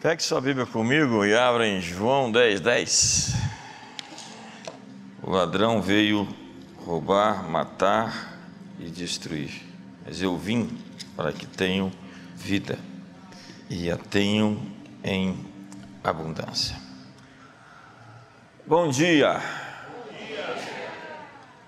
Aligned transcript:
Pegue 0.00 0.22
sua 0.22 0.40
Bíblia 0.40 0.64
comigo 0.64 1.26
e 1.26 1.36
abra 1.36 1.68
em 1.68 1.78
João 1.78 2.32
10, 2.32 2.60
10. 2.62 3.34
O 5.22 5.30
ladrão 5.30 5.82
veio 5.82 6.26
roubar, 6.86 7.46
matar 7.46 8.34
e 8.78 8.88
destruir. 8.88 9.60
Mas 10.02 10.22
eu 10.22 10.38
vim 10.38 10.70
para 11.14 11.34
que 11.34 11.44
tenham 11.44 11.92
vida 12.34 12.78
e 13.68 13.90
a 13.90 13.98
tenham 13.98 14.62
em 15.04 15.38
abundância. 16.02 16.74
Bom 18.66 18.88
dia. 18.88 19.38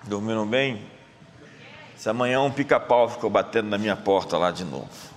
Dormiram 0.05 0.47
bem? 0.47 0.87
Essa 1.95 2.15
manhã 2.15 2.41
um 2.41 2.51
pica-pau 2.51 3.11
ficou 3.11 3.29
batendo 3.29 3.69
na 3.69 3.77
minha 3.77 3.95
porta 3.95 4.39
lá 4.39 4.51
de 4.51 4.65
novo. 4.65 5.12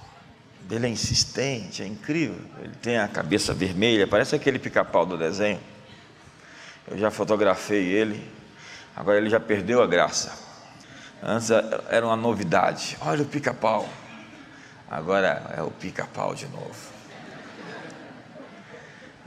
Ele 0.70 0.88
é 0.88 0.90
insistente, 0.90 1.84
é 1.84 1.88
incrível. 1.88 2.40
Ele 2.60 2.74
tem 2.82 2.98
a 2.98 3.08
cabeça 3.08 3.54
vermelha, 3.54 4.08
parece 4.08 4.36
aquele 4.36 4.58
pica-pau 4.58 5.06
do 5.06 5.18
desenho. 5.18 5.60
Eu 6.88 6.98
já 6.98 7.12
fotografei 7.12 7.84
ele, 7.84 8.24
agora 8.96 9.18
ele 9.18 9.30
já 9.30 9.40
perdeu 9.40 9.82
a 9.82 9.88
graça. 9.88 10.38
Antes 11.22 11.50
era 11.90 12.06
uma 12.06 12.16
novidade. 12.16 12.98
Olha 13.02 13.24
o 13.24 13.26
pica-pau. 13.26 13.88
Agora 14.90 15.54
é 15.58 15.62
o 15.62 15.72
pica-pau 15.72 16.36
de 16.36 16.48
novo. 16.48 16.96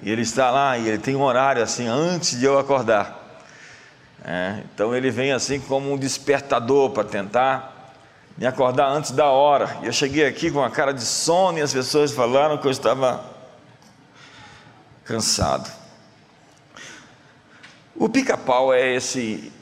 E 0.01 0.11
ele 0.11 0.23
está 0.23 0.51
lá 0.51 0.79
e 0.79 0.89
ele 0.89 0.99
tem 0.99 1.17
um 1.17 1.23
horário 1.23 1.63
assim 1.63 1.89
antes 1.89 2.39
de 2.39 2.45
eu 2.45 2.59
acordar. 2.59 3.43
É, 4.25 4.63
então 4.73 4.95
ele 4.95 5.11
vem 5.11 5.33
assim 5.33 5.61
como 5.61 5.93
um 5.93 5.97
despertador 5.97 6.91
para 6.91 7.05
tentar 7.05 7.78
me 8.39 8.47
acordar 8.47 8.89
antes 8.89 9.11
da 9.11 9.27
hora. 9.27 9.79
E 9.83 9.87
eu 9.87 9.93
cheguei 9.93 10.25
aqui 10.25 10.49
com 10.49 10.61
uma 10.61 10.71
cara 10.71 10.95
de 10.95 11.03
sono 11.03 11.59
e 11.59 11.61
as 11.61 11.73
pessoas 11.73 12.13
falaram 12.13 12.57
que 12.57 12.67
eu 12.67 12.71
estava 12.71 13.25
cansado. 15.05 15.69
O 17.97 18.09
pica-pau 18.09 18.73
é 18.73 18.95
esse 18.95 19.53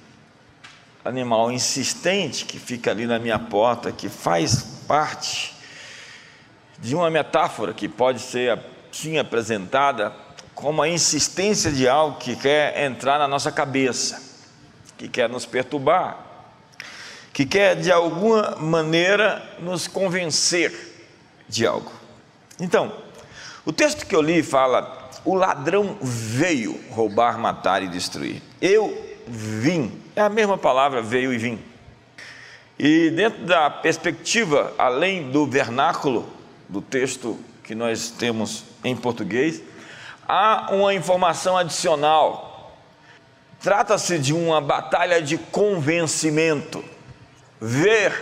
animal 1.03 1.50
insistente 1.50 2.45
que 2.45 2.59
fica 2.59 2.91
ali 2.91 3.06
na 3.06 3.19
minha 3.19 3.39
porta, 3.39 3.91
que 3.91 4.11
faz 4.11 4.61
parte 4.87 5.56
de 6.78 6.95
uma 6.95 7.11
metáfora 7.11 7.72
que 7.72 7.89
pode 7.89 8.20
ser 8.20 8.61
assim 8.93 9.17
apresentada 9.17 10.12
como 10.55 10.83
a 10.83 10.89
insistência 10.89 11.72
de 11.72 11.89
algo 11.89 12.19
que 12.19 12.37
quer 12.37 12.84
entrar 12.84 13.19
na 13.19 13.27
nossa 13.27 13.50
cabeça, 13.50 14.22
que 14.98 15.09
quer 15.09 15.31
nos 15.31 15.47
perturbar, 15.47 16.25
que 17.37 17.45
quer 17.45 17.77
de 17.77 17.92
alguma 17.92 18.56
maneira 18.56 19.42
nos 19.59 19.87
convencer 19.87 20.73
de 21.47 21.67
algo. 21.67 21.93
Então, 22.59 22.91
o 23.62 23.75
texto 23.75 24.06
que 24.06 24.17
eu 24.17 24.23
li 24.23 24.43
fala: 24.43 25.11
o 25.23 25.34
ladrão 25.34 25.98
veio 26.01 26.81
roubar, 26.93 27.39
matar 27.39 27.83
e 27.83 27.89
destruir. 27.89 28.41
Eu 28.59 29.19
vim, 29.27 30.01
é 30.17 30.23
a 30.23 30.31
mesma 30.31 30.56
palavra 30.56 31.03
veio 31.03 31.31
e 31.31 31.37
vim. 31.37 31.59
E 32.78 33.11
dentro 33.11 33.45
da 33.45 33.69
perspectiva, 33.69 34.73
além 34.78 35.31
do 35.31 35.47
vernáculo 35.47 36.27
do 36.67 36.81
texto 36.81 37.39
que 37.62 37.75
nós 37.75 38.09
temos 38.09 38.65
em 38.83 38.97
português, 38.97 39.61
há 40.27 40.69
uma 40.73 40.95
informação 40.95 41.55
adicional. 41.55 42.75
Trata-se 43.61 44.19
de 44.19 44.33
uma 44.33 44.59
batalha 44.59 45.21
de 45.21 45.37
convencimento. 45.37 46.95
Ver, 47.61 48.12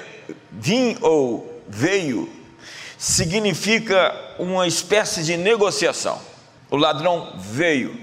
vim 0.50 0.96
ou 1.00 1.62
veio, 1.68 2.30
significa 2.96 4.14
uma 4.38 4.66
espécie 4.66 5.22
de 5.22 5.36
negociação. 5.36 6.20
O 6.70 6.76
ladrão 6.76 7.34
veio. 7.38 7.98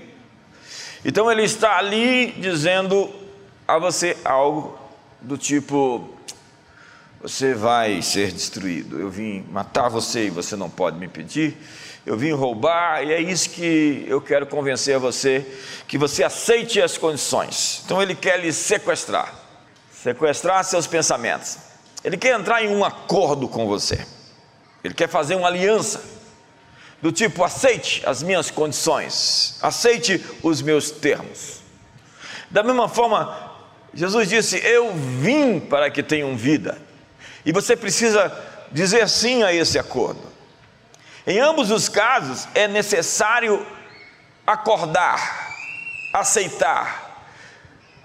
Então 1.03 1.31
ele 1.31 1.43
está 1.43 1.77
ali 1.77 2.31
dizendo 2.33 3.09
a 3.67 3.79
você 3.79 4.17
algo 4.23 4.77
do 5.21 5.37
tipo: 5.37 6.09
você 7.21 7.53
vai 7.53 8.01
ser 8.01 8.31
destruído. 8.31 8.99
Eu 8.99 9.09
vim 9.09 9.45
matar 9.49 9.89
você 9.89 10.27
e 10.27 10.29
você 10.29 10.55
não 10.55 10.69
pode 10.69 10.97
me 10.97 11.05
impedir. 11.05 11.57
Eu 12.05 12.17
vim 12.17 12.31
roubar 12.31 13.03
e 13.03 13.13
é 13.13 13.21
isso 13.21 13.49
que 13.51 14.05
eu 14.07 14.19
quero 14.19 14.45
convencer 14.47 14.97
você 14.99 15.45
que 15.87 15.97
você 15.97 16.23
aceite 16.23 16.81
as 16.81 16.97
condições. 16.97 17.81
Então 17.85 18.01
ele 18.01 18.15
quer 18.15 18.39
lhe 18.39 18.51
sequestrar 18.51 19.40
sequestrar 20.01 20.63
seus 20.63 20.87
pensamentos. 20.87 21.57
Ele 22.03 22.17
quer 22.17 22.37
entrar 22.37 22.63
em 22.63 22.69
um 22.69 22.83
acordo 22.83 23.47
com 23.47 23.67
você. 23.67 24.05
Ele 24.83 24.93
quer 24.93 25.07
fazer 25.07 25.35
uma 25.35 25.47
aliança 25.47 26.03
do 27.01 27.11
tipo: 27.11 27.43
aceite 27.43 28.01
as 28.05 28.23
minhas 28.23 28.49
condições, 28.49 29.59
aceite 29.61 30.23
os 30.41 30.61
meus 30.61 30.89
termos. 30.89 31.61
Da 32.49 32.63
mesma 32.63 32.89
forma, 32.89 33.51
Jesus 33.93 34.27
disse: 34.27 34.57
Eu 34.57 34.93
vim 34.93 35.59
para 35.59 35.91
que 35.91 36.01
tenham 36.01 36.35
vida. 36.35 36.77
E 37.45 37.51
você 37.51 37.75
precisa 37.75 38.35
dizer 38.71 39.07
sim 39.07 39.43
a 39.43 39.53
esse 39.53 39.77
acordo. 39.77 40.31
Em 41.25 41.39
ambos 41.39 41.69
os 41.69 41.87
casos, 41.87 42.47
é 42.55 42.67
necessário 42.67 43.65
acordar, 44.45 45.53
aceitar, 46.13 47.23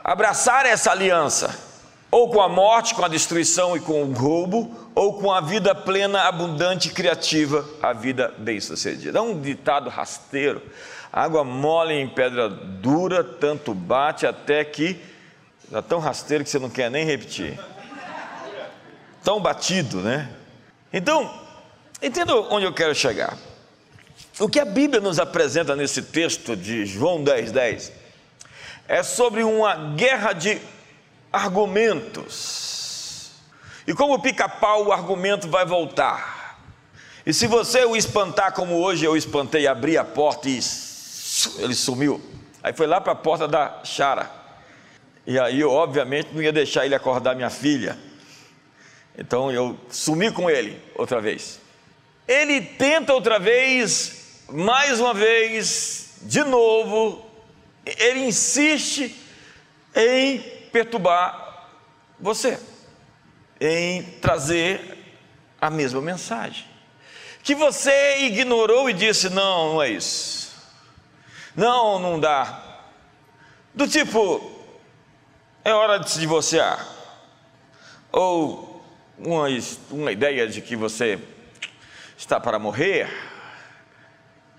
abraçar 0.04 0.66
essa 0.66 0.90
aliança 0.90 1.66
ou 2.10 2.30
com 2.30 2.40
a 2.40 2.48
morte, 2.48 2.94
com 2.94 3.04
a 3.04 3.08
destruição 3.08 3.76
e 3.76 3.80
com 3.80 4.02
o 4.04 4.12
roubo, 4.12 4.74
ou 4.94 5.14
com 5.14 5.32
a 5.32 5.40
vida 5.40 5.74
plena, 5.74 6.22
abundante 6.22 6.88
e 6.88 6.92
criativa, 6.92 7.68
a 7.82 7.92
vida 7.92 8.32
bem-sucedida. 8.38 9.18
É 9.18 9.22
um 9.22 9.40
ditado 9.40 9.90
rasteiro. 9.90 10.62
Água 11.12 11.44
mole 11.44 11.94
em 11.94 12.08
pedra 12.08 12.48
dura, 12.48 13.22
tanto 13.24 13.74
bate 13.74 14.26
até 14.26 14.64
que 14.64 15.00
já 15.70 15.82
tão 15.82 15.98
rasteiro 15.98 16.44
que 16.44 16.50
você 16.50 16.58
não 16.58 16.70
quer 16.70 16.90
nem 16.90 17.04
repetir. 17.04 17.58
Tão 19.22 19.40
batido, 19.40 20.00
né? 20.00 20.30
Então, 20.92 21.32
entenda 22.00 22.34
onde 22.34 22.64
eu 22.64 22.72
quero 22.72 22.94
chegar. 22.94 23.36
O 24.38 24.48
que 24.48 24.60
a 24.60 24.64
Bíblia 24.64 25.00
nos 25.00 25.18
apresenta 25.18 25.74
nesse 25.74 26.02
texto 26.02 26.54
de 26.54 26.86
João 26.86 27.24
10, 27.24 27.52
10 27.52 27.92
é 28.88 29.02
sobre 29.02 29.42
uma 29.42 29.74
guerra 29.96 30.32
de 30.32 30.60
argumentos. 31.36 33.30
E 33.86 33.94
como 33.94 34.19
pica-pau, 34.19 34.86
o 34.86 34.92
argumento 34.92 35.48
vai 35.48 35.64
voltar. 35.64 36.58
E 37.24 37.32
se 37.32 37.47
você 37.47 37.84
o 37.84 37.97
espantar 37.97 38.52
como 38.52 38.80
hoje 38.80 39.04
eu 39.04 39.16
espantei, 39.16 39.66
abri 39.66 39.97
a 39.98 40.04
porta 40.04 40.48
e 40.48 40.58
ele 41.58 41.74
sumiu. 41.74 42.20
Aí 42.62 42.72
foi 42.72 42.86
lá 42.86 43.00
para 43.00 43.12
a 43.12 43.16
porta 43.16 43.47
da 43.47 43.80
Chara. 43.84 44.30
E 45.26 45.38
aí 45.38 45.60
eu, 45.60 45.70
obviamente, 45.70 46.30
não 46.32 46.42
ia 46.42 46.52
deixar 46.52 46.84
ele 46.86 46.94
acordar 46.94 47.34
minha 47.34 47.50
filha. 47.50 47.98
Então 49.18 49.50
eu 49.50 49.78
sumi 49.91 50.30
com 50.30 50.48
ele 50.48 50.80
outra 50.94 51.20
vez. 51.20 51.60
Ele 52.26 52.60
tenta 52.60 53.12
outra 53.12 53.38
vez, 53.38 54.42
mais 54.48 55.00
uma 55.00 55.14
vez, 55.14 56.14
de 56.22 56.42
novo. 56.44 57.24
Ele 57.84 58.20
insiste 58.20 59.14
em 59.94 60.55
perturbar 60.76 61.70
você, 62.20 62.60
em 63.59 64.03
trazer 64.20 65.16
a 65.59 65.70
mesma 65.70 66.03
mensagem. 66.03 66.66
Que 67.42 67.54
você 67.54 68.19
ignorou 68.19 68.91
e 68.91 68.92
disse: 68.92 69.31
não, 69.31 69.72
não 69.72 69.82
é 69.82 69.88
isso. 69.88 70.54
Não, 71.54 71.98
não 71.98 72.20
dá. 72.20 72.62
Do 73.72 73.88
tipo, 73.88 74.53
é 75.65 75.72
hora 75.72 75.98
de 75.98 76.10
se 76.10 76.20
divorciar. 76.20 76.86
Ou 78.12 78.84
uma, 79.16 79.47
uma 79.91 80.12
ideia 80.12 80.47
de 80.47 80.60
que 80.60 80.76
você 80.76 81.19
está 82.19 82.38
para 82.38 82.59
morrer, 82.59 83.09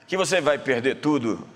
que 0.08 0.18
você 0.18 0.42
vai 0.42 0.58
perder 0.58 0.96
tudo 0.96 1.48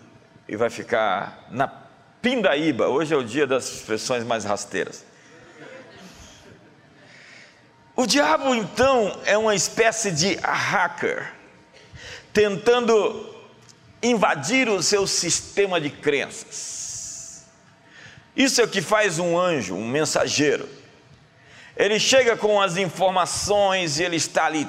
e 0.48 0.56
vai 0.56 0.70
ficar 0.70 1.48
na 1.50 1.81
Pindaíba, 2.22 2.88
hoje 2.88 3.14
é 3.14 3.18
o 3.18 3.24
dia 3.24 3.48
das 3.48 3.68
expressões 3.74 4.24
mais 4.24 4.44
rasteiras. 4.46 5.04
O 7.96 8.06
diabo, 8.06 8.54
então, 8.54 9.20
é 9.26 9.38
uma 9.38 9.56
espécie 9.56 10.12
de 10.12 10.36
hacker, 10.36 11.34
tentando 12.32 13.36
invadir 14.04 14.70
o 14.70 14.82
seu 14.82 15.08
sistema 15.08 15.82
de 15.82 15.90
crenças. 15.90 17.46
Isso 18.36 18.62
é 18.62 18.64
o 18.64 18.68
que 18.68 18.82
faz 18.82 19.20
um 19.20 19.38
anjo, 19.38 19.76
um 19.76 19.88
mensageiro. 19.88 20.70
Ele 21.76 22.00
chega 22.00 22.38
com 22.38 22.62
as 22.62 22.78
informações 22.78 24.00
e 24.00 24.04
ele 24.04 24.18
está 24.18 24.46
ali 24.46 24.68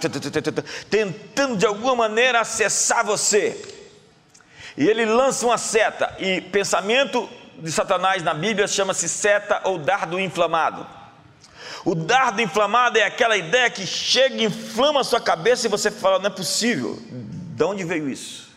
tentando 0.88 1.56
de 1.56 1.66
alguma 1.66 1.94
maneira 1.94 2.40
acessar 2.40 3.04
você. 3.04 3.60
E 4.76 4.88
ele 4.88 5.04
lança 5.04 5.44
uma 5.44 5.58
seta 5.58 6.16
e 6.18 6.40
pensamento 6.40 7.28
de 7.58 7.70
Satanás 7.70 8.22
na 8.22 8.34
Bíblia 8.34 8.66
chama-se 8.66 9.08
seta 9.08 9.60
ou 9.64 9.78
dardo 9.78 10.18
inflamado. 10.18 10.86
O 11.84 11.94
dardo 11.94 12.40
inflamado 12.40 12.98
é 12.98 13.04
aquela 13.04 13.36
ideia 13.36 13.68
que 13.68 13.86
chega 13.86 14.42
inflama 14.42 15.00
a 15.00 15.04
sua 15.04 15.20
cabeça 15.20 15.66
e 15.66 15.70
você 15.70 15.90
fala: 15.90 16.18
não 16.18 16.26
é 16.26 16.30
possível. 16.30 16.98
De 17.10 17.64
onde 17.64 17.84
veio 17.84 18.08
isso? 18.08 18.50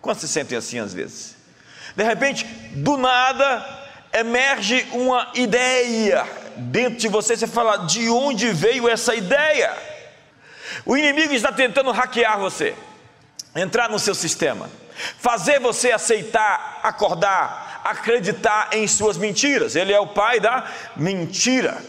Quantos 0.00 0.20
se 0.20 0.28
sentem 0.28 0.56
assim 0.56 0.78
às 0.78 0.92
vezes? 0.92 1.36
De 1.96 2.04
repente, 2.04 2.44
do 2.74 2.96
nada, 2.96 3.66
emerge 4.12 4.86
uma 4.92 5.30
ideia 5.34 6.26
dentro 6.56 6.98
de 6.98 7.08
você, 7.08 7.36
você 7.36 7.46
fala: 7.46 7.78
de 7.78 8.08
onde 8.08 8.50
veio 8.52 8.88
essa 8.88 9.14
ideia? 9.14 9.76
O 10.84 10.96
inimigo 10.96 11.32
está 11.32 11.50
tentando 11.50 11.90
hackear 11.90 12.38
você, 12.38 12.74
entrar 13.56 13.88
no 13.88 13.98
seu 13.98 14.14
sistema, 14.14 14.70
fazer 15.18 15.58
você 15.58 15.90
aceitar, 15.90 16.80
acordar, 16.82 17.67
acreditar 17.90 18.70
em 18.72 18.86
suas 18.86 19.16
mentiras. 19.16 19.76
Ele 19.76 19.92
é 19.92 20.00
o 20.00 20.06
pai 20.06 20.40
da 20.40 20.70
mentira. 20.96 21.82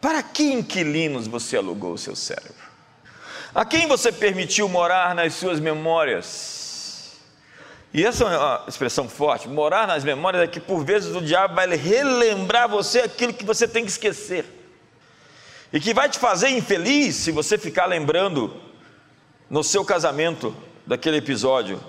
Para 0.00 0.22
que 0.22 0.42
inquilinos 0.42 1.26
você 1.26 1.56
alugou 1.56 1.92
o 1.92 1.98
seu 1.98 2.14
cérebro? 2.14 2.68
A 3.54 3.64
quem 3.64 3.86
você 3.86 4.12
permitiu 4.12 4.68
morar 4.68 5.14
nas 5.14 5.34
suas 5.34 5.58
memórias? 5.58 7.18
E 7.92 8.04
essa 8.04 8.24
é 8.24 8.38
uma 8.38 8.64
expressão 8.68 9.08
forte. 9.08 9.48
Morar 9.48 9.86
nas 9.86 10.04
memórias 10.04 10.42
é 10.42 10.46
que 10.46 10.60
por 10.60 10.84
vezes 10.84 11.16
o 11.16 11.20
diabo 11.20 11.54
vai 11.54 11.66
relembrar 11.74 12.68
você 12.68 13.00
aquilo 13.00 13.32
que 13.32 13.44
você 13.44 13.66
tem 13.66 13.84
que 13.84 13.90
esquecer. 13.90 14.44
E 15.72 15.80
que 15.80 15.92
vai 15.92 16.08
te 16.08 16.18
fazer 16.18 16.50
infeliz 16.50 17.16
se 17.16 17.30
você 17.30 17.58
ficar 17.58 17.86
lembrando 17.86 18.54
no 19.50 19.64
seu 19.64 19.84
casamento 19.84 20.54
daquele 20.86 21.16
episódio 21.16 21.80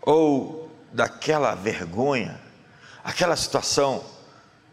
ou 0.00 0.61
daquela 0.92 1.54
vergonha, 1.54 2.40
aquela 3.02 3.36
situação 3.36 4.04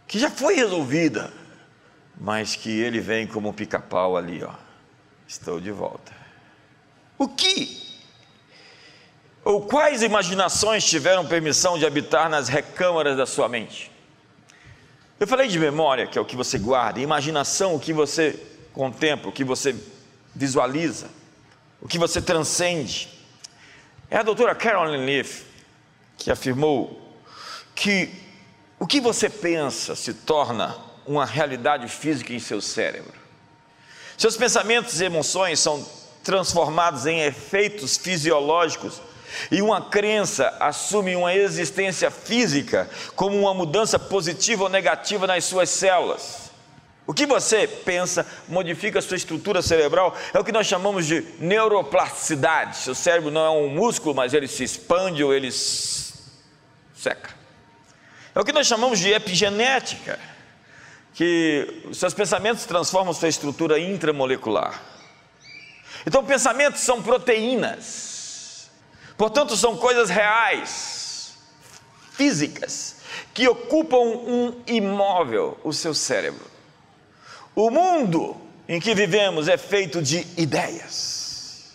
que 0.07 0.19
já 0.19 0.30
foi 0.30 0.56
resolvida, 0.56 1.31
mas 2.19 2.56
que 2.56 2.69
ele 2.69 3.00
vem 3.00 3.25
como 3.25 3.50
um 3.50 3.54
pica-pau 3.54 4.18
ali, 4.18 4.44
ó. 4.44 4.54
Estou 5.27 5.60
de 5.60 5.71
volta. 5.71 6.12
O 7.18 7.27
que 7.27 7.89
ou 9.44 9.62
quais 9.62 10.04
imaginações 10.04 10.86
tiveram 10.86 11.25
permissão 11.25 11.77
de 11.77 11.86
habitar 11.86 12.30
nas 12.30 12.48
recâmaras 12.48 13.18
da 13.18 13.25
sua 13.25 13.48
mente? 13.48 13.92
Eu 15.19 15.27
falei 15.27 15.48
de 15.48 15.57
memória, 15.57 16.07
que 16.07 16.18
é 16.18 16.21
o 16.21 16.25
que 16.25 16.36
você 16.36 16.60
guarda, 16.60 17.00
imaginação, 17.00 17.74
o 17.74 17.80
que 17.80 17.92
você 17.92 18.39
contempla, 18.74 19.30
o 19.30 19.33
que 19.33 19.44
você 19.44 19.75
visualiza, 20.36 21.07
o 21.81 21.88
que 21.88 21.98
você 21.98 22.21
transcende. 22.21 23.10
É 24.10 24.18
a 24.18 24.24
doutora 24.24 24.54
Carolyn 24.54 25.06
Leaf 25.06 25.49
que 26.19 26.30
afirmou 26.30 27.01
que 27.74 28.10
o 28.77 28.86
que 28.86 29.01
você 29.01 29.30
pensa 29.30 29.95
se 29.95 30.13
torna 30.13 30.75
uma 31.06 31.25
realidade 31.25 31.88
física 31.88 32.33
em 32.33 32.39
seu 32.39 32.62
cérebro. 32.62 33.13
Seus 34.18 34.38
pensamentos 34.38 35.00
e 35.00 35.06
emoções 35.06 35.60
são 35.60 35.86
transformados 36.24 37.06
em 37.06 37.21
efeitos 37.21 37.98
fisiológicos 37.98 39.01
e 39.50 39.62
uma 39.62 39.81
crença 39.81 40.56
assume 40.60 41.16
uma 41.16 41.33
existência 41.33 42.12
física 42.12 42.89
como 43.16 43.38
uma 43.39 43.54
mudança 43.54 43.98
positiva 43.98 44.63
ou 44.63 44.69
negativa 44.69 45.25
nas 45.25 45.45
suas 45.45 45.69
células. 45.69 46.50
O 47.07 47.13
que 47.13 47.25
você 47.25 47.68
pensa 47.68 48.25
modifica 48.48 49.00
a 49.00 49.01
sua 49.01 49.18
estrutura 49.18 49.63
cerebral, 49.63 50.16
é 50.31 50.39
o 50.39 50.44
que 50.44 50.51
nós 50.51 50.68
chamamos 50.68 51.07
de 51.07 51.25
neuroplasticidade. 51.39 52.77
Seu 52.77 52.94
cérebro 52.94 53.31
não 53.31 53.45
é 53.45 53.50
um 53.50 53.69
músculo, 53.69 54.13
mas 54.13 54.33
ele 54.33 54.48
se 54.48 54.63
expande 54.63 55.24
ou 55.24 55.33
ele 55.33 55.51
seca. 57.01 57.30
É 58.36 58.40
o 58.40 58.44
que 58.46 58.51
nós 58.51 58.68
chamamos 58.68 59.00
de 59.00 59.10
epigenética, 59.12 60.19
que 61.13 61.84
seus 61.94 62.13
pensamentos 62.13 62.66
transformam 62.66 63.13
sua 63.13 63.30
estrutura 63.30 63.80
intramolecular. 63.80 64.81
Então, 66.06 66.24
pensamentos 66.24 66.81
são 66.81 67.01
proteínas 67.01 68.10
Portanto, 69.19 69.57
são 69.57 69.75
coisas 69.75 70.10
reais, 70.10 71.34
físicas, 72.13 73.02
que 73.34 73.50
ocupam 73.50 73.98
um 73.98 74.62
imóvel, 74.66 75.60
o 75.62 75.74
seu 75.74 75.94
cérebro. 75.94 76.50
O 77.54 77.69
mundo 77.69 78.38
em 78.66 78.80
que 78.80 78.95
vivemos 78.95 79.50
é 79.50 79.57
feito 79.57 80.02
de 80.02 80.25
ideias, 80.38 81.74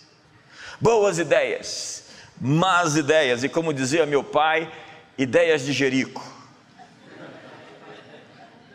boas 0.81 1.19
ideias, 1.19 2.05
más 2.41 2.95
ideias, 2.95 3.43
e 3.43 3.49
como 3.49 3.71
dizia 3.71 4.07
meu 4.07 4.23
pai, 4.23 4.67
ideias 5.17 5.63
de 5.63 5.71
Jerico. 5.71 6.23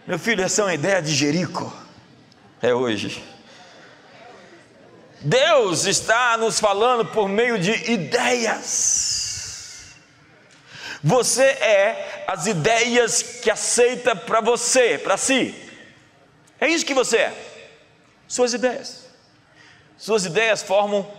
Meu 0.07 0.19
filho, 0.19 0.43
essa 0.43 0.63
é 0.63 0.65
uma 0.65 0.75
ideia 0.75 1.01
de 1.01 1.15
Jerico, 1.15 1.73
é 2.61 2.75
hoje. 2.75 3.23
Deus 5.21 5.85
está 5.85 6.37
nos 6.39 6.59
falando 6.59 7.05
por 7.07 7.29
meio 7.29 7.59
de 7.59 7.73
ideias. 7.91 9.21
Você 11.03 11.43
é 11.43 12.25
as 12.27 12.47
ideias 12.47 13.23
que 13.23 13.51
aceita 13.51 14.17
para 14.17 14.41
você, 14.41 14.99
para 14.99 15.17
si. 15.17 15.55
É 16.61 16.69
isso 16.69 16.85
que 16.85 16.95
você 16.95 17.17
é. 17.19 17.35
Suas 18.27 18.53
ideias. 18.53 19.07
Suas 19.97 20.25
ideias 20.25 20.63
formam 20.63 21.11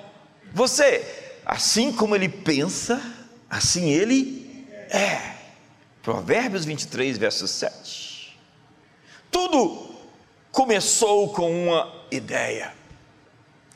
você. 0.51 1.03
Assim 1.45 1.91
como 1.91 2.15
ele 2.15 2.29
pensa, 2.29 3.01
assim 3.49 3.89
ele 3.89 4.40
é. 4.91 5.19
Provérbios 6.03 6.65
23, 6.65 7.17
verso 7.17 7.47
7. 7.47 8.37
Tudo 9.29 9.95
começou 10.51 11.29
com 11.29 11.49
uma 11.49 11.91
ideia. 12.11 12.73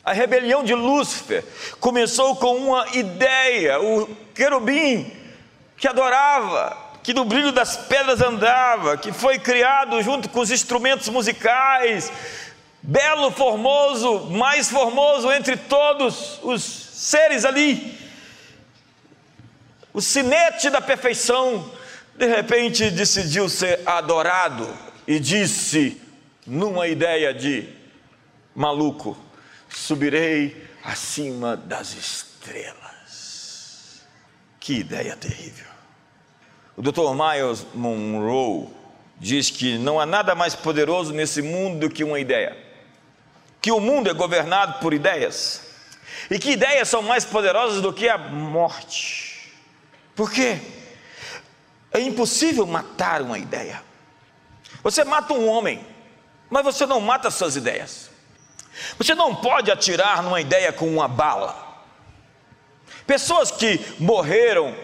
A 0.04 0.12
rebelião 0.12 0.64
de 0.64 0.74
Lúcifer 0.74 1.44
começou 1.80 2.36
com 2.36 2.56
uma 2.56 2.88
ideia, 2.96 3.80
o 3.82 4.08
querubim 4.36 5.12
que 5.78 5.88
adorava, 5.88 6.78
que 7.02 7.14
no 7.14 7.26
brilho 7.26 7.52
das 7.52 7.78
pedras 7.78 8.22
andava, 8.22 8.98
que 8.98 9.12
foi 9.12 9.40
criado 9.40 10.02
junto 10.02 10.30
com 10.30 10.40
os 10.40 10.52
instrumentos 10.52 11.10
musicais, 11.10 12.12
belo, 12.82 13.32
formoso, 13.32 14.32
mais 14.32 14.70
formoso 14.70 15.32
entre 15.32 15.58
todos 15.58 16.40
os 16.44 16.64
seres 16.64 17.46
ali, 17.46 17.98
o 19.96 20.02
sinete 20.02 20.70
da 20.70 20.82
perfeição, 20.82 21.72
de 22.18 22.28
repente 22.28 22.92
decidiu 22.92 23.48
ser 23.48 23.80
adorado 23.86 24.68
e 25.08 25.22
disse, 25.22 26.02
numa 26.46 26.86
ideia 26.86 27.34
de 27.34 27.70
maluco, 28.54 29.18
subirei 29.70 30.68
acima 30.84 31.56
das 31.56 31.94
estrelas. 31.94 32.76
Que 34.60 34.80
ideia 34.80 35.16
terrível. 35.16 35.68
O 36.76 36.82
Dr. 36.82 37.14
Miles 37.14 37.66
Monroe 37.74 38.68
diz 39.18 39.50
que 39.50 39.78
não 39.78 39.98
há 39.98 40.06
nada 40.06 40.36
mais 40.36 40.54
poderoso 40.54 41.14
nesse 41.14 41.42
mundo 41.42 41.88
do 41.88 41.90
que 41.90 42.04
uma 42.04 42.20
ideia. 42.20 42.58
Que 43.62 43.72
o 43.72 43.80
mundo 43.80 44.10
é 44.10 44.14
governado 44.14 44.78
por 44.82 44.94
ideias. 44.94 45.62
E 46.30 46.38
que 46.38 46.52
ideias 46.52 46.90
são 46.90 47.02
mais 47.02 47.24
poderosas 47.24 47.82
do 47.82 47.94
que 47.94 48.10
a 48.10 48.18
morte. 48.18 49.35
Por 50.16 50.32
quê? 50.32 50.60
É 51.92 52.00
impossível 52.00 52.66
matar 52.66 53.22
uma 53.22 53.38
ideia. 53.38 53.84
Você 54.84 55.04
mata 55.04 55.34
um 55.34 55.48
homem, 55.48 55.86
mas 56.50 56.64
você 56.64 56.86
não 56.86 57.00
mata 57.00 57.30
suas 57.30 57.56
ideias. 57.56 58.10
Você 58.98 59.16
não 59.16 59.36
pode 59.36 59.72
atirar 59.72 60.22
numa 60.24 60.42
ideia 60.42 60.72
com 60.72 60.88
uma 60.88 61.08
bala. 61.08 61.84
Pessoas 63.08 63.52
que 63.52 63.80
morreram, 64.00 64.76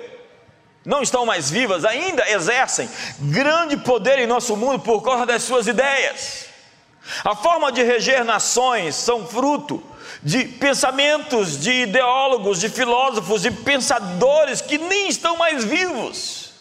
não 0.85 1.01
estão 1.01 1.25
mais 1.25 1.49
vivas, 1.49 1.85
ainda 1.85 2.29
exercem 2.29 2.89
grande 3.19 3.77
poder 3.77 4.19
em 4.19 4.27
nosso 4.27 4.55
mundo 4.55 4.79
por 4.79 5.01
causa 5.01 5.25
das 5.25 5.43
suas 5.43 5.67
ideias. 5.67 6.50
A 7.23 7.35
forma 7.35 7.71
de 7.71 7.83
reger 7.83 8.23
nações 8.23 8.95
são 8.95 9.27
fruto 9.27 9.83
de 10.23 10.45
pensamentos 10.45 11.59
de 11.59 11.71
ideólogos, 11.71 12.59
de 12.59 12.69
filósofos, 12.69 13.41
de 13.41 13.51
pensadores 13.51 14.61
que 14.61 14.77
nem 14.77 15.07
estão 15.07 15.35
mais 15.37 15.63
vivos. 15.63 16.51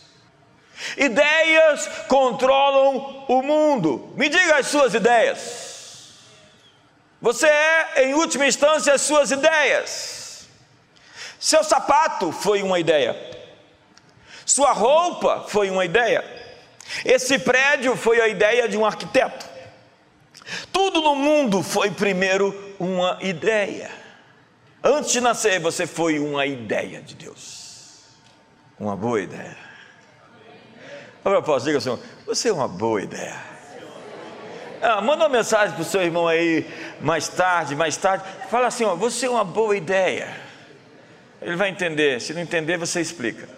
Ideias 0.97 1.89
controlam 2.09 3.25
o 3.29 3.43
mundo. 3.43 4.13
Me 4.17 4.29
diga 4.29 4.57
as 4.57 4.67
suas 4.67 4.95
ideias. 4.95 5.69
Você 7.21 7.47
é, 7.47 8.05
em 8.05 8.15
última 8.15 8.47
instância, 8.47 8.95
as 8.95 9.03
suas 9.03 9.31
ideias. 9.31 10.49
Seu 11.39 11.63
sapato 11.63 12.33
foi 12.33 12.63
uma 12.63 12.79
ideia. 12.79 13.15
Sua 14.47 14.73
roupa 14.73 15.45
foi 15.49 15.71
uma 15.71 15.85
ideia. 15.85 16.25
Esse 17.05 17.39
prédio 17.39 17.95
foi 17.95 18.21
a 18.21 18.29
ideia 18.29 18.67
de 18.69 18.77
um 18.77 18.87
arquiteto. 18.87 19.50
Tudo 20.73 21.01
no 21.01 21.15
mundo 21.15 21.63
foi 21.63 21.91
primeiro 21.91 22.55
uma 22.79 23.19
ideia. 23.21 23.91
Antes 24.83 25.13
de 25.13 25.21
nascer, 25.21 25.61
você 25.61 25.87
foi 25.87 26.19
uma 26.19 26.47
ideia 26.47 27.03
de 27.03 27.15
Deus. 27.15 28.05
Uma 28.79 28.97
boa 28.97 29.21
ideia. 29.21 29.57
A 31.25 31.29
propósito, 31.29 31.67
diga 31.67 31.79
assim: 31.79 32.03
você 32.27 32.49
é 32.49 32.53
uma 32.53 32.69
boa 32.69 33.03
ideia. 33.03 33.37
Ah, 34.83 35.03
manda 35.03 35.25
uma 35.25 35.29
mensagem 35.29 35.75
para 35.75 35.83
o 35.83 35.85
seu 35.85 36.01
irmão 36.01 36.27
aí 36.27 36.67
mais 37.01 37.29
tarde, 37.29 37.77
mais 37.77 37.97
tarde. 37.97 38.25
Fala 38.49 38.69
assim: 38.69 38.85
ó, 38.85 38.97
você 38.97 39.27
é 39.27 39.31
uma 39.31 39.45
boa 39.45 39.77
ideia. 39.77 40.35
Ele 41.43 41.57
vai 41.57 41.69
entender. 41.69 42.21
Se 42.21 42.33
não 42.33 42.41
entender, 42.41 42.79
você 42.79 43.01
explica. 43.01 43.49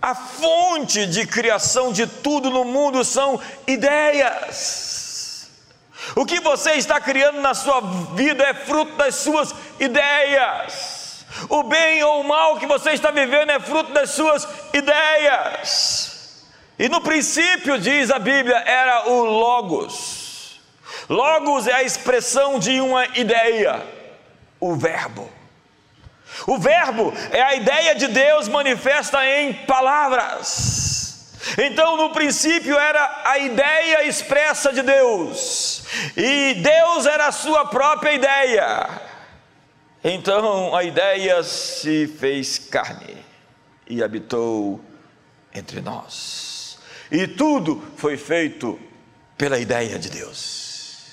A 0.00 0.14
fonte 0.14 1.06
de 1.06 1.26
criação 1.26 1.92
de 1.92 2.06
tudo 2.06 2.50
no 2.50 2.64
mundo 2.64 3.04
são 3.04 3.40
ideias. 3.66 5.48
O 6.14 6.24
que 6.24 6.40
você 6.40 6.72
está 6.72 7.00
criando 7.00 7.40
na 7.40 7.52
sua 7.52 7.80
vida 8.14 8.44
é 8.44 8.54
fruto 8.54 8.96
das 8.96 9.16
suas 9.16 9.54
ideias. 9.80 11.26
O 11.48 11.62
bem 11.62 12.02
ou 12.02 12.20
o 12.20 12.28
mal 12.28 12.58
que 12.58 12.66
você 12.66 12.92
está 12.92 13.10
vivendo 13.10 13.50
é 13.50 13.60
fruto 13.60 13.92
das 13.92 14.10
suas 14.10 14.46
ideias. 14.72 16.44
E 16.78 16.88
no 16.88 17.00
princípio, 17.00 17.78
diz 17.78 18.10
a 18.10 18.18
Bíblia, 18.20 18.56
era 18.58 19.08
o 19.08 19.24
Logos. 19.24 20.60
Logos 21.08 21.66
é 21.66 21.72
a 21.72 21.82
expressão 21.82 22.58
de 22.58 22.80
uma 22.80 23.06
ideia, 23.18 23.84
o 24.60 24.76
Verbo. 24.76 25.37
O 26.46 26.58
Verbo 26.58 27.12
é 27.30 27.42
a 27.42 27.54
ideia 27.54 27.94
de 27.94 28.06
Deus 28.08 28.48
manifesta 28.48 29.24
em 29.26 29.52
palavras. 29.52 31.36
Então, 31.56 31.96
no 31.96 32.10
princípio, 32.10 32.78
era 32.78 33.22
a 33.24 33.38
ideia 33.38 34.06
expressa 34.06 34.72
de 34.72 34.82
Deus, 34.82 35.82
e 36.16 36.54
Deus 36.54 37.06
era 37.06 37.28
a 37.28 37.32
sua 37.32 37.66
própria 37.66 38.12
ideia. 38.12 39.00
Então, 40.04 40.74
a 40.76 40.84
ideia 40.84 41.42
se 41.42 42.06
fez 42.06 42.58
carne 42.58 43.16
e 43.88 44.02
habitou 44.02 44.80
entre 45.54 45.80
nós, 45.80 46.78
e 47.10 47.26
tudo 47.26 47.82
foi 47.96 48.16
feito 48.16 48.78
pela 49.36 49.58
ideia 49.58 49.98
de 49.98 50.10
Deus. 50.10 51.06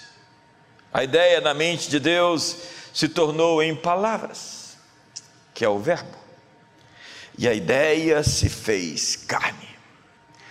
A 0.94 1.04
ideia 1.04 1.40
na 1.40 1.54
mente 1.54 1.90
de 1.90 2.00
Deus 2.00 2.58
se 2.94 3.08
tornou 3.08 3.62
em 3.62 3.76
palavras 3.76 4.55
que 5.56 5.66
é 5.66 5.70
o 5.70 5.80
Verbo. 5.80 6.16
E 7.38 7.48
a 7.48 7.54
ideia 7.54 8.22
se 8.22 8.50
fez 8.50 9.16
carne. 9.16 9.70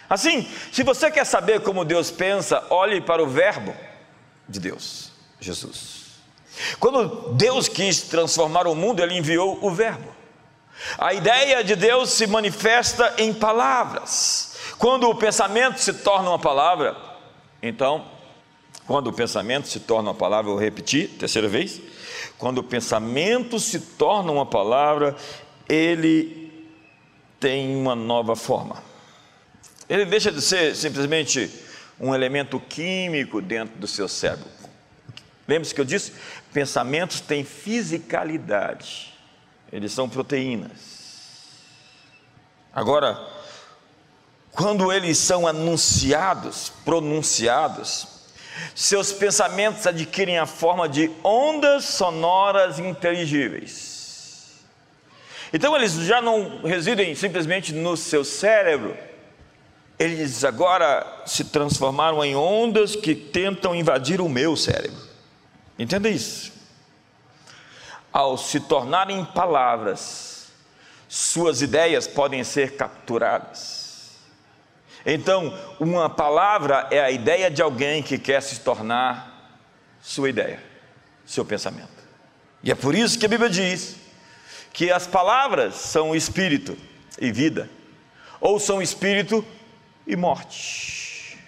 Assim, 0.09 0.49
se 0.73 0.83
você 0.83 1.11
quer 1.11 1.25
saber 1.25 1.61
como 1.61 1.85
Deus 1.85 2.11
pensa, 2.11 2.67
olhe 2.71 3.01
para 3.01 3.23
o 3.23 3.29
Verbo 3.29 3.75
de 4.49 4.59
Deus, 4.59 5.13
Jesus. 5.39 6.05
Quando 6.81 7.35
Deus 7.35 7.69
quis 7.69 8.03
transformar 8.03 8.67
o 8.67 8.75
mundo, 8.75 9.03
Ele 9.03 9.17
enviou 9.17 9.59
o 9.63 9.71
Verbo. 9.71 10.15
A 10.99 11.13
ideia 11.13 11.63
de 11.63 11.77
Deus 11.77 12.11
se 12.11 12.27
manifesta 12.27 13.15
em 13.19 13.33
palavras. 13.33 14.57
Quando 14.79 15.09
o 15.09 15.15
pensamento 15.15 15.79
se 15.79 15.93
torna 15.93 16.31
uma 16.31 16.39
palavra, 16.39 16.97
então, 17.63 18.07
quando 18.87 19.09
o 19.09 19.13
pensamento 19.13 19.67
se 19.67 19.81
torna 19.81 20.11
uma 20.11 20.15
palavra, 20.15 20.51
eu 20.51 20.55
vou 20.55 20.63
repetir, 20.63 21.09
terceira 21.19 21.49
vez. 21.49 21.81
Quando 22.39 22.59
o 22.59 22.65
pensamento 22.65 23.59
se 23.59 23.81
torna 23.81 24.31
uma 24.31 24.45
palavra, 24.45 25.17
ele 25.69 26.53
tem 27.41 27.75
uma 27.77 27.95
nova 27.95 28.37
forma. 28.37 28.83
Ele 29.89 30.05
deixa 30.05 30.31
de 30.31 30.41
ser 30.43 30.75
simplesmente 30.75 31.51
um 31.99 32.15
elemento 32.15 32.61
químico 32.61 33.41
dentro 33.41 33.79
do 33.79 33.87
seu 33.87 34.09
cérebro. 34.09 34.49
Lembre-se 35.47 35.75
que 35.75 35.81
eu 35.81 35.85
disse: 35.85 36.13
pensamentos 36.53 37.21
têm 37.21 37.45
fisicalidade, 37.45 39.15
eles 39.73 39.93
são 39.93 40.09
proteínas. 40.09 41.05
Agora, 42.73 43.19
quando 44.53 44.93
eles 44.93 45.17
são 45.19 45.47
anunciados, 45.47 46.73
pronunciados, 46.85 48.14
seus 48.75 49.13
pensamentos 49.13 49.87
adquirem 49.87 50.39
a 50.39 50.47
forma 50.47 50.89
de 50.89 51.11
ondas 51.23 51.85
sonoras 51.85 52.79
inteligíveis. 52.79 54.63
Então 55.53 55.77
eles 55.77 55.93
já 55.93 56.21
não 56.21 56.63
residem 56.63 57.15
simplesmente 57.15 57.73
no 57.73 57.97
seu 57.97 58.25
cérebro, 58.25 58.97
eles 59.99 60.43
agora 60.43 61.23
se 61.25 61.45
transformaram 61.45 62.25
em 62.25 62.35
ondas 62.35 62.97
que 62.97 63.15
tentam 63.15 63.75
invadir 63.75 64.21
o 64.21 64.29
meu 64.29 64.57
cérebro. 64.57 65.01
Entenda 65.79 66.09
isso. 66.09 66.53
Ao 68.13 68.37
se 68.37 68.61
tornarem 68.61 69.25
palavras, 69.25 70.49
suas 71.09 71.63
ideias 71.63 72.07
podem 72.07 72.43
ser 72.43 72.77
capturadas. 72.77 73.84
Então, 75.07 75.53
uma 75.79 76.09
palavra 76.09 76.87
é 76.91 77.01
a 77.01 77.11
ideia 77.11 77.51
de 77.51 77.61
alguém 77.61 78.03
que 78.03 78.19
quer 78.19 78.43
se 78.43 78.61
tornar 78.61 79.53
sua 80.01 80.31
ideia, 80.31 80.63
seu 81.27 81.45
pensamento. 81.45 81.89
E 82.63 82.71
é 82.71 82.75
por 82.75 82.95
isso 82.95 83.19
que 83.19 83.27
a 83.27 83.29
Bíblia 83.29 83.51
diz 83.51 83.97
que 84.73 84.91
as 84.91 85.07
palavras 85.07 85.75
são 85.75 86.17
espírito 86.17 86.77
e 87.21 87.31
vida, 87.31 87.71
ou 88.41 88.59
são 88.59 88.83
espírito 88.83 89.45
e 90.07 90.17
morte. 90.17 91.39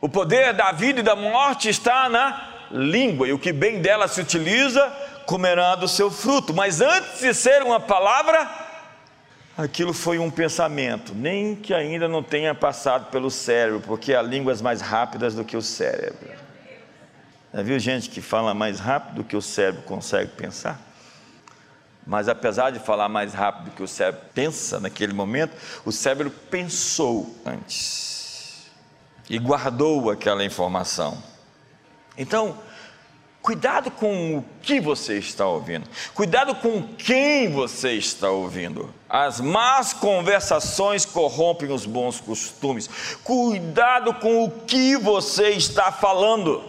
O 0.00 0.08
poder 0.08 0.52
da 0.52 0.72
vida 0.72 1.00
e 1.00 1.02
da 1.02 1.16
morte 1.16 1.68
está 1.68 2.08
na 2.08 2.66
língua, 2.70 3.26
e 3.26 3.32
o 3.32 3.38
que 3.38 3.52
bem 3.52 3.80
dela 3.80 4.06
se 4.08 4.20
utiliza 4.20 4.86
comerá 5.26 5.74
do 5.74 5.88
seu 5.88 6.10
fruto. 6.10 6.52
Mas 6.52 6.80
antes 6.80 7.20
de 7.20 7.34
ser 7.34 7.62
uma 7.62 7.80
palavra, 7.80 8.67
aquilo 9.58 9.92
foi 9.92 10.20
um 10.20 10.30
pensamento, 10.30 11.12
nem 11.12 11.56
que 11.56 11.74
ainda 11.74 12.06
não 12.06 12.22
tenha 12.22 12.54
passado 12.54 13.10
pelo 13.10 13.28
cérebro, 13.28 13.80
porque 13.80 14.14
há 14.14 14.22
línguas 14.22 14.62
mais 14.62 14.80
rápidas 14.80 15.34
do 15.34 15.44
que 15.44 15.56
o 15.56 15.62
cérebro. 15.62 16.30
Já 17.52 17.62
viu 17.62 17.76
gente 17.80 18.08
que 18.08 18.22
fala 18.22 18.54
mais 18.54 18.78
rápido 18.78 19.16
do 19.16 19.24
que 19.24 19.36
o 19.36 19.42
cérebro 19.42 19.82
consegue 19.82 20.30
pensar? 20.30 20.80
Mas 22.06 22.28
apesar 22.28 22.70
de 22.70 22.78
falar 22.78 23.08
mais 23.08 23.34
rápido 23.34 23.64
do 23.64 23.70
que 23.72 23.82
o 23.82 23.88
cérebro 23.88 24.20
pensa 24.32 24.78
naquele 24.78 25.12
momento, 25.12 25.52
o 25.84 25.90
cérebro 25.90 26.30
pensou 26.30 27.34
antes 27.44 28.70
e 29.28 29.38
guardou 29.38 30.08
aquela 30.08 30.44
informação. 30.44 31.20
Então, 32.16 32.56
Cuidado 33.48 33.90
com 33.90 34.36
o 34.36 34.44
que 34.60 34.78
você 34.78 35.16
está 35.16 35.46
ouvindo. 35.46 35.88
Cuidado 36.12 36.54
com 36.56 36.82
quem 36.82 37.50
você 37.50 37.92
está 37.92 38.28
ouvindo. 38.28 38.94
As 39.08 39.40
más 39.40 39.94
conversações 39.94 41.06
corrompem 41.06 41.72
os 41.72 41.86
bons 41.86 42.20
costumes. 42.20 42.90
Cuidado 43.24 44.12
com 44.12 44.44
o 44.44 44.50
que 44.50 44.98
você 44.98 45.48
está 45.52 45.90
falando. 45.90 46.62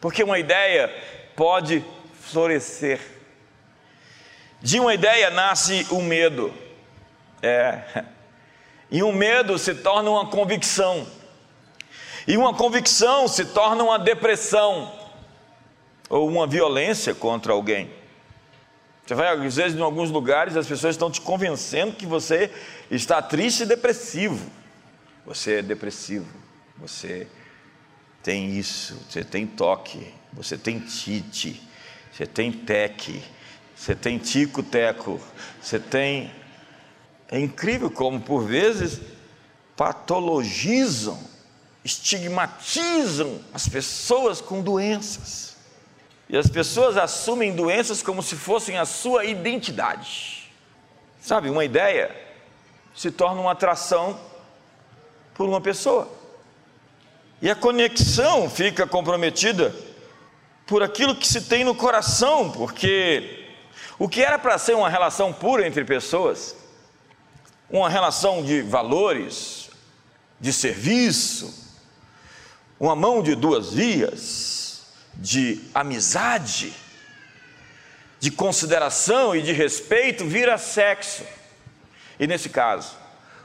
Porque 0.00 0.24
uma 0.24 0.38
ideia 0.38 0.90
pode 1.36 1.84
florescer. 2.18 2.98
De 4.62 4.80
uma 4.80 4.94
ideia 4.94 5.28
nasce 5.28 5.86
o 5.90 5.96
um 5.96 6.02
medo. 6.02 6.50
É. 7.42 8.04
E 8.90 9.02
um 9.02 9.12
medo 9.12 9.58
se 9.58 9.74
torna 9.74 10.08
uma 10.08 10.28
convicção. 10.28 11.06
E 12.26 12.38
uma 12.38 12.54
convicção 12.54 13.28
se 13.28 13.44
torna 13.44 13.84
uma 13.84 13.98
depressão 13.98 15.03
ou 16.08 16.28
uma 16.28 16.46
violência 16.46 17.14
contra 17.14 17.52
alguém. 17.52 17.90
Você 19.06 19.14
vai, 19.14 19.28
às 19.28 19.56
vezes, 19.56 19.78
em 19.78 19.82
alguns 19.82 20.10
lugares, 20.10 20.56
as 20.56 20.66
pessoas 20.66 20.94
estão 20.94 21.10
te 21.10 21.20
convencendo 21.20 21.94
que 21.94 22.06
você 22.06 22.50
está 22.90 23.20
triste 23.20 23.62
e 23.62 23.66
depressivo. 23.66 24.50
Você 25.26 25.56
é 25.56 25.62
depressivo, 25.62 26.26
você 26.78 27.26
tem 28.22 28.56
isso, 28.58 28.98
você 29.08 29.22
tem 29.22 29.46
toque, 29.46 30.06
você 30.32 30.56
tem 30.56 30.80
tite, 30.80 31.62
você 32.10 32.26
tem 32.26 32.50
teque, 32.50 33.22
você 33.76 33.94
tem 33.94 34.18
tico-teco, 34.18 35.20
você 35.60 35.78
tem. 35.78 36.32
É 37.30 37.38
incrível 37.38 37.90
como, 37.90 38.20
por 38.20 38.44
vezes, 38.44 39.00
patologizam, 39.76 41.18
estigmatizam 41.84 43.40
as 43.52 43.68
pessoas 43.68 44.40
com 44.40 44.62
doenças. 44.62 45.43
E 46.28 46.36
as 46.36 46.48
pessoas 46.48 46.96
assumem 46.96 47.54
doenças 47.54 48.02
como 48.02 48.22
se 48.22 48.36
fossem 48.36 48.78
a 48.78 48.84
sua 48.84 49.24
identidade. 49.24 50.50
Sabe, 51.20 51.50
uma 51.50 51.64
ideia 51.64 52.14
se 52.94 53.10
torna 53.10 53.40
uma 53.40 53.52
atração 53.52 54.18
por 55.34 55.48
uma 55.48 55.60
pessoa. 55.60 56.08
E 57.42 57.50
a 57.50 57.54
conexão 57.54 58.48
fica 58.48 58.86
comprometida 58.86 59.74
por 60.66 60.82
aquilo 60.82 61.14
que 61.14 61.26
se 61.26 61.42
tem 61.42 61.64
no 61.64 61.74
coração, 61.74 62.50
porque 62.50 63.44
o 63.98 64.08
que 64.08 64.22
era 64.22 64.38
para 64.38 64.56
ser 64.56 64.74
uma 64.74 64.88
relação 64.88 65.32
pura 65.32 65.66
entre 65.66 65.84
pessoas, 65.84 66.56
uma 67.68 67.88
relação 67.88 68.42
de 68.42 68.62
valores, 68.62 69.70
de 70.40 70.52
serviço, 70.52 71.52
uma 72.78 72.96
mão 72.96 73.22
de 73.22 73.34
duas 73.34 73.72
vias, 73.72 74.63
de 75.16 75.60
amizade, 75.74 76.72
de 78.20 78.30
consideração 78.30 79.34
e 79.34 79.42
de 79.42 79.52
respeito 79.52 80.24
vira 80.24 80.56
sexo. 80.58 81.24
E 82.18 82.26
nesse 82.26 82.48
caso, 82.48 82.96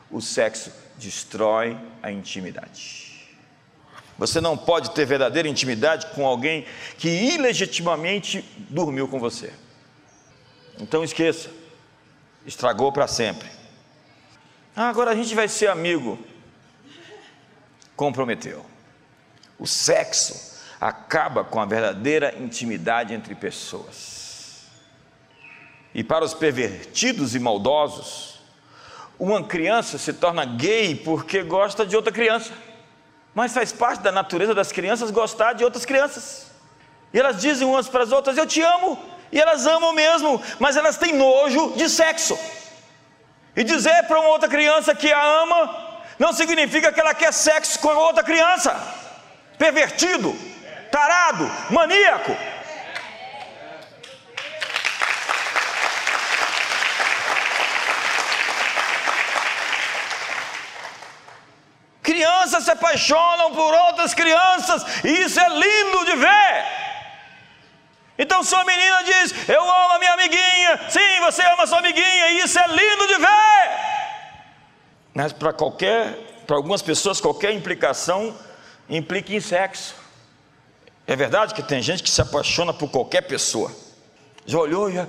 o 0.09 0.21
sexo 0.21 0.71
destrói 0.97 1.77
a 2.01 2.11
intimidade. 2.11 3.27
Você 4.17 4.41
não 4.41 4.57
pode 4.57 4.91
ter 4.91 5.05
verdadeira 5.05 5.47
intimidade 5.47 6.07
com 6.07 6.25
alguém 6.25 6.65
que 6.97 7.07
ilegitimamente 7.07 8.43
dormiu 8.69 9.07
com 9.07 9.19
você. 9.19 9.53
Então 10.77 11.03
esqueça, 11.03 11.49
estragou 12.45 12.91
para 12.91 13.07
sempre. 13.07 13.49
Ah, 14.75 14.89
agora 14.89 15.11
a 15.11 15.15
gente 15.15 15.33
vai 15.33 15.47
ser 15.47 15.67
amigo. 15.67 16.19
Comprometeu. 17.95 18.65
O 19.57 19.67
sexo 19.67 20.48
acaba 20.79 21.43
com 21.43 21.59
a 21.59 21.65
verdadeira 21.65 22.35
intimidade 22.39 23.13
entre 23.13 23.35
pessoas. 23.35 24.67
E 25.93 26.03
para 26.03 26.23
os 26.23 26.33
pervertidos 26.33 27.35
e 27.35 27.39
maldosos, 27.39 28.39
uma 29.17 29.43
criança 29.43 29.97
se 29.97 30.13
torna 30.13 30.45
gay 30.45 30.95
porque 30.95 31.43
gosta 31.43 31.85
de 31.85 31.95
outra 31.95 32.11
criança. 32.11 32.53
Mas 33.33 33.53
faz 33.53 33.71
parte 33.71 34.01
da 34.01 34.11
natureza 34.11 34.55
das 34.55 34.71
crianças 34.71 35.11
gostar 35.11 35.53
de 35.53 35.63
outras 35.63 35.85
crianças. 35.85 36.51
E 37.13 37.19
elas 37.19 37.41
dizem 37.41 37.67
umas 37.67 37.89
para 37.89 38.03
as 38.03 38.11
outras: 38.11 38.37
Eu 38.37 38.45
te 38.45 38.61
amo. 38.61 38.97
E 39.31 39.39
elas 39.39 39.67
amam 39.67 39.93
mesmo, 39.93 40.41
mas 40.57 40.75
elas 40.75 40.97
têm 40.97 41.13
nojo 41.13 41.73
de 41.75 41.87
sexo. 41.87 42.37
E 43.55 43.63
dizer 43.63 44.07
para 44.07 44.19
uma 44.19 44.29
outra 44.29 44.49
criança 44.49 44.95
que 44.95 45.11
a 45.11 45.23
ama 45.43 45.89
não 46.17 46.33
significa 46.33 46.91
que 46.91 46.99
ela 46.99 47.13
quer 47.13 47.31
sexo 47.31 47.79
com 47.79 47.89
outra 47.89 48.23
criança. 48.23 48.75
Pervertido, 49.57 50.35
tarado, 50.91 51.49
maníaco. 51.69 52.35
Crianças 62.01 62.63
se 62.63 62.71
apaixonam 62.71 63.53
por 63.53 63.73
outras 63.73 64.13
crianças, 64.13 64.83
e 65.03 65.09
isso 65.21 65.39
é 65.39 65.47
lindo 65.47 66.05
de 66.05 66.15
ver. 66.15 66.65
Então 68.17 68.43
sua 68.43 68.65
menina 68.65 69.03
diz: 69.03 69.47
Eu 69.47 69.61
amo 69.61 69.93
a 69.93 69.99
minha 69.99 70.13
amiguinha. 70.13 70.89
Sim, 70.89 71.19
você 71.21 71.41
ama 71.43 71.63
a 71.63 71.67
sua 71.67 71.79
amiguinha, 71.79 72.31
e 72.31 72.39
isso 72.39 72.59
é 72.59 72.67
lindo 72.67 73.07
de 73.07 73.15
ver. 73.15 73.89
Mas 75.13 75.31
para 75.31 75.53
qualquer, 75.53 76.13
para 76.45 76.57
algumas 76.57 76.81
pessoas, 76.81 77.21
qualquer 77.21 77.53
implicação 77.53 78.37
implica 78.89 79.33
em 79.33 79.39
sexo. 79.39 79.95
É 81.09 81.15
verdade 81.15 81.55
que 81.55 81.63
tem 81.63 81.81
gente 81.81 82.03
que 82.03 82.09
se 82.11 82.21
apaixona 82.21 82.71
por 82.71 82.87
qualquer 82.87 83.21
pessoa. 83.21 83.71
Já 84.45 84.59
olhou, 84.59 84.91
já. 84.91 85.07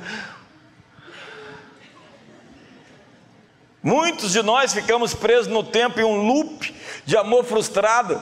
Muitos 3.82 4.32
de 4.32 4.42
nós 4.42 4.72
ficamos 4.72 5.12
presos 5.12 5.48
no 5.48 5.62
tempo 5.62 6.00
em 6.00 6.04
um 6.04 6.26
loop 6.26 6.74
de 7.04 7.18
amor 7.18 7.44
frustrado. 7.44 8.18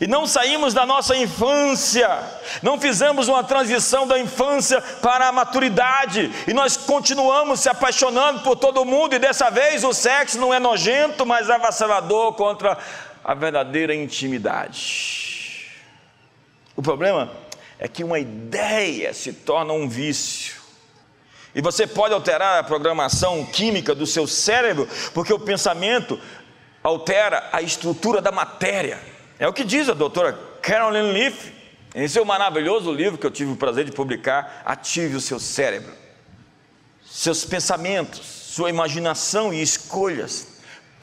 E 0.00 0.08
não 0.08 0.26
saímos 0.26 0.74
da 0.74 0.84
nossa 0.84 1.14
infância, 1.14 2.08
não 2.64 2.80
fizemos 2.80 3.28
uma 3.28 3.44
transição 3.44 4.04
da 4.04 4.18
infância 4.18 4.80
para 4.80 5.28
a 5.28 5.32
maturidade, 5.32 6.32
e 6.48 6.52
nós 6.52 6.76
continuamos 6.76 7.60
se 7.60 7.68
apaixonando 7.68 8.40
por 8.40 8.56
todo 8.56 8.84
mundo, 8.84 9.14
e 9.14 9.20
dessa 9.20 9.50
vez 9.50 9.84
o 9.84 9.92
sexo 9.92 10.36
não 10.36 10.52
é 10.52 10.58
nojento, 10.58 11.24
mas 11.24 11.48
avassalador 11.48 12.32
contra 12.32 12.76
a 13.22 13.34
verdadeira 13.34 13.94
intimidade. 13.94 15.31
O 16.76 16.82
problema 16.82 17.30
é 17.78 17.88
que 17.88 18.04
uma 18.04 18.18
ideia 18.18 19.12
se 19.12 19.32
torna 19.32 19.72
um 19.72 19.88
vício. 19.88 20.60
E 21.54 21.60
você 21.60 21.86
pode 21.86 22.14
alterar 22.14 22.60
a 22.60 22.64
programação 22.64 23.44
química 23.44 23.94
do 23.94 24.06
seu 24.06 24.26
cérebro, 24.26 24.88
porque 25.12 25.32
o 25.32 25.38
pensamento 25.38 26.18
altera 26.82 27.50
a 27.52 27.60
estrutura 27.60 28.22
da 28.22 28.32
matéria. 28.32 28.98
É 29.38 29.46
o 29.46 29.52
que 29.52 29.64
diz 29.64 29.88
a 29.88 29.94
doutora 29.94 30.32
Carolyn 30.62 31.12
Leaf 31.12 31.52
em 31.94 32.08
seu 32.08 32.24
maravilhoso 32.24 32.90
livro 32.90 33.18
que 33.18 33.26
eu 33.26 33.30
tive 33.30 33.52
o 33.52 33.56
prazer 33.56 33.84
de 33.84 33.92
publicar, 33.92 34.62
Ative 34.64 35.16
o 35.16 35.20
seu 35.20 35.38
cérebro. 35.38 35.92
Seus 37.04 37.44
pensamentos, 37.44 38.20
sua 38.20 38.70
imaginação 38.70 39.52
e 39.52 39.60
escolhas 39.60 40.51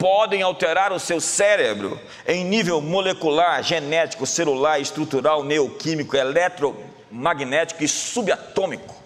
podem 0.00 0.40
alterar 0.40 0.94
o 0.94 0.98
seu 0.98 1.20
cérebro 1.20 2.00
em 2.26 2.42
nível 2.42 2.80
molecular, 2.80 3.62
genético, 3.62 4.24
celular, 4.24 4.80
estrutural, 4.80 5.44
neoquímico, 5.44 6.16
eletromagnético 6.16 7.84
e 7.84 7.88
subatômico. 7.88 8.96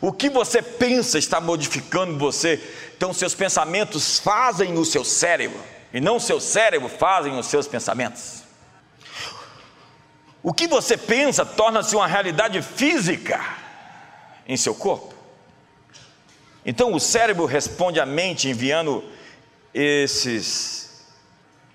O 0.00 0.12
que 0.12 0.28
você 0.28 0.60
pensa 0.60 1.18
está 1.18 1.40
modificando 1.40 2.18
você. 2.18 2.60
Então, 2.96 3.14
seus 3.14 3.32
pensamentos 3.32 4.18
fazem 4.18 4.76
o 4.76 4.84
seu 4.84 5.04
cérebro, 5.04 5.60
e 5.94 6.00
não 6.00 6.18
seu 6.18 6.40
cérebro 6.40 6.88
fazem 6.88 7.38
os 7.38 7.46
seus 7.46 7.68
pensamentos. 7.68 8.42
O 10.42 10.52
que 10.52 10.66
você 10.66 10.96
pensa 10.96 11.46
torna-se 11.46 11.94
uma 11.94 12.08
realidade 12.08 12.60
física 12.60 13.40
em 14.48 14.56
seu 14.56 14.74
corpo. 14.74 15.14
Então, 16.66 16.92
o 16.92 16.98
cérebro 16.98 17.44
responde 17.46 18.00
à 18.00 18.06
mente 18.06 18.48
enviando 18.48 19.16
esses 19.78 20.90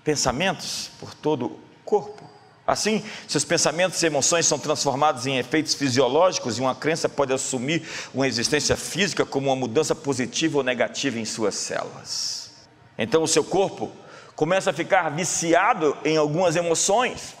pensamentos 0.04 0.90
por 1.00 1.14
todo 1.14 1.46
o 1.46 1.60
corpo. 1.84 2.22
Assim, 2.66 3.02
seus 3.26 3.44
pensamentos 3.44 4.02
e 4.02 4.06
emoções 4.06 4.46
são 4.46 4.58
transformados 4.58 5.26
em 5.26 5.38
efeitos 5.38 5.74
fisiológicos 5.74 6.58
e 6.58 6.60
uma 6.60 6.74
crença 6.74 7.08
pode 7.08 7.32
assumir 7.32 7.82
uma 8.12 8.26
existência 8.26 8.76
física 8.76 9.24
como 9.24 9.48
uma 9.48 9.56
mudança 9.56 9.94
positiva 9.94 10.58
ou 10.58 10.64
negativa 10.64 11.18
em 11.18 11.24
suas 11.24 11.54
células. 11.54 12.52
Então, 12.98 13.22
o 13.22 13.28
seu 13.28 13.42
corpo 13.42 13.90
começa 14.36 14.70
a 14.70 14.72
ficar 14.72 15.10
viciado 15.10 15.96
em 16.04 16.16
algumas 16.16 16.56
emoções. 16.56 17.34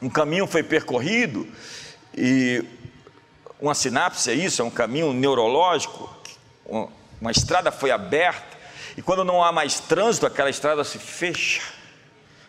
Um 0.00 0.10
caminho 0.10 0.46
foi 0.48 0.64
percorrido 0.64 1.46
e 2.16 2.64
uma 3.60 3.74
sinapse 3.74 4.30
é 4.30 4.34
isso, 4.34 4.62
é 4.62 4.64
um 4.64 4.70
caminho 4.70 5.12
neurológico, 5.12 6.10
uma 7.20 7.30
estrada 7.30 7.70
foi 7.70 7.92
aberta 7.92 8.51
e 8.96 9.02
quando 9.02 9.24
não 9.24 9.42
há 9.42 9.52
mais 9.52 9.80
trânsito, 9.80 10.26
aquela 10.26 10.50
estrada 10.50 10.84
se 10.84 10.98
fecha 10.98 11.62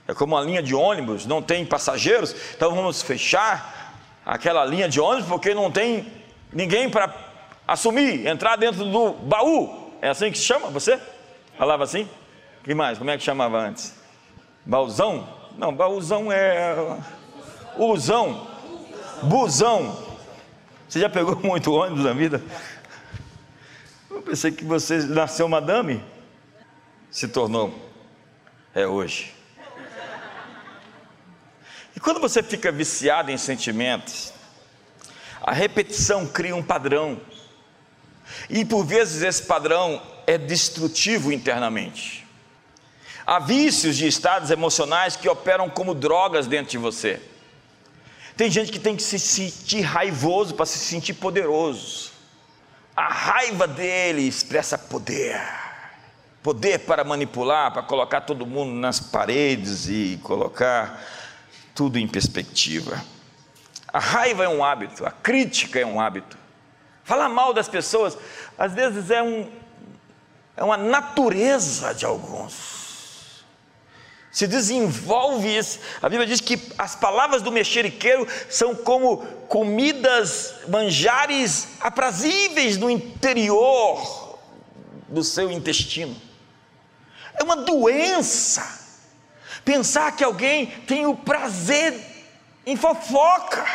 é 0.08 0.14
como 0.14 0.36
uma 0.36 0.42
linha 0.42 0.62
de 0.62 0.76
ônibus, 0.76 1.26
não 1.26 1.42
tem 1.42 1.66
passageiros, 1.66 2.36
então 2.56 2.76
vamos 2.76 3.02
fechar 3.02 3.96
aquela 4.26 4.66
linha 4.66 4.90
de 4.90 5.00
ônibus 5.00 5.30
porque 5.30 5.54
não 5.54 5.72
tem 5.72 6.12
ninguém 6.52 6.90
para 6.90 7.14
assumir, 7.68 8.28
entrar 8.28 8.58
dentro 8.58 8.84
do 8.84 9.14
baú. 9.14 9.94
É 10.02 10.10
assim 10.10 10.32
que 10.32 10.38
se 10.38 10.44
chama? 10.44 10.70
Você? 10.70 11.00
Falava 11.58 11.84
assim? 11.84 12.08
que 12.64 12.74
mais? 12.74 12.98
Como 12.98 13.10
é 13.10 13.18
que 13.18 13.24
chamava 13.24 13.60
antes? 13.60 13.94
Bauzão? 14.66 15.28
Não, 15.58 15.74
baúzão 15.74 16.32
é. 16.32 16.76
Usão. 17.78 18.48
Busão. 19.24 19.98
Você 20.88 21.00
já 21.00 21.10
pegou 21.10 21.38
muito 21.44 21.74
ônibus 21.74 22.04
na 22.04 22.14
vida? 22.14 22.42
Eu 24.10 24.22
pensei 24.22 24.52
que 24.52 24.64
você 24.64 24.98
nasceu 24.98 25.48
madame. 25.48 26.04
Se 27.14 27.28
tornou. 27.28 27.72
É 28.74 28.88
hoje. 28.88 29.36
E 31.96 32.00
quando 32.00 32.20
você 32.20 32.42
fica 32.42 32.72
viciado 32.72 33.30
em 33.30 33.38
sentimentos, 33.38 34.34
a 35.44 35.54
repetição 35.54 36.26
cria 36.26 36.56
um 36.56 36.64
padrão. 36.64 37.22
E 38.50 38.66
por 38.66 38.84
vezes 38.84 39.22
esse 39.22 39.44
padrão 39.44 40.02
é 40.26 40.40
destrutivo 40.40 41.32
internamente. 41.32 42.28
Há 43.28 43.38
vícios 43.38 43.96
de 43.96 44.08
estados 44.08 44.50
emocionais 44.50 45.16
que 45.16 45.30
operam 45.30 45.70
como 45.70 45.94
drogas 45.94 46.48
dentro 46.48 46.72
de 46.72 46.80
você. 46.80 47.22
Tem 48.36 48.50
gente 48.50 48.72
que 48.72 48.80
tem 48.80 48.96
que 48.96 49.04
se 49.04 49.20
sentir 49.20 49.82
raivoso 49.82 50.56
para 50.56 50.66
se 50.66 50.80
sentir 50.80 51.14
poderoso. 51.14 52.12
A 52.96 53.08
raiva 53.08 53.68
dele 53.68 54.24
expressa 54.24 54.80
poder. 54.80 55.63
Poder 56.44 56.80
para 56.80 57.04
manipular, 57.04 57.72
para 57.72 57.82
colocar 57.82 58.22
todo 58.22 58.46
mundo 58.46 58.74
nas 58.74 59.00
paredes 59.00 59.88
e 59.88 60.20
colocar 60.22 61.02
tudo 61.74 61.98
em 61.98 62.08
perspectiva. 62.08 63.04
A 63.88 64.00
raiva 64.00 64.44
é 64.44 64.50
um 64.50 64.64
hábito, 64.64 65.06
a 65.06 65.12
crítica 65.12 65.80
é 65.80 65.86
um 65.86 66.02
hábito. 66.02 66.38
Falar 67.04 67.30
mal 67.30 67.54
das 67.54 67.68
pessoas, 67.68 68.18
às 68.58 68.74
vezes 68.74 69.10
é, 69.10 69.24
um, 69.24 69.50
é 70.58 70.64
uma 70.64 70.78
natureza 70.78 71.94
de 71.94 72.06
alguns. 72.06 73.44
Se 74.32 74.48
desenvolve 74.48 75.48
isso. 75.48 75.80
A 76.02 76.10
Bíblia 76.10 76.28
diz 76.28 76.42
que 76.42 76.60
as 76.78 76.96
palavras 76.96 77.44
do 77.44 77.52
mexeriqueiro 77.52 78.28
são 78.50 78.74
como 78.74 79.18
comidas, 79.48 80.56
manjares 80.68 81.68
aprazíveis 81.80 82.78
no 82.78 82.90
interior 82.90 84.40
do 85.08 85.24
seu 85.24 85.52
intestino. 85.52 86.16
É 87.40 87.44
uma 87.44 87.56
doença 87.56 88.84
Pensar 89.66 90.12
que 90.12 90.24
alguém 90.24 90.66
tem 90.66 91.06
o 91.06 91.16
prazer 91.16 91.94
em 92.66 92.76
fofoca. 92.76 93.66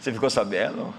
Você 0.00 0.12
ficou 0.12 0.28
sabendo? 0.28 0.92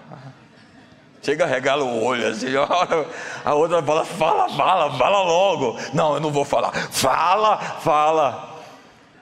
Chega, 1.22 1.46
regala 1.46 1.84
o 1.84 2.04
olho 2.04 2.28
assim, 2.28 2.48
a 3.46 3.54
outra 3.54 3.84
fala, 3.84 4.06
fala, 4.06 4.50
fala, 4.50 4.98
fala 4.98 5.22
logo. 5.22 5.78
Não, 5.94 6.16
eu 6.16 6.20
não 6.20 6.32
vou 6.32 6.46
falar. 6.46 6.72
Fala, 6.90 7.58
fala. 7.58 8.64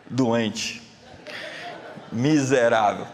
Doente. 0.10 0.82
Miserável. 2.12 3.08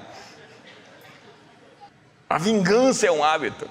A 2.29 2.37
vingança 2.37 3.07
é 3.07 3.11
um 3.11 3.23
hábito. 3.23 3.69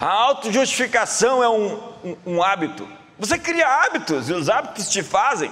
A 0.00 0.06
autojustificação 0.06 1.42
é 1.42 1.48
um, 1.48 1.74
um, 2.04 2.16
um 2.26 2.42
hábito. 2.42 2.88
Você 3.18 3.38
cria 3.38 3.66
hábitos 3.66 4.28
e 4.28 4.32
os 4.32 4.48
hábitos 4.48 4.88
te 4.88 5.02
fazem. 5.02 5.50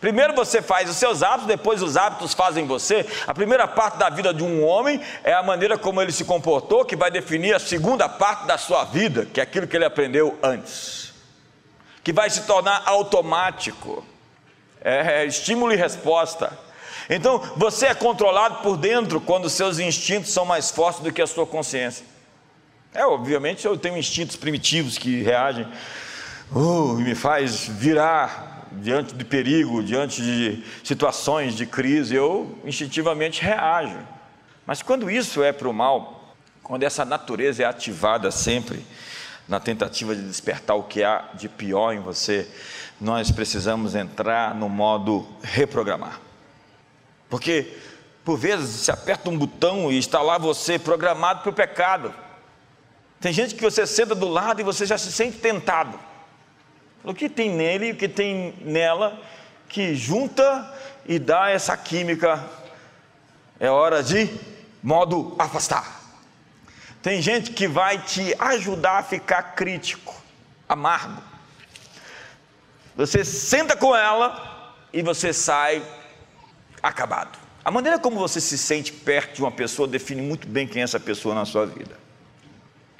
Primeiro 0.00 0.34
você 0.34 0.62
faz 0.62 0.88
os 0.88 0.96
seus 0.96 1.22
hábitos, 1.22 1.48
depois 1.48 1.82
os 1.82 1.96
hábitos 1.96 2.32
fazem 2.32 2.66
você. 2.66 3.04
A 3.26 3.34
primeira 3.34 3.66
parte 3.66 3.98
da 3.98 4.08
vida 4.08 4.32
de 4.32 4.44
um 4.44 4.64
homem 4.64 5.00
é 5.24 5.32
a 5.32 5.42
maneira 5.42 5.76
como 5.76 6.00
ele 6.00 6.12
se 6.12 6.24
comportou, 6.24 6.84
que 6.84 6.94
vai 6.94 7.10
definir 7.10 7.54
a 7.54 7.58
segunda 7.58 8.08
parte 8.08 8.46
da 8.46 8.56
sua 8.56 8.84
vida, 8.84 9.26
que 9.26 9.40
é 9.40 9.42
aquilo 9.42 9.66
que 9.66 9.76
ele 9.76 9.84
aprendeu 9.84 10.38
antes, 10.42 11.12
que 12.04 12.12
vai 12.12 12.30
se 12.30 12.42
tornar 12.42 12.82
automático. 12.86 14.06
É, 14.80 15.22
é 15.22 15.26
estímulo 15.26 15.72
e 15.72 15.76
resposta. 15.76 16.56
Então 17.10 17.38
você 17.56 17.86
é 17.86 17.94
controlado 17.94 18.62
por 18.62 18.76
dentro 18.76 19.20
quando 19.20 19.50
seus 19.50 19.80
instintos 19.80 20.32
são 20.32 20.44
mais 20.44 20.70
fortes 20.70 21.02
do 21.02 21.12
que 21.12 21.20
a 21.20 21.26
sua 21.26 21.46
consciência. 21.46 22.06
É, 22.94 23.04
obviamente 23.04 23.66
eu 23.66 23.76
tenho 23.76 23.98
instintos 23.98 24.36
primitivos 24.36 24.96
que 24.96 25.22
reagem 25.22 25.66
uh, 26.54 26.94
me 26.94 27.14
faz 27.14 27.66
virar 27.66 28.68
diante 28.72 29.14
de 29.14 29.24
perigo, 29.24 29.82
diante 29.82 30.22
de 30.22 30.64
situações 30.84 31.54
de 31.54 31.66
crise, 31.66 32.14
eu 32.14 32.58
instintivamente 32.64 33.42
reajo. 33.42 33.98
Mas 34.66 34.82
quando 34.82 35.10
isso 35.10 35.42
é 35.42 35.52
para 35.52 35.68
o 35.68 35.72
mal, 35.72 36.34
quando 36.62 36.82
essa 36.82 37.04
natureza 37.04 37.62
é 37.62 37.66
ativada 37.66 38.30
sempre 38.30 38.84
na 39.48 39.58
tentativa 39.58 40.14
de 40.14 40.22
despertar 40.22 40.76
o 40.76 40.82
que 40.82 41.02
há 41.02 41.30
de 41.34 41.48
pior 41.48 41.92
em 41.92 42.00
você, 42.00 42.46
nós 43.00 43.30
precisamos 43.30 43.94
entrar 43.94 44.54
no 44.54 44.68
modo 44.68 45.26
reprogramar. 45.42 46.20
Porque, 47.30 47.74
por 48.24 48.36
vezes, 48.36 48.68
se 48.68 48.90
aperta 48.90 49.30
um 49.30 49.38
botão 49.38 49.90
e 49.90 49.98
está 49.98 50.20
lá 50.20 50.36
você 50.36 50.78
programado 50.78 51.40
para 51.40 51.50
o 51.50 51.54
pecado. 51.54 52.12
Tem 53.20 53.32
gente 53.32 53.54
que 53.54 53.62
você 53.62 53.86
senta 53.86 54.14
do 54.14 54.28
lado 54.28 54.60
e 54.60 54.64
você 54.64 54.84
já 54.84 54.98
se 54.98 55.10
sente 55.10 55.38
tentado. 55.38 55.98
O 57.04 57.14
que 57.14 57.28
tem 57.28 57.50
nele, 57.50 57.92
o 57.92 57.96
que 57.96 58.08
tem 58.08 58.54
nela, 58.60 59.20
que 59.68 59.94
junta 59.94 60.74
e 61.06 61.18
dá 61.18 61.50
essa 61.50 61.76
química. 61.76 62.44
É 63.60 63.70
hora 63.70 64.02
de 64.02 64.28
modo 64.82 65.34
afastar. 65.38 65.98
Tem 67.02 67.22
gente 67.22 67.52
que 67.52 67.68
vai 67.68 67.98
te 67.98 68.34
ajudar 68.38 68.98
a 68.98 69.02
ficar 69.02 69.42
crítico, 69.54 70.14
amargo. 70.68 71.22
Você 72.96 73.24
senta 73.24 73.76
com 73.76 73.94
ela 73.94 74.74
e 74.92 75.02
você 75.02 75.32
sai 75.32 75.82
acabado. 76.82 77.38
A 77.64 77.70
maneira 77.70 77.98
como 77.98 78.18
você 78.18 78.40
se 78.40 78.58
sente 78.58 78.92
perto 78.92 79.36
de 79.36 79.42
uma 79.42 79.52
pessoa 79.52 79.86
define 79.86 80.22
muito 80.22 80.48
bem 80.48 80.66
quem 80.66 80.80
é 80.80 80.84
essa 80.84 80.98
pessoa 80.98 81.34
na 81.34 81.44
sua 81.44 81.66
vida. 81.66 81.96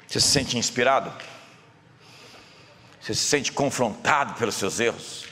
Você 0.07 0.19
se 0.19 0.27
sente 0.27 0.57
inspirado? 0.57 1.11
Você 2.99 3.13
se 3.13 3.21
sente 3.21 3.51
confrontado 3.51 4.33
pelos 4.35 4.55
seus 4.55 4.79
erros. 4.79 5.25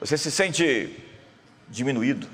Você 0.00 0.16
se 0.16 0.30
sente 0.30 0.94
diminuído. 1.68 2.28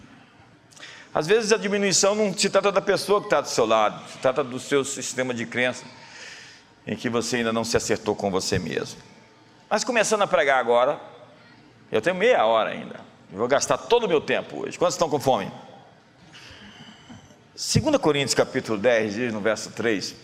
Às 1.14 1.26
vezes 1.26 1.52
a 1.52 1.58
diminuição 1.58 2.14
não 2.14 2.36
se 2.36 2.48
trata 2.48 2.72
da 2.72 2.80
pessoa 2.80 3.20
que 3.20 3.26
está 3.26 3.40
do 3.40 3.48
seu 3.48 3.66
lado, 3.66 4.08
se 4.08 4.18
trata 4.18 4.42
do 4.42 4.58
seu 4.58 4.82
sistema 4.84 5.34
de 5.34 5.44
crença, 5.44 5.84
em 6.86 6.96
que 6.96 7.10
você 7.10 7.36
ainda 7.36 7.52
não 7.52 7.64
se 7.64 7.76
acertou 7.76 8.16
com 8.16 8.30
você 8.30 8.58
mesmo. 8.58 9.00
Mas 9.68 9.84
começando 9.84 10.22
a 10.22 10.26
pregar 10.26 10.58
agora, 10.58 10.98
eu 11.90 12.00
tenho 12.00 12.16
meia 12.16 12.44
hora 12.46 12.70
ainda, 12.70 13.00
eu 13.30 13.38
vou 13.38 13.46
gastar 13.46 13.76
todo 13.76 14.04
o 14.04 14.08
meu 14.08 14.22
tempo 14.22 14.64
hoje. 14.64 14.78
Quantos 14.78 14.94
estão 14.94 15.08
com 15.10 15.20
fome? 15.20 15.52
2 17.54 17.96
Coríntios 17.98 18.34
capítulo 18.34 18.78
10 18.78 19.14
diz 19.14 19.32
no 19.32 19.40
verso 19.40 19.70
3: 19.70 20.14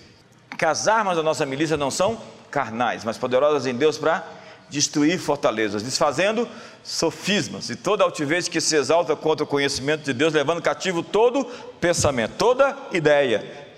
que 0.57 0.65
as 0.65 0.89
armas 0.89 1.17
da 1.17 1.23
nossa 1.23 1.45
milícia 1.45 1.77
não 1.77 1.91
são 1.91 2.21
carnais, 2.51 3.05
mas 3.05 3.19
poderosas 3.19 3.67
em 3.67 3.75
Deus 3.75 3.99
para 3.99 4.25
destruir 4.71 5.19
fortalezas, 5.19 5.83
desfazendo 5.83 6.49
sofismas 6.83 7.71
e 7.71 7.77
toda 7.77 8.05
altivez 8.05 8.49
que 8.49 8.61
se 8.61 8.77
exalta 8.77 9.17
contra 9.17 9.45
o 9.45 9.47
conhecimento 9.47 10.05
de 10.05 10.13
Deus, 10.13 10.35
levando 10.35 10.61
cativo 10.61 11.03
todo 11.03 11.45
pensamento, 11.81 12.35
toda 12.37 12.77
ideia, 12.93 13.69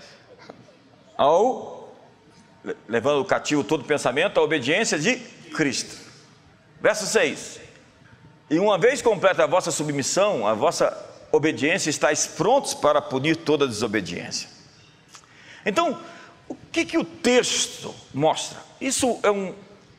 ao 1.17 1.71
levando 2.87 3.25
cativo 3.25 3.63
todo 3.63 3.83
pensamento 3.83 4.39
à 4.39 4.43
obediência 4.43 4.99
de 4.99 5.15
Cristo. 5.55 5.95
Verso 6.79 7.05
6. 7.05 7.59
E 8.49 8.59
uma 8.59 8.77
vez 8.77 9.01
completa 9.01 9.43
a 9.43 9.47
vossa 9.47 9.71
submissão, 9.71 10.45
a 10.45 10.53
vossa 10.53 10.95
obediência, 11.31 11.89
estáis 11.89 12.27
prontos 12.27 12.73
para 12.73 13.01
punir 13.01 13.37
toda 13.37 13.67
desobediência. 13.67 14.49
Então, 15.65 15.97
que, 16.71 16.85
que 16.85 16.97
o 16.97 17.03
texto 17.03 17.93
mostra? 18.13 18.57
Isso 18.79 19.19
é, 19.23 19.29
um, 19.29 19.53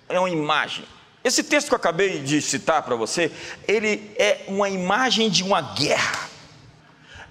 é 0.09 0.19
uma 0.19 0.31
imagem. 0.31 0.85
Esse 1.23 1.45
texto 1.45 1.69
que 1.69 1.75
eu 1.75 1.77
acabei 1.77 2.21
de 2.21 2.41
citar 2.41 2.83
para 2.83 2.97
você, 2.97 3.31
ele 3.69 4.11
é 4.17 4.41
uma 4.49 4.69
imagem 4.69 5.31
de 5.31 5.45
uma 5.45 5.61
guerra. 5.61 6.29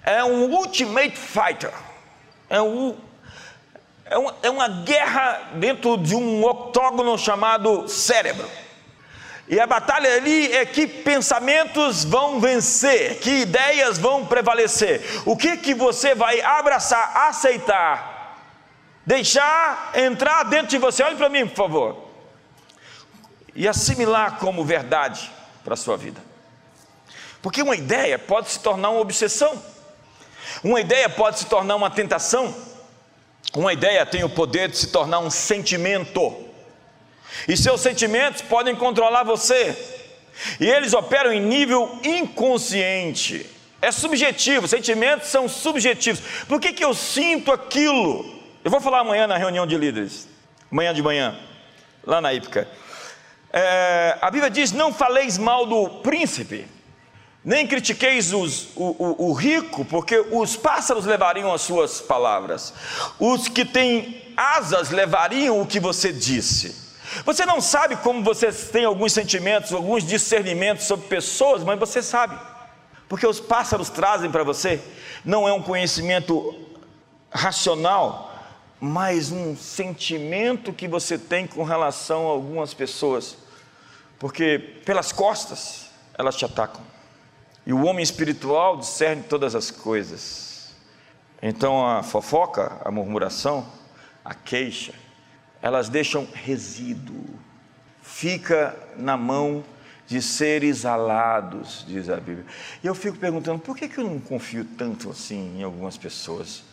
É 0.03 0.23
um 0.23 0.49
ultimate 0.51 1.17
fighter. 1.17 1.73
É, 2.49 2.61
um, 2.61 2.95
é, 4.05 4.17
uma, 4.17 4.35
é 4.43 4.49
uma 4.49 4.67
guerra 4.67 5.49
dentro 5.55 5.97
de 5.97 6.15
um 6.15 6.43
octógono 6.45 7.17
chamado 7.17 7.87
cérebro. 7.87 8.49
E 9.47 9.59
a 9.59 9.67
batalha 9.67 10.15
ali 10.15 10.53
é 10.53 10.65
que 10.65 10.87
pensamentos 10.87 12.05
vão 12.05 12.39
vencer, 12.39 13.19
que 13.19 13.41
ideias 13.41 13.97
vão 13.97 14.25
prevalecer. 14.25 15.01
O 15.25 15.35
que 15.35 15.57
que 15.57 15.73
você 15.73 16.15
vai 16.15 16.39
abraçar, 16.39 17.27
aceitar 17.27 18.20
deixar 19.11 19.91
entrar 19.93 20.43
dentro 20.43 20.67
de 20.67 20.77
você, 20.77 21.03
olhe 21.03 21.17
para 21.17 21.27
mim, 21.27 21.45
por 21.45 21.55
favor, 21.57 22.07
e 23.53 23.67
assimilar 23.67 24.37
como 24.37 24.63
verdade 24.63 25.29
para 25.65 25.73
a 25.73 25.77
sua 25.77 25.97
vida. 25.97 26.23
Porque 27.41 27.61
uma 27.61 27.75
ideia 27.75 28.17
pode 28.17 28.49
se 28.49 28.59
tornar 28.59 28.89
uma 28.89 29.01
obsessão, 29.01 29.61
uma 30.63 30.79
ideia 30.79 31.09
pode 31.09 31.39
se 31.39 31.45
tornar 31.47 31.75
uma 31.75 31.89
tentação, 31.89 32.55
uma 33.53 33.73
ideia 33.73 34.05
tem 34.05 34.23
o 34.23 34.29
poder 34.29 34.69
de 34.69 34.77
se 34.77 34.87
tornar 34.87 35.19
um 35.19 35.29
sentimento, 35.29 36.45
e 37.49 37.57
seus 37.57 37.81
sentimentos 37.81 38.41
podem 38.41 38.77
controlar 38.77 39.23
você, 39.23 39.75
e 40.57 40.69
eles 40.69 40.93
operam 40.93 41.33
em 41.33 41.41
nível 41.41 41.99
inconsciente, 42.01 43.45
é 43.81 43.91
subjetivo, 43.91 44.69
sentimentos 44.69 45.27
são 45.27 45.49
subjetivos. 45.49 46.21
Por 46.47 46.61
que, 46.61 46.71
que 46.71 46.85
eu 46.85 46.93
sinto 46.93 47.51
aquilo? 47.51 48.40
Eu 48.63 48.69
vou 48.69 48.79
falar 48.79 48.99
amanhã 48.99 49.25
na 49.25 49.37
reunião 49.37 49.65
de 49.65 49.75
líderes, 49.75 50.27
amanhã 50.71 50.93
de 50.93 51.01
manhã, 51.01 51.35
lá 52.05 52.21
na 52.21 52.31
Ípica. 52.31 52.67
É, 53.51 54.19
a 54.21 54.29
Bíblia 54.29 54.51
diz: 54.51 54.71
Não 54.71 54.93
faleis 54.93 55.35
mal 55.35 55.65
do 55.65 55.89
príncipe, 56.01 56.67
nem 57.43 57.65
critiqueis 57.65 58.31
os, 58.31 58.67
o, 58.75 58.95
o, 58.99 59.29
o 59.29 59.33
rico, 59.33 59.83
porque 59.85 60.19
os 60.29 60.55
pássaros 60.55 61.07
levariam 61.07 61.51
as 61.51 61.61
suas 61.61 62.01
palavras, 62.01 62.71
os 63.19 63.47
que 63.47 63.65
têm 63.65 64.31
asas 64.37 64.91
levariam 64.91 65.59
o 65.59 65.65
que 65.65 65.79
você 65.79 66.13
disse. 66.13 66.91
Você 67.25 67.47
não 67.47 67.59
sabe 67.59 67.95
como 67.95 68.23
você 68.23 68.51
tem 68.51 68.85
alguns 68.85 69.11
sentimentos, 69.11 69.73
alguns 69.73 70.03
discernimentos 70.03 70.85
sobre 70.85 71.07
pessoas, 71.07 71.63
mas 71.63 71.79
você 71.79 72.03
sabe, 72.03 72.37
porque 73.09 73.25
os 73.25 73.39
pássaros 73.39 73.89
trazem 73.89 74.29
para 74.29 74.43
você, 74.43 74.79
não 75.25 75.47
é 75.47 75.51
um 75.51 75.63
conhecimento 75.63 76.55
racional, 77.31 78.30
mas 78.81 79.31
um 79.31 79.55
sentimento 79.55 80.73
que 80.73 80.87
você 80.87 81.15
tem 81.15 81.45
com 81.45 81.63
relação 81.63 82.27
a 82.27 82.31
algumas 82.31 82.73
pessoas, 82.73 83.37
porque 84.17 84.57
pelas 84.83 85.11
costas 85.11 85.91
elas 86.17 86.35
te 86.35 86.43
atacam, 86.43 86.81
e 87.63 87.71
o 87.71 87.85
homem 87.85 88.01
espiritual 88.01 88.77
discerne 88.77 89.21
todas 89.21 89.53
as 89.53 89.69
coisas. 89.69 90.73
Então 91.43 91.85
a 91.85 92.01
fofoca, 92.01 92.81
a 92.83 92.89
murmuração, 92.89 93.67
a 94.25 94.33
queixa, 94.33 94.93
elas 95.61 95.87
deixam 95.87 96.27
resíduo, 96.33 97.23
fica 98.01 98.75
na 98.97 99.15
mão 99.15 99.63
de 100.07 100.21
seres 100.23 100.85
alados, 100.85 101.85
diz 101.87 102.09
a 102.09 102.15
Bíblia. 102.17 102.45
E 102.83 102.87
eu 102.87 102.95
fico 102.95 103.17
perguntando, 103.17 103.59
por 103.59 103.77
que 103.77 103.89
eu 103.95 104.03
não 104.03 104.19
confio 104.19 104.65
tanto 104.65 105.11
assim 105.11 105.59
em 105.59 105.63
algumas 105.63 105.97
pessoas? 105.97 106.63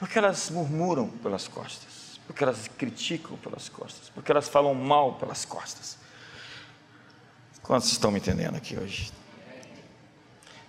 Porque 0.00 0.18
elas 0.18 0.48
murmuram 0.48 1.08
pelas 1.08 1.46
costas, 1.46 2.18
porque 2.26 2.42
elas 2.42 2.68
criticam 2.78 3.36
pelas 3.36 3.68
costas, 3.68 4.08
porque 4.08 4.32
elas 4.32 4.48
falam 4.48 4.74
mal 4.74 5.16
pelas 5.16 5.44
costas. 5.44 5.98
Quantos 7.62 7.92
estão 7.92 8.10
me 8.10 8.18
entendendo 8.18 8.56
aqui 8.56 8.78
hoje? 8.78 9.12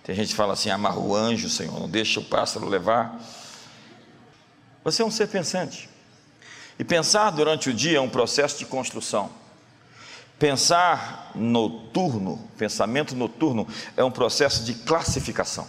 Tem 0.04 0.14
gente 0.14 0.28
que 0.28 0.34
fala 0.34 0.52
assim: 0.52 0.68
amarra 0.68 0.98
o 0.98 1.16
anjo, 1.16 1.48
Senhor, 1.48 1.80
não 1.80 1.88
deixa 1.88 2.20
o 2.20 2.24
pássaro 2.24 2.68
levar. 2.68 3.18
Você 4.84 5.00
é 5.00 5.04
um 5.04 5.10
ser 5.10 5.28
pensante. 5.28 5.88
E 6.78 6.84
pensar 6.84 7.30
durante 7.30 7.70
o 7.70 7.74
dia 7.74 7.96
é 7.96 8.00
um 8.00 8.10
processo 8.10 8.58
de 8.58 8.66
construção. 8.66 9.30
Pensar 10.38 11.30
noturno, 11.34 12.50
pensamento 12.58 13.14
noturno, 13.14 13.66
é 13.96 14.04
um 14.04 14.10
processo 14.10 14.62
de 14.62 14.74
classificação. 14.74 15.66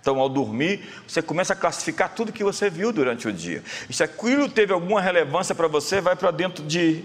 Então, 0.00 0.18
ao 0.20 0.28
dormir, 0.28 0.88
você 1.06 1.20
começa 1.20 1.52
a 1.52 1.56
classificar 1.56 2.14
tudo 2.14 2.32
que 2.32 2.44
você 2.44 2.70
viu 2.70 2.92
durante 2.92 3.28
o 3.28 3.32
dia. 3.32 3.62
E 3.88 3.92
se 3.92 4.02
aquilo 4.02 4.48
teve 4.48 4.72
alguma 4.72 5.00
relevância 5.00 5.54
para 5.54 5.68
você, 5.68 6.00
vai 6.00 6.16
para 6.16 6.30
dentro 6.30 6.64
de 6.64 7.04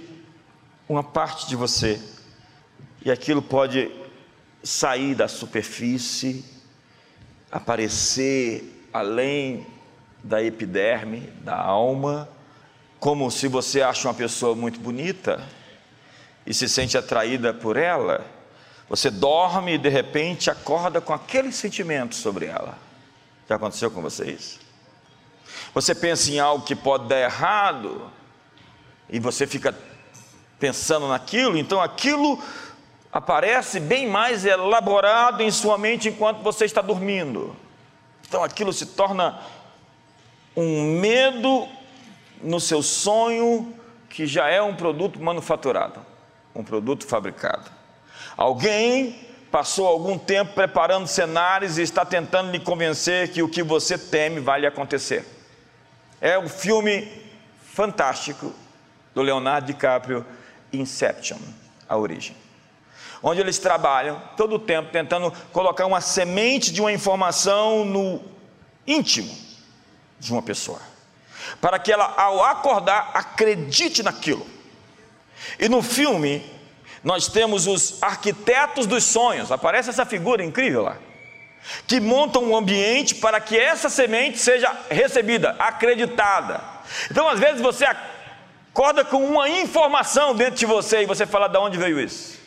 uma 0.87 1.03
parte 1.03 1.47
de 1.47 1.55
você. 1.55 1.99
E 3.03 3.11
aquilo 3.11 3.41
pode 3.41 3.91
sair 4.63 5.15
da 5.15 5.27
superfície, 5.27 6.45
aparecer 7.51 8.87
além 8.93 9.65
da 10.23 10.41
epiderme, 10.41 11.29
da 11.41 11.57
alma, 11.57 12.29
como 12.99 13.29
se 13.29 13.49
você 13.49 13.81
acha 13.81 14.07
uma 14.07 14.13
pessoa 14.13 14.55
muito 14.55 14.79
bonita 14.79 15.43
e 16.45 16.53
se 16.53 16.69
sente 16.69 16.97
atraída 16.97 17.53
por 17.53 17.75
ela, 17.75 18.25
você 18.89 19.09
dorme 19.09 19.73
e 19.73 19.77
de 19.77 19.89
repente 19.89 20.49
acorda 20.49 21.01
com 21.01 21.13
aquele 21.13 21.51
sentimento 21.51 22.15
sobre 22.15 22.45
ela. 22.45 22.77
Já 23.47 23.55
aconteceu 23.55 23.89
com 23.89 24.01
vocês? 24.01 24.59
Você 25.73 25.95
pensa 25.95 26.31
em 26.31 26.39
algo 26.39 26.65
que 26.65 26.75
pode 26.75 27.07
dar 27.07 27.19
errado 27.19 28.11
e 29.09 29.19
você 29.19 29.47
fica 29.47 29.75
pensando 30.59 31.07
naquilo, 31.07 31.57
então 31.57 31.81
aquilo 31.81 32.41
aparece 33.11 33.79
bem 33.79 34.07
mais 34.07 34.45
elaborado 34.45 35.41
em 35.41 35.51
sua 35.51 35.77
mente 35.77 36.09
enquanto 36.09 36.41
você 36.41 36.65
está 36.65 36.81
dormindo. 36.81 37.55
Então 38.27 38.43
aquilo 38.43 38.71
se 38.73 38.85
torna 38.87 39.39
um 40.55 40.99
medo 40.99 41.67
no 42.41 42.59
seu 42.59 42.81
sonho 42.81 43.73
que 44.09 44.25
já 44.25 44.49
é 44.49 44.61
um 44.61 44.75
produto 44.75 45.21
manufaturado, 45.21 45.99
um 46.55 46.63
produto 46.63 47.05
fabricado. 47.05 47.69
Alguém 48.35 49.19
passou 49.51 49.85
algum 49.85 50.17
tempo 50.17 50.53
preparando 50.53 51.07
cenários 51.07 51.77
e 51.77 51.83
está 51.83 52.03
tentando 52.03 52.51
lhe 52.51 52.59
convencer 52.59 53.31
que 53.31 53.43
o 53.43 53.49
que 53.49 53.61
você 53.61 53.97
teme 53.97 54.39
vai 54.39 54.61
lhe 54.61 54.65
acontecer. 54.65 55.25
É 56.19 56.37
o 56.37 56.49
filme 56.49 57.07
fantástico 57.71 58.51
do 59.13 59.21
Leonardo 59.21 59.67
DiCaprio, 59.67 60.25
Inception, 60.71 61.37
a 61.87 61.97
origem. 61.97 62.35
Onde 63.21 63.41
eles 63.41 63.59
trabalham 63.59 64.21
todo 64.35 64.55
o 64.55 64.59
tempo 64.59 64.91
tentando 64.91 65.31
colocar 65.51 65.85
uma 65.85 66.01
semente 66.01 66.73
de 66.73 66.81
uma 66.81 66.91
informação 66.91 67.85
no 67.85 68.21
íntimo 68.87 69.33
de 70.19 70.31
uma 70.31 70.41
pessoa, 70.41 70.81
para 71.61 71.77
que 71.77 71.91
ela, 71.91 72.13
ao 72.17 72.43
acordar, 72.43 73.11
acredite 73.13 74.01
naquilo. 74.01 74.45
E 75.59 75.69
no 75.69 75.81
filme, 75.81 76.43
nós 77.03 77.27
temos 77.27 77.67
os 77.67 78.01
arquitetos 78.01 78.85
dos 78.85 79.03
sonhos, 79.03 79.51
aparece 79.51 79.89
essa 79.89 80.05
figura 80.05 80.43
incrível 80.43 80.83
lá, 80.83 80.97
que 81.85 81.99
montam 81.99 82.43
um 82.43 82.55
ambiente 82.55 83.15
para 83.15 83.41
que 83.41 83.59
essa 83.59 83.89
semente 83.89 84.37
seja 84.37 84.71
recebida, 84.89 85.55
acreditada. 85.59 86.61
Então, 87.11 87.27
às 87.27 87.39
vezes, 87.39 87.61
você 87.61 87.85
acorda 87.85 89.03
com 89.03 89.17
uma 89.17 89.49
informação 89.49 90.33
dentro 90.33 90.55
de 90.55 90.65
você 90.65 91.01
e 91.01 91.05
você 91.05 91.25
fala: 91.25 91.47
de 91.47 91.57
onde 91.57 91.77
veio 91.77 91.99
isso? 91.99 92.41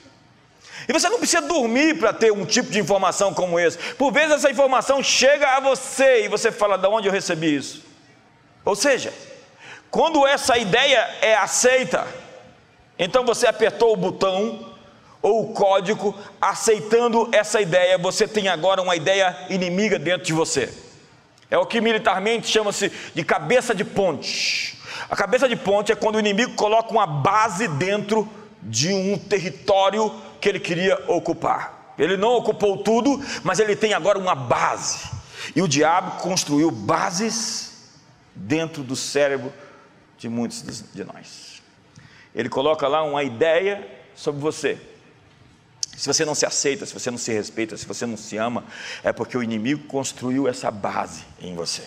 E 0.88 0.92
você 0.92 1.08
não 1.08 1.18
precisa 1.18 1.42
dormir 1.42 1.98
para 1.98 2.12
ter 2.12 2.32
um 2.32 2.44
tipo 2.44 2.70
de 2.70 2.78
informação 2.78 3.34
como 3.34 3.58
esse. 3.58 3.76
Por 3.94 4.12
vezes 4.12 4.36
essa 4.36 4.50
informação 4.50 5.02
chega 5.02 5.56
a 5.56 5.60
você 5.60 6.24
e 6.24 6.28
você 6.28 6.50
fala: 6.52 6.76
de 6.76 6.86
onde 6.86 7.08
eu 7.08 7.12
recebi 7.12 7.56
isso? 7.56 7.84
Ou 8.64 8.76
seja, 8.76 9.12
quando 9.90 10.26
essa 10.26 10.56
ideia 10.58 10.98
é 11.20 11.34
aceita, 11.34 12.06
então 12.98 13.24
você 13.24 13.46
apertou 13.46 13.92
o 13.92 13.96
botão 13.96 14.74
ou 15.22 15.42
o 15.42 15.52
código 15.52 16.14
aceitando 16.40 17.28
essa 17.32 17.60
ideia, 17.60 17.98
você 17.98 18.28
tem 18.28 18.48
agora 18.48 18.80
uma 18.80 18.94
ideia 18.94 19.36
inimiga 19.50 19.98
dentro 19.98 20.26
de 20.26 20.32
você. 20.32 20.72
É 21.50 21.58
o 21.58 21.66
que 21.66 21.80
militarmente 21.80 22.48
chama-se 22.48 22.90
de 23.14 23.24
cabeça 23.24 23.74
de 23.74 23.84
ponte. 23.84 24.78
A 25.08 25.16
cabeça 25.16 25.48
de 25.48 25.56
ponte 25.56 25.92
é 25.92 25.96
quando 25.96 26.16
o 26.16 26.20
inimigo 26.20 26.54
coloca 26.54 26.90
uma 26.90 27.06
base 27.06 27.68
dentro 27.68 28.28
de 28.62 28.92
um 28.92 29.18
território 29.18 30.12
que 30.40 30.48
ele 30.48 30.58
queria 30.58 31.02
ocupar. 31.08 31.94
Ele 31.98 32.16
não 32.16 32.30
ocupou 32.30 32.78
tudo, 32.78 33.22
mas 33.42 33.58
ele 33.58 33.76
tem 33.76 33.94
agora 33.94 34.18
uma 34.18 34.34
base. 34.34 35.08
E 35.54 35.62
o 35.62 35.68
diabo 35.68 36.20
construiu 36.20 36.70
bases 36.70 37.72
dentro 38.34 38.82
do 38.82 38.96
cérebro 38.96 39.52
de 40.18 40.28
muitos 40.28 40.62
de 40.92 41.04
nós. 41.04 41.55
Ele 42.36 42.50
coloca 42.50 42.86
lá 42.86 43.02
uma 43.02 43.24
ideia 43.24 43.84
sobre 44.14 44.40
você. 44.40 44.78
Se 45.96 46.06
você 46.06 46.26
não 46.26 46.34
se 46.34 46.44
aceita, 46.44 46.84
se 46.84 46.92
você 46.92 47.10
não 47.10 47.16
se 47.16 47.32
respeita, 47.32 47.74
se 47.76 47.86
você 47.86 48.04
não 48.04 48.18
se 48.18 48.36
ama, 48.36 48.64
é 49.02 49.10
porque 49.12 49.38
o 49.38 49.42
inimigo 49.42 49.84
construiu 49.84 50.46
essa 50.46 50.70
base 50.70 51.24
em 51.40 51.54
você. 51.54 51.82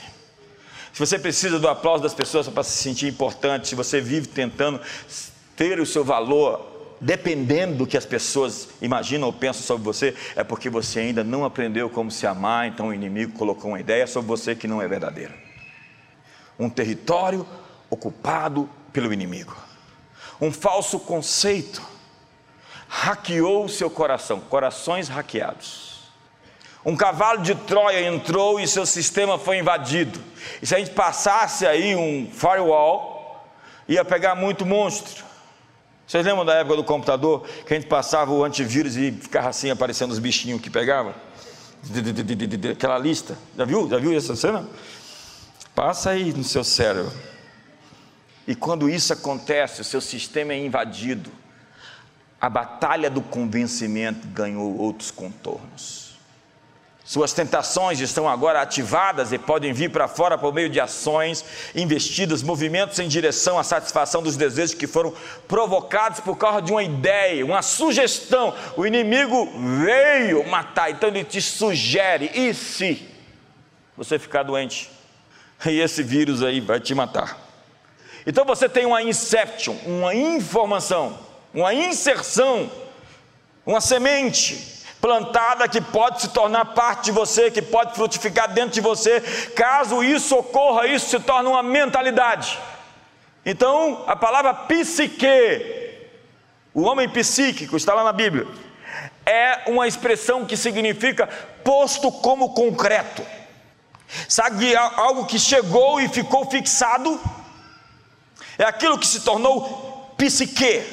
Se 0.92 1.00
você 1.00 1.20
precisa 1.20 1.60
do 1.60 1.68
aplauso 1.68 2.02
das 2.02 2.16
pessoas 2.16 2.48
para 2.48 2.64
se 2.64 2.82
sentir 2.82 3.08
importante, 3.08 3.68
se 3.68 3.76
você 3.76 4.02
vive 4.02 4.28
tentando 4.28 4.82
ter 5.56 5.80
o 5.80 5.86
seu 5.86 6.04
valor 6.04 6.68
dependendo 7.00 7.78
do 7.78 7.88
que 7.88 7.96
as 7.96 8.06
pessoas 8.06 8.70
imaginam 8.82 9.28
ou 9.28 9.34
pensam 9.34 9.62
sobre 9.62 9.84
você, 9.84 10.16
é 10.36 10.44
porque 10.44 10.70
você 10.70 11.00
ainda 11.00 11.24
não 11.24 11.46
aprendeu 11.46 11.90
como 11.90 12.10
se 12.10 12.26
amar, 12.26 12.68
então 12.68 12.88
o 12.88 12.94
inimigo 12.94 13.38
colocou 13.38 13.72
uma 13.72 13.80
ideia 13.80 14.08
sobre 14.08 14.28
você 14.28 14.56
que 14.56 14.68
não 14.68 14.82
é 14.82 14.88
verdadeira. 14.88 15.34
Um 16.58 16.70
território 16.70 17.46
ocupado 17.90 18.68
pelo 18.92 19.14
inimigo. 19.14 19.69
Um 20.39 20.52
falso 20.52 20.99
conceito 20.99 21.82
hackeou 22.88 23.65
o 23.65 23.69
seu 23.69 23.89
coração, 23.89 24.39
corações 24.39 25.08
hackeados. 25.08 25.99
Um 26.86 26.95
cavalo 26.95 27.41
de 27.41 27.54
Troia 27.54 28.08
entrou 28.08 28.60
e 28.60 28.67
seu 28.67 28.86
sistema 28.86 29.38
foi 29.38 29.58
invadido. 29.58 30.19
E 30.62 30.65
se 30.65 30.73
a 30.73 30.80
gente 30.80 30.91
passasse 30.91 31.67
aí 31.67 31.95
um 31.95 32.30
firewall, 32.32 33.45
ia 33.88 34.04
pegar 34.06 34.34
muito 34.36 34.65
monstro. 34.65 35.25
Vocês 36.08 36.25
lembram 36.25 36.45
da 36.45 36.56
época 36.56 36.78
do 36.78 36.84
computador 36.84 37.45
que 37.67 37.73
a 37.73 37.78
gente 37.78 37.88
passava 37.88 38.32
o 38.32 38.43
antivírus 38.43 38.95
e 38.95 39.12
ficava 39.12 39.49
assim 39.49 39.69
aparecendo 39.69 40.12
os 40.12 40.19
bichinhos 40.19 40.62
que 40.62 40.69
pegava? 40.69 41.13
Aquela 42.71 42.97
lista. 42.97 43.38
Já 43.56 43.65
viu? 43.65 43.88
Já 43.88 43.97
viu 43.97 44.17
essa 44.17 44.36
cena? 44.36 44.67
Passa 45.75 46.12
aí 46.12 46.34
no 46.34 46.43
seu 46.43 46.63
cérebro. 46.63 47.12
E 48.50 48.56
quando 48.56 48.90
isso 48.90 49.14
acontece, 49.14 49.80
o 49.80 49.84
seu 49.84 50.02
sistema 50.02 50.54
é 50.54 50.58
invadido. 50.58 51.32
A 52.42 52.50
batalha 52.50 53.08
do 53.08 53.22
convencimento 53.22 54.28
ganhou 54.30 54.76
outros 54.76 55.12
contornos. 55.12 56.18
Suas 57.06 57.32
tentações 57.32 58.00
estão 58.00 58.28
agora 58.28 58.60
ativadas 58.60 59.32
e 59.32 59.38
podem 59.38 59.72
vir 59.72 59.92
para 59.92 60.08
fora 60.08 60.36
por 60.36 60.52
meio 60.52 60.68
de 60.68 60.80
ações 60.80 61.46
investidas, 61.76 62.42
movimentos 62.42 62.98
em 62.98 63.08
direção 63.08 63.60
à 63.60 63.64
satisfação 63.64 64.24
dos 64.24 64.36
desejos 64.36 64.74
que 64.74 64.88
foram 64.88 65.14
provocados 65.48 66.20
por 66.20 66.36
causa 66.36 66.60
de 66.60 66.72
uma 66.72 66.82
ideia, 66.82 67.46
uma 67.46 67.62
sugestão. 67.62 68.56
O 68.76 68.84
inimigo 68.84 69.48
veio 69.86 70.44
matar, 70.50 70.90
então 70.90 71.10
ele 71.10 71.24
te 71.24 71.40
sugere: 71.40 72.32
e 72.34 72.52
se 72.56 73.08
você 73.96 74.18
ficar 74.18 74.42
doente? 74.42 74.90
E 75.68 75.80
esse 75.80 76.02
vírus 76.02 76.42
aí 76.42 76.60
vai 76.60 76.80
te 76.80 76.96
matar. 76.96 77.49
Então 78.26 78.46
você 78.46 78.68
tem 78.68 78.86
uma 78.86 79.02
inception, 79.02 79.76
uma 79.86 80.14
informação, 80.14 81.18
uma 81.54 81.74
inserção, 81.74 82.70
uma 83.66 83.82
semente 83.82 84.80
plantada 85.02 85.68
que 85.68 85.80
pode 85.80 86.22
se 86.22 86.30
tornar 86.30 86.66
parte 86.66 87.06
de 87.06 87.12
você, 87.12 87.50
que 87.50 87.62
pode 87.62 87.96
frutificar 87.96 88.52
dentro 88.52 88.72
de 88.72 88.82
você. 88.82 89.22
Caso 89.56 90.04
isso 90.04 90.36
ocorra, 90.36 90.88
isso 90.88 91.10
se 91.10 91.20
torna 91.20 91.50
uma 91.50 91.64
mentalidade. 91.64 92.60
Então, 93.46 94.04
a 94.06 94.16
palavra 94.16 94.54
psique, 94.54 95.26
o 96.74 96.82
homem 96.82 97.08
psíquico, 97.08 97.78
está 97.78 97.94
lá 97.94 98.04
na 98.04 98.12
Bíblia, 98.12 98.46
é 99.26 99.64
uma 99.68 99.88
expressão 99.88 100.46
que 100.46 100.58
significa 100.58 101.28
posto 101.64 102.12
como 102.12 102.54
concreto. 102.54 103.26
Sabe 104.28 104.76
algo 104.76 105.26
que 105.26 105.40
chegou 105.40 106.02
e 106.02 106.08
ficou 106.10 106.50
fixado? 106.50 107.20
É 108.60 108.65
aquilo 108.65 109.00
que 109.00 109.08
se 109.08 109.22
tornou 109.22 110.13
psique. 110.17 110.84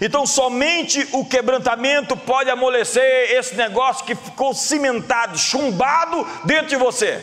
Então, 0.00 0.26
somente 0.26 1.06
o 1.12 1.26
quebrantamento 1.26 2.16
pode 2.16 2.48
amolecer 2.48 3.30
esse 3.32 3.54
negócio 3.54 4.04
que 4.06 4.14
ficou 4.14 4.54
cimentado, 4.54 5.38
chumbado 5.38 6.26
dentro 6.44 6.68
de 6.68 6.76
você. 6.76 7.22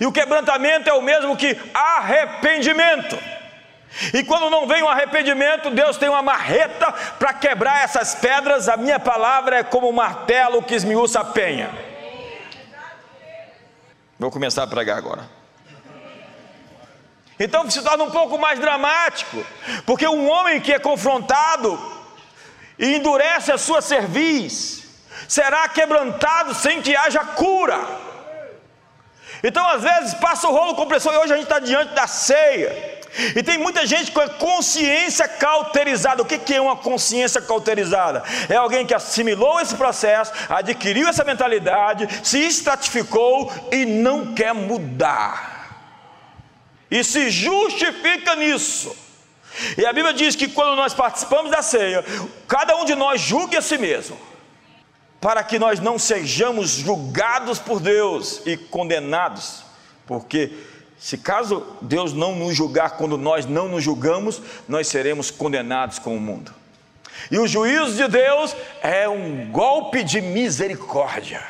E 0.00 0.06
o 0.06 0.12
quebrantamento 0.12 0.88
é 0.88 0.92
o 0.92 1.02
mesmo 1.02 1.36
que 1.36 1.56
arrependimento. 1.74 3.18
E 4.14 4.22
quando 4.22 4.50
não 4.50 4.66
vem 4.66 4.82
o 4.82 4.86
um 4.86 4.88
arrependimento, 4.88 5.70
Deus 5.70 5.96
tem 5.96 6.08
uma 6.08 6.22
marreta 6.22 6.92
para 7.18 7.32
quebrar 7.32 7.82
essas 7.82 8.14
pedras. 8.14 8.68
A 8.68 8.76
minha 8.76 9.00
palavra 9.00 9.58
é 9.58 9.62
como 9.64 9.88
um 9.88 9.92
martelo 9.92 10.62
que 10.62 10.74
esmiuça 10.74 11.20
a 11.20 11.24
penha. 11.24 11.70
Vou 14.18 14.30
começar 14.30 14.62
a 14.62 14.66
pregar 14.66 14.98
agora. 14.98 15.35
Então 17.38 17.68
se 17.70 17.82
torna 17.82 18.04
um 18.04 18.10
pouco 18.10 18.38
mais 18.38 18.58
dramático, 18.58 19.44
porque 19.84 20.06
um 20.06 20.28
homem 20.28 20.60
que 20.60 20.72
é 20.72 20.78
confrontado 20.78 21.78
e 22.78 22.96
endurece 22.96 23.52
a 23.52 23.58
sua 23.58 23.80
cerviz, 23.80 24.84
será 25.28 25.68
quebrantado 25.68 26.54
sem 26.54 26.80
que 26.80 26.94
haja 26.94 27.20
cura. 27.20 27.78
Então, 29.42 29.68
às 29.68 29.82
vezes, 29.82 30.14
passa 30.14 30.48
o 30.48 30.52
rolo 30.52 30.74
compressor 30.74 31.12
e 31.12 31.18
hoje 31.18 31.32
a 31.32 31.36
gente 31.36 31.44
está 31.44 31.58
diante 31.58 31.94
da 31.94 32.06
ceia. 32.06 32.96
E 33.34 33.42
tem 33.42 33.56
muita 33.56 33.86
gente 33.86 34.10
com 34.12 34.20
a 34.20 34.28
consciência 34.28 35.26
cauterizada. 35.26 36.22
O 36.22 36.26
que 36.26 36.54
é 36.54 36.60
uma 36.60 36.76
consciência 36.76 37.40
cauterizada? 37.40 38.22
É 38.48 38.56
alguém 38.56 38.86
que 38.86 38.94
assimilou 38.94 39.60
esse 39.60 39.74
processo, 39.74 40.32
adquiriu 40.48 41.08
essa 41.08 41.24
mentalidade, 41.24 42.08
se 42.22 42.38
estratificou 42.38 43.52
e 43.72 43.84
não 43.86 44.34
quer 44.34 44.52
mudar. 44.52 45.55
E 46.90 47.02
se 47.02 47.30
justifica 47.30 48.36
nisso. 48.36 48.94
E 49.76 49.84
a 49.86 49.92
Bíblia 49.92 50.14
diz 50.14 50.36
que 50.36 50.48
quando 50.48 50.76
nós 50.76 50.94
participamos 50.94 51.50
da 51.50 51.62
ceia, 51.62 52.04
cada 52.46 52.76
um 52.76 52.84
de 52.84 52.94
nós 52.94 53.20
julgue 53.20 53.56
a 53.56 53.62
si 53.62 53.78
mesmo, 53.78 54.18
para 55.20 55.42
que 55.42 55.58
nós 55.58 55.80
não 55.80 55.98
sejamos 55.98 56.70
julgados 56.70 57.58
por 57.58 57.80
Deus 57.80 58.42
e 58.44 58.56
condenados, 58.56 59.64
porque 60.06 60.52
se 60.98 61.18
caso 61.18 61.66
Deus 61.80 62.12
não 62.12 62.34
nos 62.34 62.54
julgar 62.54 62.90
quando 62.96 63.16
nós 63.16 63.46
não 63.46 63.68
nos 63.68 63.82
julgamos, 63.82 64.40
nós 64.68 64.88
seremos 64.88 65.30
condenados 65.30 65.98
com 65.98 66.16
o 66.16 66.20
mundo. 66.20 66.54
E 67.30 67.38
o 67.38 67.46
juízo 67.46 67.94
de 67.96 68.06
Deus 68.08 68.54
é 68.82 69.08
um 69.08 69.50
golpe 69.50 70.04
de 70.04 70.20
misericórdia, 70.20 71.42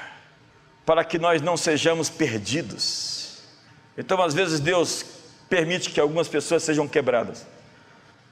para 0.84 1.04
que 1.04 1.18
nós 1.18 1.42
não 1.42 1.56
sejamos 1.56 2.08
perdidos. 2.08 3.38
Então, 3.98 4.22
às 4.22 4.32
vezes, 4.32 4.60
Deus 4.60 5.04
permite 5.48 5.90
que 5.90 6.00
algumas 6.00 6.28
pessoas 6.28 6.62
sejam 6.62 6.86
quebradas, 6.88 7.46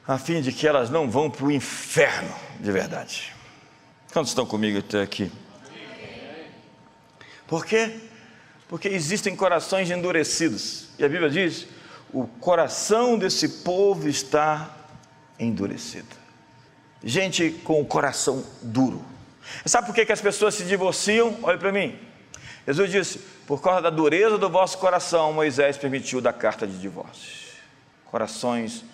a 0.07 0.19
fim 0.19 0.41
de 0.41 0.53
que 0.53 0.67
elas 0.67 0.91
não 0.91 1.11
vão 1.11 1.31
para 1.31 1.45
o 1.45 1.53
inferno 1.53 2.35
de 2.61 2.71
verdade. 2.71 3.33
Quantos 4.13 4.31
estão 4.31 4.47
comigo 4.47 4.79
até 4.79 5.03
aqui? 5.03 5.31
Por 7.47 7.65
quê? 7.65 8.01
Porque 8.69 8.89
existem 8.89 9.37
corações 9.37 9.91
endurecidos. 9.91 10.89
E 10.99 11.05
a 11.05 11.09
Bíblia 11.09 11.31
diz: 11.31 11.67
o 12.13 12.27
coração 12.27 13.19
desse 13.19 13.49
povo 13.63 14.09
está 14.09 14.75
endurecido. 15.39 16.17
Gente 17.03 17.51
com 17.65 17.81
o 17.81 17.85
coração 17.85 18.45
duro. 18.63 19.05
Sabe 19.67 19.87
por 19.87 19.95
que, 19.95 20.07
que 20.07 20.13
as 20.13 20.21
pessoas 20.21 20.55
se 20.55 20.65
divorciam? 20.65 21.37
Olha 21.43 21.59
para 21.59 21.71
mim. 21.71 21.99
Jesus 22.67 22.91
disse: 22.91 23.19
por 23.47 23.61
causa 23.61 23.83
da 23.83 23.91
dureza 23.91 24.39
do 24.39 24.49
vosso 24.49 24.79
coração, 24.79 25.33
Moisés 25.33 25.77
permitiu 25.77 26.21
da 26.21 26.33
carta 26.33 26.67
de 26.67 26.79
divórcio. 26.79 27.45
Corações 28.07 28.85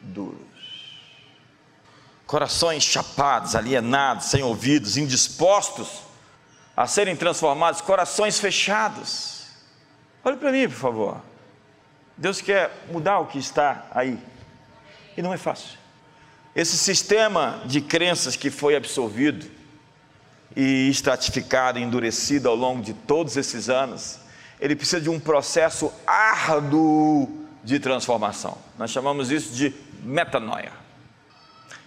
duros. 0.00 0.38
Corações 2.26 2.82
chapados, 2.82 3.54
alienados, 3.54 4.26
sem 4.26 4.42
ouvidos, 4.42 4.96
indispostos 4.96 6.02
a 6.76 6.86
serem 6.86 7.16
transformados, 7.16 7.80
corações 7.80 8.38
fechados. 8.38 9.46
Olhe 10.24 10.36
para 10.36 10.52
mim, 10.52 10.68
por 10.68 10.76
favor. 10.76 11.20
Deus 12.16 12.40
quer 12.40 12.70
mudar 12.90 13.18
o 13.18 13.26
que 13.26 13.38
está 13.38 13.86
aí. 13.90 14.18
E 15.16 15.22
não 15.22 15.34
é 15.34 15.36
fácil. 15.36 15.78
Esse 16.54 16.76
sistema 16.78 17.62
de 17.64 17.80
crenças 17.80 18.36
que 18.36 18.50
foi 18.50 18.76
absorvido 18.76 19.50
e 20.60 20.90
estratificado, 20.90 21.78
endurecido 21.78 22.48
ao 22.48 22.56
longo 22.56 22.82
de 22.82 22.92
todos 22.92 23.36
esses 23.36 23.68
anos, 23.68 24.18
ele 24.60 24.74
precisa 24.74 25.00
de 25.00 25.08
um 25.08 25.20
processo 25.20 25.92
árduo 26.04 27.46
de 27.62 27.78
transformação. 27.78 28.58
Nós 28.76 28.90
chamamos 28.90 29.30
isso 29.30 29.54
de 29.54 29.72
metanoia 30.02 30.72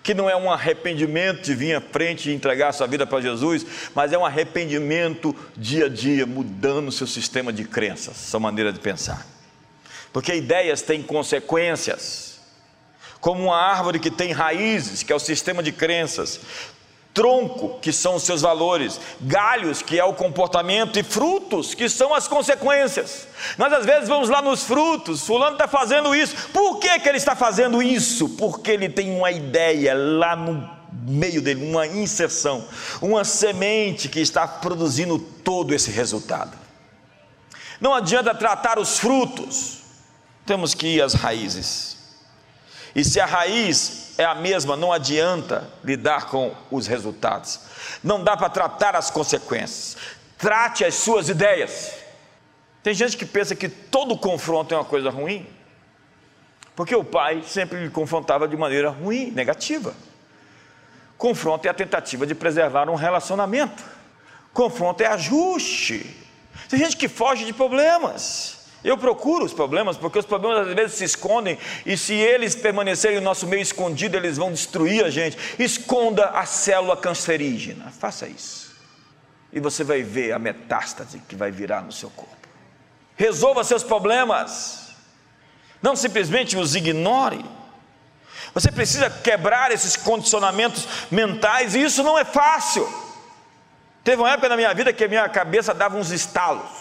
que 0.03 0.13
não 0.15 0.27
é 0.27 0.35
um 0.35 0.49
arrependimento 0.49 1.43
de 1.43 1.53
vir 1.53 1.75
à 1.75 1.81
frente 1.81 2.29
e 2.29 2.33
entregar 2.33 2.71
sua 2.71 2.87
vida 2.87 3.05
para 3.05 3.21
Jesus, 3.21 3.63
mas 3.93 4.11
é 4.11 4.17
um 4.17 4.25
arrependimento 4.25 5.35
dia 5.55 5.85
a 5.85 5.89
dia, 5.89 6.25
mudando 6.25 6.91
seu 6.91 7.05
sistema 7.05 7.53
de 7.53 7.65
crenças, 7.65 8.17
sua 8.17 8.39
maneira 8.39 8.73
de 8.73 8.79
pensar. 8.79 9.27
Porque 10.11 10.33
ideias 10.33 10.81
têm 10.81 11.03
consequências, 11.03 12.39
como 13.19 13.43
uma 13.43 13.55
árvore 13.55 13.99
que 13.99 14.09
tem 14.09 14.31
raízes, 14.31 15.03
que 15.03 15.13
é 15.13 15.15
o 15.15 15.19
sistema 15.19 15.61
de 15.61 15.71
crenças, 15.71 16.39
tronco, 17.13 17.79
que 17.81 17.91
são 17.91 18.15
os 18.15 18.23
seus 18.23 18.41
valores, 18.41 18.99
galhos, 19.21 19.81
que 19.81 19.99
é 19.99 20.03
o 20.03 20.13
comportamento, 20.13 20.97
e 20.97 21.03
frutos, 21.03 21.73
que 21.73 21.89
são 21.89 22.13
as 22.13 22.27
consequências. 22.27 23.27
Nós 23.57 23.71
às 23.73 23.85
vezes 23.85 24.07
vamos 24.07 24.29
lá 24.29 24.41
nos 24.41 24.63
frutos, 24.63 25.25
fulano 25.25 25.53
está 25.53 25.67
fazendo 25.67 26.15
isso. 26.15 26.35
Por 26.49 26.79
que, 26.79 26.99
que 26.99 27.09
ele 27.09 27.17
está 27.17 27.35
fazendo 27.35 27.81
isso? 27.81 28.29
Porque 28.29 28.71
ele 28.71 28.89
tem 28.89 29.15
uma 29.15 29.31
ideia 29.31 29.93
lá 29.93 30.35
no 30.35 30.69
meio 31.07 31.41
dele, 31.41 31.69
uma 31.69 31.87
inserção, 31.87 32.65
uma 33.01 33.23
semente 33.23 34.07
que 34.07 34.19
está 34.19 34.47
produzindo 34.47 35.17
todo 35.17 35.73
esse 35.73 35.89
resultado. 35.91 36.57
Não 37.79 37.93
adianta 37.93 38.35
tratar 38.35 38.77
os 38.77 38.99
frutos, 38.99 39.79
temos 40.45 40.73
que 40.73 40.87
ir 40.87 41.01
às 41.01 41.13
raízes. 41.13 41.97
E 42.95 43.03
se 43.03 43.19
a 43.19 43.25
raiz 43.25 44.10
é 44.17 44.25
a 44.25 44.35
mesma, 44.35 44.75
não 44.75 44.91
adianta 44.91 45.69
lidar 45.83 46.27
com 46.27 46.53
os 46.69 46.87
resultados. 46.87 47.59
Não 48.03 48.23
dá 48.23 48.35
para 48.37 48.49
tratar 48.49 48.95
as 48.95 49.09
consequências. 49.09 49.97
Trate 50.37 50.85
as 50.85 50.95
suas 50.95 51.29
ideias. 51.29 51.91
Tem 52.83 52.93
gente 52.93 53.15
que 53.15 53.25
pensa 53.25 53.55
que 53.55 53.69
todo 53.69 54.17
confronto 54.17 54.73
é 54.73 54.77
uma 54.77 54.85
coisa 54.85 55.09
ruim, 55.09 55.47
porque 56.75 56.95
o 56.95 57.03
pai 57.03 57.43
sempre 57.45 57.83
lhe 57.83 57.89
confrontava 57.89 58.47
de 58.47 58.57
maneira 58.57 58.89
ruim, 58.89 59.31
negativa. 59.31 59.93
Confronto 61.17 61.67
é 61.67 61.69
a 61.69 61.73
tentativa 61.73 62.25
de 62.25 62.33
preservar 62.33 62.89
um 62.89 62.95
relacionamento. 62.95 63.83
Confronto 64.51 65.03
é 65.03 65.07
ajuste. 65.07 66.17
Tem 66.67 66.79
gente 66.79 66.97
que 66.97 67.07
foge 67.07 67.45
de 67.45 67.53
problemas. 67.53 68.60
Eu 68.83 68.97
procuro 68.97 69.45
os 69.45 69.53
problemas, 69.53 69.95
porque 69.95 70.17
os 70.17 70.25
problemas 70.25 70.67
às 70.67 70.73
vezes 70.73 70.97
se 70.97 71.03
escondem, 71.03 71.57
e 71.85 71.95
se 71.95 72.13
eles 72.13 72.55
permanecerem 72.55 73.17
no 73.17 73.23
nosso 73.23 73.45
meio 73.45 73.61
escondido, 73.61 74.17
eles 74.17 74.37
vão 74.37 74.51
destruir 74.51 75.05
a 75.05 75.09
gente. 75.09 75.37
Esconda 75.59 76.29
a 76.29 76.45
célula 76.45 76.97
cancerígena, 76.97 77.91
faça 77.91 78.27
isso. 78.27 78.75
E 79.53 79.59
você 79.59 79.83
vai 79.83 80.01
ver 80.01 80.31
a 80.31 80.39
metástase 80.39 81.21
que 81.27 81.35
vai 81.35 81.51
virar 81.51 81.81
no 81.81 81.91
seu 81.91 82.09
corpo. 82.09 82.35
Resolva 83.15 83.63
seus 83.63 83.83
problemas, 83.83 84.95
não 85.81 85.95
simplesmente 85.95 86.57
os 86.57 86.75
ignore. 86.75 87.45
Você 88.53 88.71
precisa 88.71 89.11
quebrar 89.11 89.71
esses 89.71 89.95
condicionamentos 89.95 90.87
mentais, 91.11 91.75
e 91.75 91.83
isso 91.83 92.01
não 92.01 92.17
é 92.17 92.25
fácil. 92.25 92.91
Teve 94.03 94.23
uma 94.23 94.31
época 94.31 94.49
na 94.49 94.57
minha 94.57 94.73
vida 94.73 94.91
que 94.91 95.03
a 95.03 95.07
minha 95.07 95.29
cabeça 95.29 95.71
dava 95.71 95.97
uns 95.97 96.09
estalos 96.09 96.80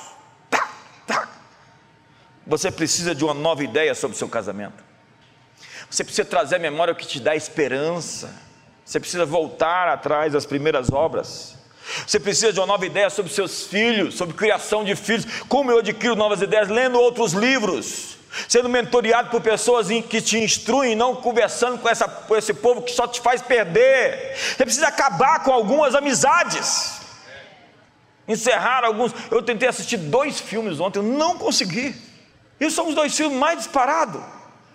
você 2.51 2.69
precisa 2.71 3.15
de 3.15 3.25
uma 3.25 3.33
nova 3.33 3.63
ideia 3.63 3.95
sobre 3.95 4.17
o 4.17 4.19
seu 4.19 4.29
casamento. 4.29 4.83
Você 5.89 6.03
precisa 6.03 6.25
trazer 6.25 6.57
à 6.57 6.59
memória 6.59 6.93
o 6.93 6.97
que 6.97 7.07
te 7.07 7.21
dá 7.21 7.37
esperança. 7.37 8.35
Você 8.85 8.99
precisa 8.99 9.25
voltar 9.25 9.87
atrás 9.87 10.33
das 10.33 10.45
primeiras 10.45 10.91
obras. 10.91 11.57
Você 12.05 12.19
precisa 12.19 12.53
de 12.53 12.59
uma 12.59 12.67
nova 12.67 12.85
ideia 12.85 13.09
sobre 13.09 13.33
seus 13.33 13.67
filhos, 13.67 14.17
sobre 14.17 14.35
criação 14.35 14.85
de 14.85 14.97
filhos. 14.97 15.25
Como 15.49 15.71
eu 15.71 15.79
adquiro 15.79 16.17
novas 16.17 16.43
ideias? 16.43 16.69
Lendo 16.69 16.99
outros 16.99 17.33
livros, 17.33 18.17
sendo 18.49 18.69
mentoreado 18.69 19.31
por 19.31 19.41
pessoas 19.41 19.87
que 20.09 20.21
te 20.21 20.37
instruem, 20.37 20.97
não 20.97 21.15
conversando 21.15 21.79
com, 21.79 21.89
essa, 21.89 22.09
com 22.09 22.37
esse 22.37 22.53
povo 22.53 22.83
que 22.83 22.91
só 22.91 23.07
te 23.07 23.21
faz 23.21 23.41
perder. 23.41 24.37
Você 24.37 24.65
precisa 24.65 24.89
acabar 24.89 25.45
com 25.45 25.53
algumas 25.53 25.95
amizades, 25.95 27.01
encerrar 28.27 28.85
alguns. 28.85 29.13
Eu 29.31 29.41
tentei 29.41 29.69
assistir 29.69 29.99
dois 29.99 30.41
filmes 30.41 30.81
ontem, 30.81 30.99
eu 30.99 31.05
não 31.05 31.39
consegui. 31.39 32.10
E 32.61 32.71
são 32.71 32.89
os 32.89 32.95
dois 32.95 33.17
filmes 33.17 33.39
mais 33.39 33.59
disparados. 33.59 34.21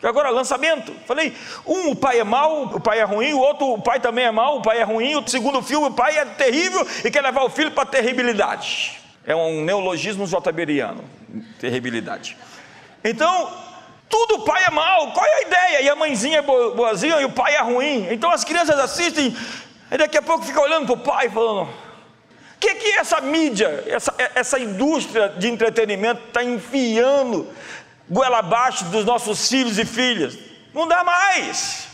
Agora 0.03 0.29
lançamento. 0.29 0.93
Falei, 1.05 1.35
um 1.65 1.91
o 1.91 1.95
pai 1.95 2.19
é 2.19 2.23
mau, 2.23 2.63
o 2.65 2.79
pai 2.79 2.99
é 2.99 3.03
ruim, 3.03 3.33
o 3.33 3.39
outro 3.39 3.73
o 3.73 3.81
pai 3.81 3.99
também 3.99 4.25
é 4.25 4.31
mau, 4.31 4.57
o 4.57 4.61
pai 4.61 4.79
é 4.79 4.83
ruim, 4.83 5.15
o 5.15 5.27
segundo 5.27 5.61
filme 5.61 5.87
o 5.87 5.91
pai 5.91 6.17
é 6.17 6.25
terrível 6.25 6.85
e 7.03 7.09
quer 7.09 7.21
levar 7.21 7.43
o 7.43 7.49
filho 7.49 7.71
para 7.71 7.83
a 7.83 7.87
terribilidade. 7.87 8.99
É 9.25 9.35
um 9.35 9.63
neologismo 9.63 10.27
jaberiano, 10.27 11.03
terribilidade. 11.59 12.37
Então, 13.03 13.51
tudo 14.09 14.35
o 14.35 14.45
pai 14.45 14.63
é 14.65 14.69
mau, 14.69 15.11
qual 15.11 15.25
é 15.25 15.33
a 15.33 15.41
ideia? 15.41 15.81
E 15.81 15.89
a 15.89 15.95
mãezinha 15.95 16.39
é 16.39 16.41
boazinha 16.41 17.19
e 17.21 17.25
o 17.25 17.31
pai 17.31 17.55
é 17.55 17.61
ruim. 17.61 18.07
Então 18.11 18.29
as 18.29 18.43
crianças 18.43 18.79
assistem, 18.79 19.35
e 19.91 19.97
daqui 19.97 20.17
a 20.17 20.21
pouco 20.21 20.45
fica 20.45 20.61
olhando 20.61 20.85
para 20.85 20.93
o 20.93 20.97
pai 20.97 21.29
falando, 21.29 21.69
que, 22.65 22.75
que 22.75 22.97
essa 22.97 23.21
mídia, 23.21 23.83
essa, 23.85 24.13
essa 24.33 24.59
indústria 24.59 25.29
de 25.29 25.47
entretenimento 25.47 26.21
está 26.27 26.43
enfiando 26.43 27.47
goela 28.09 28.39
abaixo 28.39 28.85
dos 28.85 29.05
nossos 29.05 29.47
filhos 29.47 29.77
e 29.77 29.85
filhas? 29.85 30.37
Não 30.73 30.87
dá 30.87 31.03
mais. 31.03 31.87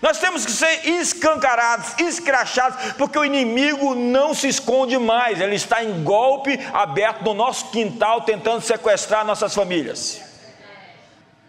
Nós 0.00 0.18
temos 0.18 0.46
que 0.46 0.52
ser 0.52 0.88
escancarados, 0.88 1.94
escrachados, 1.98 2.92
porque 2.94 3.18
o 3.18 3.24
inimigo 3.24 3.94
não 3.94 4.32
se 4.32 4.48
esconde 4.48 4.96
mais, 4.96 5.40
ele 5.40 5.56
está 5.56 5.84
em 5.84 6.02
golpe 6.02 6.58
aberto 6.72 7.22
no 7.22 7.34
nosso 7.34 7.70
quintal, 7.70 8.22
tentando 8.22 8.62
sequestrar 8.62 9.26
nossas 9.26 9.54
famílias. 9.54 10.22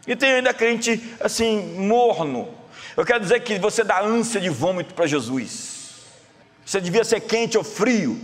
E 0.06 0.16
tem 0.16 0.34
ainda 0.34 0.54
crente 0.54 1.16
assim, 1.22 1.78
morno. 1.78 2.54
Eu 2.98 3.06
quero 3.06 3.22
dizer 3.22 3.40
que 3.42 3.58
você 3.58 3.84
dá 3.84 4.02
ânsia 4.02 4.42
de 4.42 4.50
vômito 4.50 4.94
para 4.94 5.08
Jesus. 5.08 6.02
Você 6.66 6.82
devia 6.82 7.06
ser 7.06 7.22
quente 7.22 7.58
ou 7.58 7.64
frio, 7.64 8.20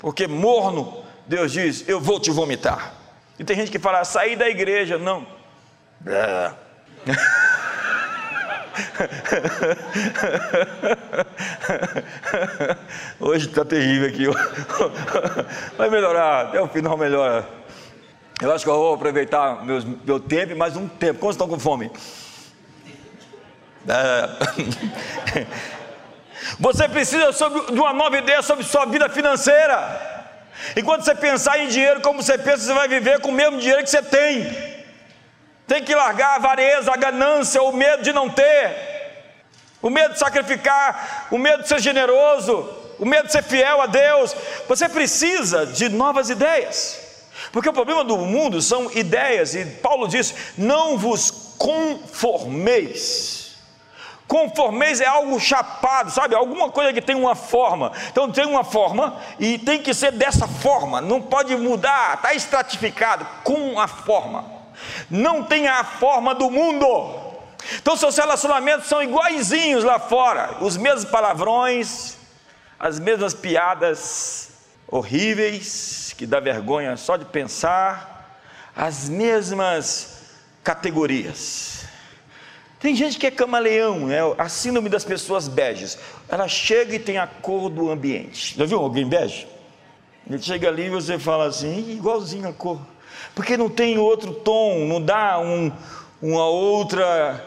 porque 0.00 0.26
morno, 0.26 1.04
Deus 1.26 1.52
diz: 1.52 1.88
Eu 1.88 2.00
vou 2.00 2.18
te 2.18 2.30
vomitar. 2.30 2.94
E 3.38 3.44
tem 3.44 3.54
gente 3.56 3.70
que 3.70 3.78
fala, 3.78 4.02
sair 4.04 4.34
da 4.34 4.48
igreja. 4.48 4.98
Não. 4.98 5.26
Hoje 13.20 13.48
está 13.48 13.64
terrível 13.64 14.08
aqui. 14.08 14.26
Vai 15.76 15.90
melhorar, 15.90 16.46
até 16.46 16.60
o 16.60 16.68
final 16.68 16.96
melhora. 16.96 17.46
Eu 18.40 18.52
acho 18.52 18.64
que 18.64 18.70
eu 18.70 18.74
vou 18.74 18.94
aproveitar 18.94 19.64
meus, 19.64 19.84
meu 19.84 20.18
tempo 20.18 20.56
mais 20.56 20.74
um 20.76 20.88
tempo. 20.88 21.20
Como 21.20 21.30
estão 21.30 21.46
com 21.46 21.58
fome? 21.58 21.90
Você 26.58 26.88
precisa 26.88 27.32
sobre, 27.32 27.72
de 27.72 27.78
uma 27.78 27.92
nova 27.92 28.16
ideia 28.18 28.42
sobre 28.42 28.64
sua 28.64 28.84
vida 28.86 29.08
financeira. 29.08 30.08
E 30.76 30.82
quando 30.82 31.04
você 31.04 31.14
pensar 31.14 31.58
em 31.58 31.68
dinheiro, 31.68 32.00
como 32.00 32.22
você 32.22 32.36
pensa, 32.36 32.64
você 32.64 32.72
vai 32.72 32.88
viver 32.88 33.20
com 33.20 33.28
o 33.28 33.32
mesmo 33.32 33.58
dinheiro 33.58 33.82
que 33.82 33.90
você 33.90 34.02
tem. 34.02 34.70
Tem 35.66 35.82
que 35.82 35.94
largar 35.94 36.30
a 36.30 36.36
avareza, 36.36 36.92
a 36.92 36.96
ganância, 36.96 37.62
o 37.62 37.72
medo 37.72 38.02
de 38.02 38.12
não 38.12 38.28
ter, 38.28 38.76
o 39.80 39.88
medo 39.88 40.14
de 40.14 40.18
sacrificar, 40.18 41.28
o 41.30 41.38
medo 41.38 41.62
de 41.62 41.68
ser 41.68 41.78
generoso, 41.80 42.68
o 42.98 43.06
medo 43.06 43.26
de 43.26 43.32
ser 43.32 43.42
fiel 43.44 43.80
a 43.80 43.86
Deus. 43.86 44.34
Você 44.68 44.88
precisa 44.88 45.66
de 45.66 45.88
novas 45.88 46.28
ideias, 46.28 47.28
porque 47.52 47.68
o 47.68 47.72
problema 47.72 48.02
do 48.02 48.16
mundo 48.18 48.60
são 48.60 48.90
ideias, 48.92 49.54
e 49.54 49.64
Paulo 49.64 50.08
diz: 50.08 50.34
não 50.58 50.98
vos 50.98 51.30
conformeis. 51.56 53.39
Conformeis 54.30 55.00
é 55.00 55.06
algo 55.06 55.40
chapado, 55.40 56.10
sabe? 56.10 56.36
Alguma 56.36 56.70
coisa 56.70 56.92
que 56.92 57.02
tem 57.02 57.16
uma 57.16 57.34
forma. 57.34 57.90
Então 58.10 58.30
tem 58.30 58.46
uma 58.46 58.62
forma 58.62 59.16
e 59.40 59.58
tem 59.58 59.82
que 59.82 59.92
ser 59.92 60.12
dessa 60.12 60.46
forma, 60.46 61.00
não 61.00 61.20
pode 61.20 61.56
mudar, 61.56 62.14
está 62.14 62.32
estratificado 62.32 63.26
com 63.42 63.80
a 63.80 63.88
forma 63.88 64.60
não 65.10 65.44
tenha 65.44 65.74
a 65.74 65.84
forma 65.84 66.34
do 66.34 66.50
mundo. 66.50 67.30
Então 67.74 67.96
seus 67.96 68.16
relacionamentos 68.16 68.86
são 68.86 69.02
iguaizinhos 69.02 69.84
lá 69.84 69.98
fora, 69.98 70.56
os 70.60 70.76
mesmos 70.76 71.04
palavrões, 71.04 72.16
as 72.78 72.98
mesmas 72.98 73.34
piadas 73.34 74.50
horríveis 74.88 76.14
que 76.16 76.26
dá 76.26 76.40
vergonha 76.40 76.96
só 76.96 77.16
de 77.16 77.24
pensar, 77.24 78.38
as 78.74 79.08
mesmas 79.08 80.22
categorias. 80.62 81.79
Tem 82.80 82.96
gente 82.96 83.18
que 83.18 83.26
é 83.26 83.30
camaleão, 83.30 84.06
né? 84.06 84.18
a 84.38 84.48
síndrome 84.48 84.88
das 84.88 85.04
pessoas 85.04 85.46
beges. 85.46 85.98
Ela 86.28 86.48
chega 86.48 86.96
e 86.96 86.98
tem 86.98 87.18
a 87.18 87.26
cor 87.26 87.68
do 87.68 87.90
ambiente. 87.90 88.56
Já 88.56 88.64
viu 88.64 88.78
alguém 88.78 89.06
bege? 89.06 89.46
Ele 90.28 90.40
chega 90.40 90.68
ali 90.68 90.86
e 90.86 90.90
você 90.90 91.18
fala 91.18 91.46
assim, 91.46 91.92
igualzinho 91.92 92.48
a 92.48 92.52
cor 92.52 92.80
porque 93.34 93.56
não 93.56 93.68
tem 93.68 93.98
outro 93.98 94.32
tom, 94.32 94.86
não 94.86 95.00
dá 95.00 95.38
um, 95.38 95.72
uma 96.20 96.46
outra. 96.46 97.44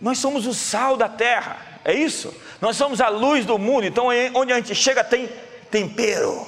Nós 0.00 0.18
somos 0.18 0.46
o 0.46 0.54
sal 0.54 0.96
da 0.96 1.08
terra, 1.08 1.56
é 1.84 1.94
isso? 1.94 2.34
Nós 2.60 2.76
somos 2.76 3.00
a 3.00 3.08
luz 3.08 3.44
do 3.44 3.58
mundo, 3.58 3.86
então 3.86 4.08
onde 4.34 4.52
a 4.52 4.56
gente 4.56 4.74
chega 4.74 5.02
tem 5.02 5.28
tempero, 5.70 6.46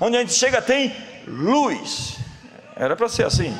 onde 0.00 0.16
a 0.16 0.20
gente 0.20 0.32
chega 0.32 0.60
tem 0.62 0.94
luz. 1.26 2.16
Era 2.76 2.94
para 2.96 3.08
ser 3.08 3.26
assim. 3.26 3.56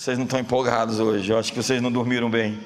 Vocês 0.00 0.16
não 0.16 0.24
estão 0.24 0.40
empolgados 0.40 0.98
hoje, 0.98 1.30
eu 1.30 1.38
acho 1.38 1.52
que 1.52 1.62
vocês 1.62 1.82
não 1.82 1.92
dormiram 1.92 2.30
bem. 2.30 2.58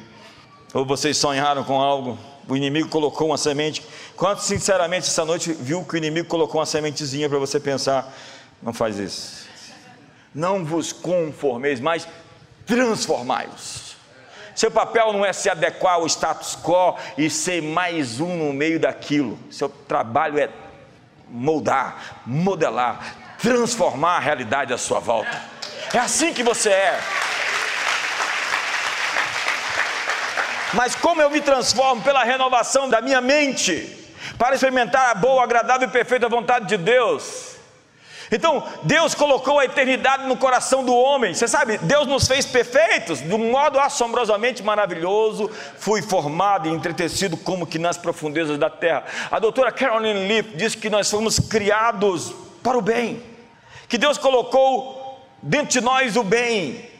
Ou 0.72 0.86
vocês 0.86 1.16
sonharam 1.16 1.64
com 1.64 1.80
algo, 1.80 2.16
o 2.48 2.56
inimigo 2.56 2.88
colocou 2.88 3.26
uma 3.26 3.36
semente. 3.36 3.84
Quanto 4.14 4.38
sinceramente 4.38 5.08
essa 5.08 5.24
noite 5.24 5.52
viu 5.52 5.84
que 5.84 5.94
o 5.94 5.96
inimigo 5.96 6.28
colocou 6.28 6.60
uma 6.60 6.66
sementezinha 6.66 7.28
para 7.28 7.38
você 7.40 7.58
pensar? 7.58 8.08
Não 8.62 8.72
faz 8.72 8.98
isso 8.98 9.44
não 10.34 10.64
vos 10.64 10.92
conformeis, 10.92 11.80
mas 11.80 12.06
transformai-vos. 12.66 13.96
Seu 14.54 14.70
papel 14.70 15.12
não 15.12 15.24
é 15.24 15.32
se 15.32 15.48
adequar 15.50 15.94
ao 15.94 16.06
status 16.06 16.56
quo 16.56 16.96
e 17.18 17.28
ser 17.28 17.60
mais 17.60 18.20
um 18.20 18.36
no 18.36 18.52
meio 18.52 18.78
daquilo. 18.78 19.38
Seu 19.50 19.68
trabalho 19.68 20.38
é 20.38 20.48
moldar, 21.28 22.22
modelar, 22.24 23.36
transformar 23.38 24.16
a 24.16 24.20
realidade 24.20 24.72
à 24.72 24.78
sua 24.78 25.00
volta. 25.00 25.42
É 25.92 25.98
assim 25.98 26.32
que 26.32 26.42
você 26.42 26.70
é. 26.70 27.00
Mas 30.74 30.94
como 30.94 31.22
eu 31.22 31.30
me 31.30 31.40
transformo 31.40 32.02
pela 32.02 32.24
renovação 32.24 32.88
da 32.88 33.00
minha 33.00 33.20
mente, 33.20 33.98
para 34.38 34.54
experimentar 34.54 35.10
a 35.10 35.14
boa, 35.14 35.42
agradável 35.42 35.88
e 35.88 35.90
perfeita 35.90 36.28
vontade 36.28 36.66
de 36.66 36.76
Deus, 36.76 37.54
então, 38.30 38.66
Deus 38.82 39.14
colocou 39.14 39.58
a 39.58 39.64
eternidade 39.64 40.26
no 40.26 40.36
coração 40.36 40.84
do 40.84 40.94
homem. 40.94 41.34
Você 41.34 41.46
sabe, 41.46 41.78
Deus 41.78 42.06
nos 42.06 42.26
fez 42.26 42.46
perfeitos, 42.46 43.20
de 43.20 43.32
um 43.32 43.50
modo 43.50 43.78
assombrosamente 43.78 44.62
maravilhoso. 44.62 45.50
Fui 45.78 46.02
formado 46.02 46.68
e 46.68 46.72
entretecido 46.72 47.36
como 47.36 47.66
que 47.66 47.78
nas 47.78 47.96
profundezas 47.96 48.58
da 48.58 48.70
terra. 48.70 49.04
A 49.30 49.38
doutora 49.38 49.70
Carolyn 49.70 50.26
Leaf 50.26 50.56
diz 50.56 50.74
que 50.74 50.90
nós 50.90 51.10
fomos 51.10 51.38
criados 51.38 52.34
para 52.62 52.78
o 52.78 52.82
bem, 52.82 53.22
que 53.88 53.98
Deus 53.98 54.16
colocou 54.16 55.20
dentro 55.42 55.68
de 55.68 55.80
nós 55.80 56.16
o 56.16 56.24
bem. 56.24 56.93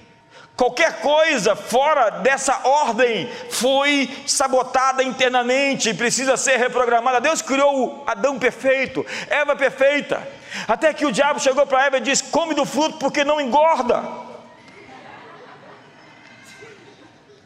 Qualquer 0.57 1.00
coisa 1.00 1.57
fora 1.57 2.11
dessa 2.11 2.61
ordem 2.64 3.28
foi 3.50 4.09
sabotada 4.24 5.02
internamente 5.02 5.88
e 5.88 5.94
precisa 5.94 6.36
ser 6.36 6.59
reprogramada. 6.59 7.20
Deus 7.20 7.42
criou 7.42 8.05
Adão 8.07 8.38
perfeito, 8.38 9.05
Eva 9.28 9.57
perfeita. 9.57 10.22
Até 10.68 10.94
que 10.94 11.05
o 11.05 11.11
diabo 11.11 11.40
chegou 11.40 11.66
para 11.66 11.86
Eva 11.86 11.96
e 11.96 12.00
disse: 12.00 12.24
Come 12.24 12.55
do 12.55 12.64
fruto 12.64 12.98
porque 12.98 13.24
não 13.24 13.40
engorda. 13.40 14.05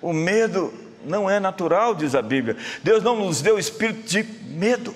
O 0.02 0.12
medo 0.12 0.72
não 1.02 1.30
é 1.30 1.40
natural, 1.40 1.94
diz 1.94 2.14
a 2.14 2.20
Bíblia. 2.20 2.59
Deus 2.82 3.02
não 3.02 3.16
nos 3.16 3.40
deu 3.40 3.59
espírito 3.59 4.06
de 4.06 4.22
medo, 4.22 4.94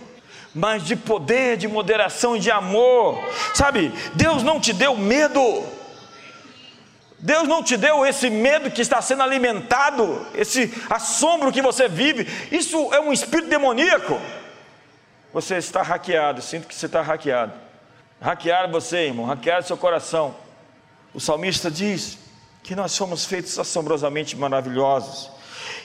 mas 0.54 0.84
de 0.84 0.94
poder, 0.94 1.56
de 1.56 1.66
moderação 1.66 2.36
e 2.36 2.40
de 2.40 2.50
amor. 2.50 3.18
Sabe, 3.54 3.90
Deus 4.14 4.42
não 4.42 4.60
te 4.60 4.74
deu 4.74 4.94
medo. 4.96 5.64
Deus 7.22 7.46
não 7.46 7.62
te 7.62 7.76
deu 7.76 8.04
esse 8.04 8.28
medo 8.28 8.68
que 8.68 8.82
está 8.82 9.00
sendo 9.00 9.22
alimentado, 9.22 10.26
esse 10.34 10.74
assombro 10.90 11.52
que 11.52 11.62
você 11.62 11.88
vive. 11.88 12.26
Isso 12.50 12.92
é 12.92 12.98
um 12.98 13.12
espírito 13.12 13.48
demoníaco. 13.48 14.20
Você 15.32 15.56
está 15.56 15.82
hackeado, 15.82 16.42
sinto 16.42 16.66
que 16.66 16.74
você 16.74 16.86
está 16.86 17.00
hackeado. 17.00 17.52
Hackear 18.20 18.68
você, 18.68 19.06
irmão, 19.06 19.24
hackear 19.24 19.62
seu 19.62 19.76
coração. 19.76 20.34
O 21.14 21.20
salmista 21.20 21.70
diz 21.70 22.18
que 22.60 22.74
nós 22.74 22.90
somos 22.90 23.24
feitos 23.24 23.56
assombrosamente 23.56 24.36
maravilhosos. 24.36 25.30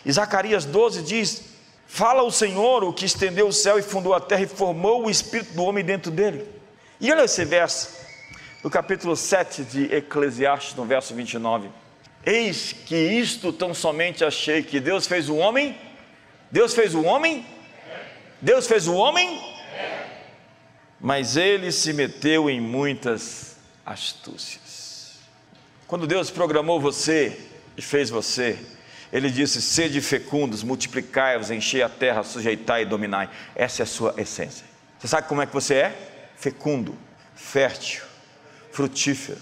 E 0.03 0.11
Zacarias 0.11 0.65
12 0.65 1.03
diz: 1.03 1.43
Fala 1.85 2.23
o 2.23 2.31
Senhor, 2.31 2.83
o 2.83 2.91
que 2.91 3.05
estendeu 3.05 3.47
o 3.47 3.53
céu 3.53 3.77
e 3.77 3.83
fundou 3.83 4.15
a 4.15 4.19
terra 4.19 4.41
e 4.41 4.47
formou 4.47 5.05
o 5.05 5.09
espírito 5.09 5.53
do 5.53 5.63
homem 5.63 5.85
dentro 5.85 6.09
dele. 6.09 6.49
E 6.99 7.11
olha 7.11 7.25
esse 7.25 7.45
verso, 7.45 8.07
no 8.68 8.72
capítulo 8.72 9.15
7 9.15 9.63
de 9.63 9.95
Eclesiastes, 9.95 10.76
no 10.76 10.84
verso 10.84 11.15
29. 11.15 11.70
Eis 12.26 12.74
que 12.74 12.97
isto 12.97 13.53
tão 13.53 13.74
somente 13.74 14.26
achei 14.26 14.61
que 14.61 14.82
Deus 14.82 15.07
fez 15.07 15.30
o 15.30 15.38
homem. 15.38 15.78
Deus 16.51 16.74
fez 16.74 16.93
o 16.93 17.01
homem? 17.01 17.45
Deus 18.41 18.68
fez 18.68 18.86
o 18.86 18.93
homem? 18.93 19.41
mas 20.99 21.38
ele 21.38 21.72
se 21.72 21.93
meteu 21.93 22.49
em 22.49 22.59
muitas 22.59 23.55
astúcias. 23.86 25.20
Quando 25.88 26.05
Deus 26.05 26.30
programou 26.30 26.78
você 26.78 27.39
e 27.78 27.82
fez 27.82 28.09
você, 28.09 28.59
ele 29.13 29.30
disse: 29.30 29.61
sede 29.61 30.01
fecundos, 30.01 30.61
multiplicai-vos, 30.61 31.51
enchei 31.51 31.84
a 31.84 31.88
terra, 31.88 32.22
sujeitai 32.22 32.82
e 32.82 32.86
dominai. 32.86 33.30
Essa 33.55 33.82
é 33.82 33.86
a 33.86 33.88
sua 33.88 34.13
essência. 34.18 34.65
Você 34.99 35.07
sabe 35.07 35.30
como 35.30 35.41
é 35.41 35.45
que 35.45 35.53
você 35.53 35.76
é? 35.76 36.32
Fecundo, 36.36 36.97
fértil, 37.34 38.07
frutífero. 38.78 39.39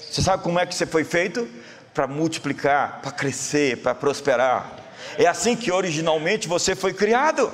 Você 0.00 0.20
sabe 0.20 0.42
como 0.42 0.58
é 0.58 0.66
que 0.66 0.74
você 0.74 0.84
foi 0.84 1.04
feito? 1.04 1.48
Para 1.94 2.08
multiplicar, 2.08 2.98
para 3.00 3.12
crescer, 3.12 3.76
para 3.76 3.94
prosperar. 3.94 4.68
É 5.16 5.26
assim 5.26 5.54
que 5.54 5.70
originalmente 5.70 6.48
você 6.48 6.74
foi 6.74 6.92
criado. 6.92 7.52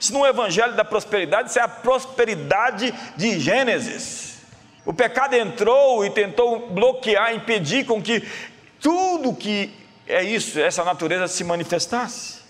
Isso 0.00 0.12
não 0.12 0.26
é 0.26 0.30
o 0.30 0.32
evangelho 0.32 0.74
da 0.74 0.84
prosperidade, 0.84 1.50
isso 1.50 1.60
é 1.60 1.62
a 1.62 1.68
prosperidade 1.68 2.92
de 3.16 3.38
Gênesis. 3.38 4.38
O 4.84 4.92
pecado 4.92 5.34
entrou 5.34 6.04
e 6.04 6.10
tentou 6.10 6.70
bloquear, 6.70 7.32
impedir 7.32 7.86
com 7.86 8.02
que 8.02 8.26
tudo 8.80 9.32
que 9.32 9.72
é 10.08 10.24
isso, 10.24 10.58
essa 10.58 10.82
natureza 10.82 11.28
se 11.28 11.44
manifestasse. 11.44 12.40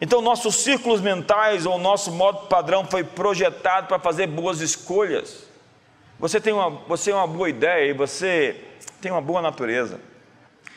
Então, 0.00 0.20
nossos 0.20 0.56
círculos 0.56 1.00
mentais 1.00 1.64
ou 1.64 1.78
nosso 1.78 2.10
modo 2.10 2.48
padrão 2.48 2.84
foi 2.84 3.04
projetado 3.04 3.86
para 3.86 4.00
fazer 4.00 4.26
boas 4.26 4.60
escolhas. 4.60 5.49
Você 6.20 6.38
tem 6.38 6.52
uma, 6.52 6.68
você 6.70 7.10
é 7.10 7.14
uma 7.14 7.26
boa 7.26 7.48
ideia 7.48 7.90
e 7.90 7.94
você 7.94 8.62
tem 9.00 9.10
uma 9.10 9.22
boa 9.22 9.40
natureza. 9.40 9.98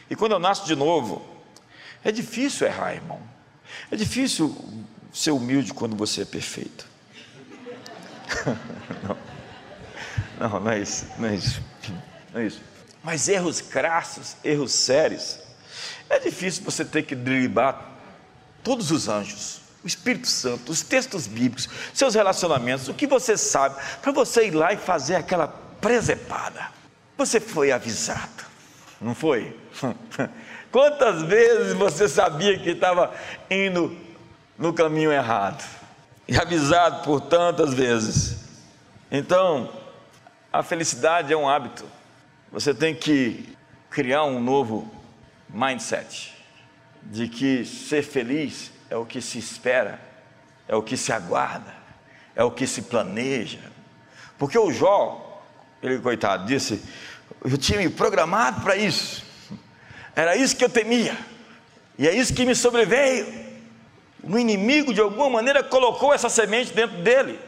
E 0.10 0.16
quando 0.16 0.32
eu 0.32 0.40
nasço 0.40 0.66
de 0.66 0.76
novo, 0.76 1.22
é 2.04 2.12
difícil 2.12 2.66
errar, 2.66 2.94
irmão. 2.94 3.22
É 3.92 3.96
difícil 3.96 4.56
ser 5.12 5.32
humilde 5.32 5.74
quando 5.74 5.96
você 5.98 6.22
é 6.22 6.26
perfeito. 6.26 6.88
não. 10.40 10.50
não, 10.50 10.60
não 10.62 10.72
é 10.72 10.80
isso, 10.80 11.06
não 11.20 11.28
é 11.28 11.36
isso. 11.36 11.62
Não 12.34 12.42
é 12.42 12.46
isso? 12.46 12.62
Mas 13.04 13.28
erros 13.28 13.60
crassos, 13.60 14.38
erros 14.46 14.72
sérios, 14.72 15.40
é 16.10 16.20
difícil 16.20 16.64
você 16.64 16.86
ter 16.86 17.04
que 17.04 17.16
driblar 17.16 17.92
todos 18.64 18.92
os 18.92 19.10
anjos, 19.10 19.60
o 19.84 19.88
Espírito 19.88 20.28
Santo, 20.28 20.72
os 20.72 20.82
textos 20.82 21.28
bíblicos, 21.28 21.68
seus 21.94 22.16
relacionamentos, 22.16 22.88
o 22.88 22.94
que 22.94 23.06
você 23.06 23.36
sabe, 23.36 23.76
para 24.02 24.12
você 24.12 24.48
ir 24.48 24.52
lá 24.52 24.72
e 24.72 24.78
fazer 24.78 25.16
aquela 25.16 25.48
presepada. 25.48 26.72
Você 27.18 27.40
foi 27.40 27.72
avisado, 27.72 28.46
não 29.02 29.14
foi? 29.14 29.60
Quantas 30.72 31.22
vezes 31.24 31.74
você 31.74 32.08
sabia 32.08 32.58
que 32.58 32.72
estava 32.72 33.14
indo 33.50 33.96
no 34.58 34.74
caminho 34.74 35.12
errado? 35.12 35.64
E 36.28 36.38
avisado 36.38 37.04
por 37.04 37.20
tantas 37.20 37.74
vezes. 37.74 38.38
Então, 39.12 39.70
a 40.52 40.64
felicidade 40.64 41.32
é 41.32 41.38
um 41.38 41.48
hábito. 41.48 41.86
Você 42.52 42.74
tem 42.74 42.96
que 42.96 43.56
criar 43.90 44.24
um 44.24 44.40
novo 44.40 44.90
mindset 45.50 46.34
de 47.04 47.28
que 47.28 47.66
ser 47.66 48.02
feliz 48.02 48.73
é 48.94 48.96
o 48.96 49.08
que 49.08 49.20
se 49.20 49.40
espera, 49.40 50.00
é 50.68 50.76
o 50.76 50.84
que 50.84 50.96
se 50.96 51.12
aguarda, 51.12 51.74
é 52.36 52.44
o 52.44 52.52
que 52.52 52.68
se 52.68 52.84
planeja. 52.84 53.58
Porque 54.38 54.56
o 54.56 54.72
Jó, 54.72 55.42
ele 55.82 55.98
coitado, 55.98 56.46
disse: 56.46 56.80
Eu 57.44 57.58
tinha 57.58 57.80
me 57.80 57.90
programado 57.90 58.62
para 58.62 58.76
isso. 58.76 59.26
Era 60.16 60.36
isso 60.36 60.56
que 60.56 60.64
eu 60.64 60.70
temia. 60.70 61.18
E 61.98 62.08
é 62.08 62.16
isso 62.16 62.36
que 62.36 62.46
me 62.46 62.54
sobreveio. 62.54 63.26
O 64.24 64.38
inimigo, 64.38 64.94
de 64.94 65.02
alguma 65.02 65.28
maneira, 65.28 65.64
colocou 65.64 66.14
essa 66.14 66.30
semente 66.30 66.72
dentro 66.72 67.02
dele. 67.02 67.40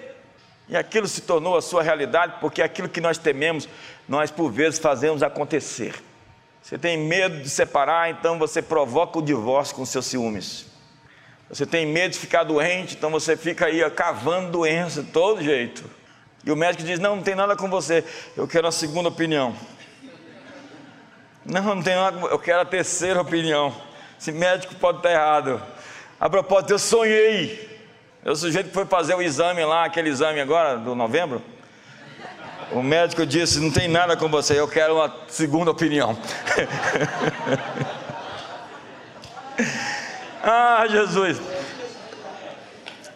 E 0.67 0.75
aquilo 0.75 1.07
se 1.07 1.21
tornou 1.21 1.55
a 1.55 1.61
sua 1.61 1.83
realidade, 1.83 2.37
porque 2.41 2.59
aquilo 2.59 2.89
que 2.89 2.99
nós 2.99 3.19
tememos, 3.19 3.69
nós 4.09 4.31
por 4.31 4.51
vezes 4.51 4.79
fazemos 4.79 5.21
acontecer. 5.21 5.93
Você 6.63 6.75
tem 6.75 6.97
medo 6.97 7.43
de 7.43 7.49
separar, 7.51 8.09
então 8.09 8.39
você 8.39 8.63
provoca 8.63 9.19
o 9.19 9.21
divórcio 9.21 9.75
com 9.75 9.85
seus 9.85 10.07
ciúmes. 10.07 10.73
Você 11.49 11.65
tem 11.65 11.85
medo 11.85 12.13
de 12.13 12.19
ficar 12.19 12.43
doente, 12.43 12.95
então 12.95 13.11
você 13.11 13.37
fica 13.37 13.67
aí 13.67 13.87
cavando 13.91 14.51
doença 14.51 15.03
de 15.03 15.11
todo 15.11 15.43
jeito. 15.43 15.83
E 16.43 16.51
o 16.51 16.55
médico 16.55 16.83
diz: 16.83 16.99
Não, 16.99 17.17
não 17.17 17.23
tem 17.23 17.35
nada 17.35 17.55
com 17.55 17.69
você, 17.69 18.03
eu 18.35 18.47
quero 18.47 18.67
a 18.67 18.71
segunda 18.71 19.09
opinião. 19.09 19.55
Não, 21.45 21.75
não 21.75 21.83
tem 21.83 21.95
nada, 21.95 22.19
eu 22.27 22.39
quero 22.39 22.61
a 22.61 22.65
terceira 22.65 23.21
opinião. 23.21 23.75
Esse 24.19 24.31
médico 24.31 24.73
pode 24.75 24.97
estar 24.97 25.11
errado. 25.11 25.61
A 26.19 26.27
propósito, 26.29 26.71
eu 26.71 26.79
sonhei. 26.79 27.75
O 28.25 28.35
sujeito 28.35 28.71
foi 28.71 28.85
fazer 28.85 29.13
o 29.13 29.21
exame 29.21 29.63
lá, 29.63 29.85
aquele 29.85 30.09
exame 30.09 30.39
agora, 30.39 30.77
do 30.77 30.95
novembro. 30.95 31.43
O 32.71 32.81
médico 32.81 33.23
disse: 33.23 33.59
Não 33.59 33.69
tem 33.69 33.87
nada 33.87 34.17
com 34.17 34.27
você, 34.27 34.59
eu 34.59 34.67
quero 34.67 34.95
uma 34.95 35.15
segunda 35.27 35.69
opinião. 35.69 36.17
ah, 40.45 40.85
Jesus. 40.87 41.37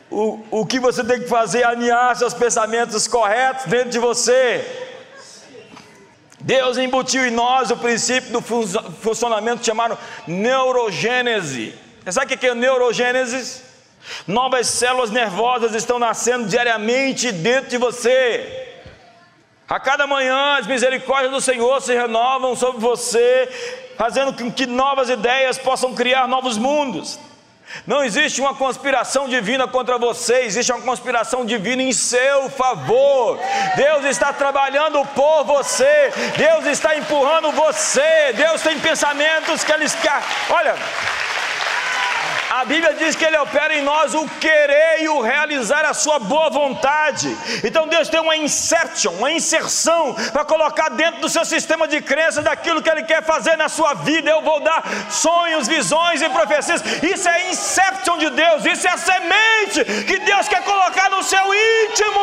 O, 0.10 0.44
o 0.50 0.66
que 0.66 0.80
você 0.80 1.04
tem 1.04 1.20
que 1.20 1.28
fazer 1.28 1.62
é 1.62 1.66
alinhar 1.66 2.16
seus 2.16 2.34
pensamentos 2.34 3.08
corretos 3.08 3.66
dentro 3.66 3.92
de 3.92 4.00
você. 4.00 4.66
Deus 6.42 6.78
embutiu 6.78 7.28
em 7.28 7.32
nós 7.32 7.70
o 7.70 7.78
princípio 7.78 8.32
do 8.32 8.42
funcionamento 8.42 9.64
chamado 9.64 9.98
neurogênese. 10.26 11.76
Você 12.04 12.12
sabe 12.14 12.34
o 12.34 12.38
que 12.38 12.48
é 12.48 12.56
neurogênese? 12.56 13.62
Novas 14.26 14.66
células 14.68 15.12
nervosas 15.12 15.76
estão 15.76 16.00
nascendo 16.00 16.48
diariamente 16.48 17.32
dentro 17.32 17.70
de 17.70 17.78
você. 17.78 18.70
A 19.68 19.80
cada 19.80 20.08
manhã 20.08 20.58
as 20.58 20.66
misericórdias 20.66 21.32
do 21.32 21.40
Senhor 21.40 21.80
se 21.82 21.94
renovam 21.94 22.56
sobre 22.56 22.82
você, 22.82 23.48
fazendo 24.00 24.32
com 24.32 24.50
que 24.50 24.66
novas 24.66 25.10
ideias 25.10 25.58
possam 25.58 25.93
criar 25.93 26.26
novos 26.26 26.58
mundos. 26.58 27.20
Não 27.86 28.02
existe 28.02 28.39
uma 28.39 28.56
conspiração 28.56 29.28
divina 29.28 29.68
contra 29.68 29.97
você, 29.97 30.43
existe 30.43 30.72
uma 30.72 30.82
conspiração 30.82 31.45
divina 31.45 31.84
em 31.84 31.91
seu 31.91 32.50
favor. 32.50 33.38
Deus 33.76 34.06
está 34.06 34.32
trabalhando 34.32 35.06
por 35.08 35.43
você, 35.43 36.14
Deus 36.38 36.66
está 36.66 36.95
empurrando 36.95 37.52
você, 37.52 38.32
Deus 38.38 38.62
tem 38.62 38.80
pensamentos 38.80 39.66
que 39.66 39.72
eles 39.74 39.93
querem. 39.95 40.24
Olha, 40.50 40.76
a 42.50 42.66
Bíblia 42.66 42.93
diz 42.95 43.16
que 43.16 43.24
Ele 43.24 43.38
opera 43.38 43.76
em 43.76 43.82
nós 43.84 44.14
o 44.16 44.28
querer 44.39 45.02
e 45.02 45.10
o 45.10 45.22
realizar 45.22 45.86
a 45.86 45.93
sua 45.93 46.18
boa 46.18 46.50
vontade. 46.50 47.38
Então 47.64 47.88
Deus 47.88 48.10
tem 48.10 48.20
uma 48.20 48.36
insertion, 48.36 49.12
uma 49.14 49.32
inserção 49.32 50.16
para 50.34 50.43
colocar 50.43 50.89
dentro 50.89 51.22
do 51.22 51.30
seu 51.30 51.45
sistema 51.45 51.88
de 51.88 52.02
crença 52.02 52.41
daquilo 52.41 52.82
que 52.82 52.89
Ele 52.89 53.04
quer 53.04 53.24
fazer 53.24 53.56
na 53.56 53.70
sua 53.70 53.93
vida. 53.93 54.32
Eu 54.32 54.41
vou 54.41 54.60
dar 54.62 54.84
sonhos, 55.12 55.68
visões 55.68 56.22
e 56.22 56.30
profecias. 56.30 56.82
Isso 57.04 57.30
é 57.30 57.52
insertion 57.52 58.18
de 58.18 58.30
Deus, 58.32 58.66
isso 58.66 58.88
é 58.88 58.91
a 58.91 58.97
semente 58.97 59.86
que 60.06 60.20
Deus 60.20 60.47
quer 60.47 60.64
colocar 60.64 61.10
no 61.12 61.22
seu 61.22 61.45
íntimo. 61.54 62.20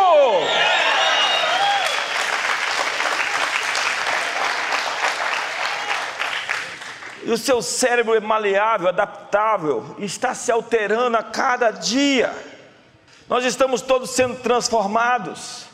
E 7.26 7.30
o 7.32 7.36
seu 7.36 7.60
cérebro 7.60 8.14
é 8.14 8.20
maleável, 8.20 8.86
adaptável, 8.88 9.96
está 9.98 10.32
se 10.32 10.52
alterando 10.52 11.16
a 11.16 11.24
cada 11.24 11.72
dia. 11.72 12.32
Nós 13.28 13.44
estamos 13.44 13.82
todos 13.82 14.10
sendo 14.10 14.36
transformados. 14.36 15.64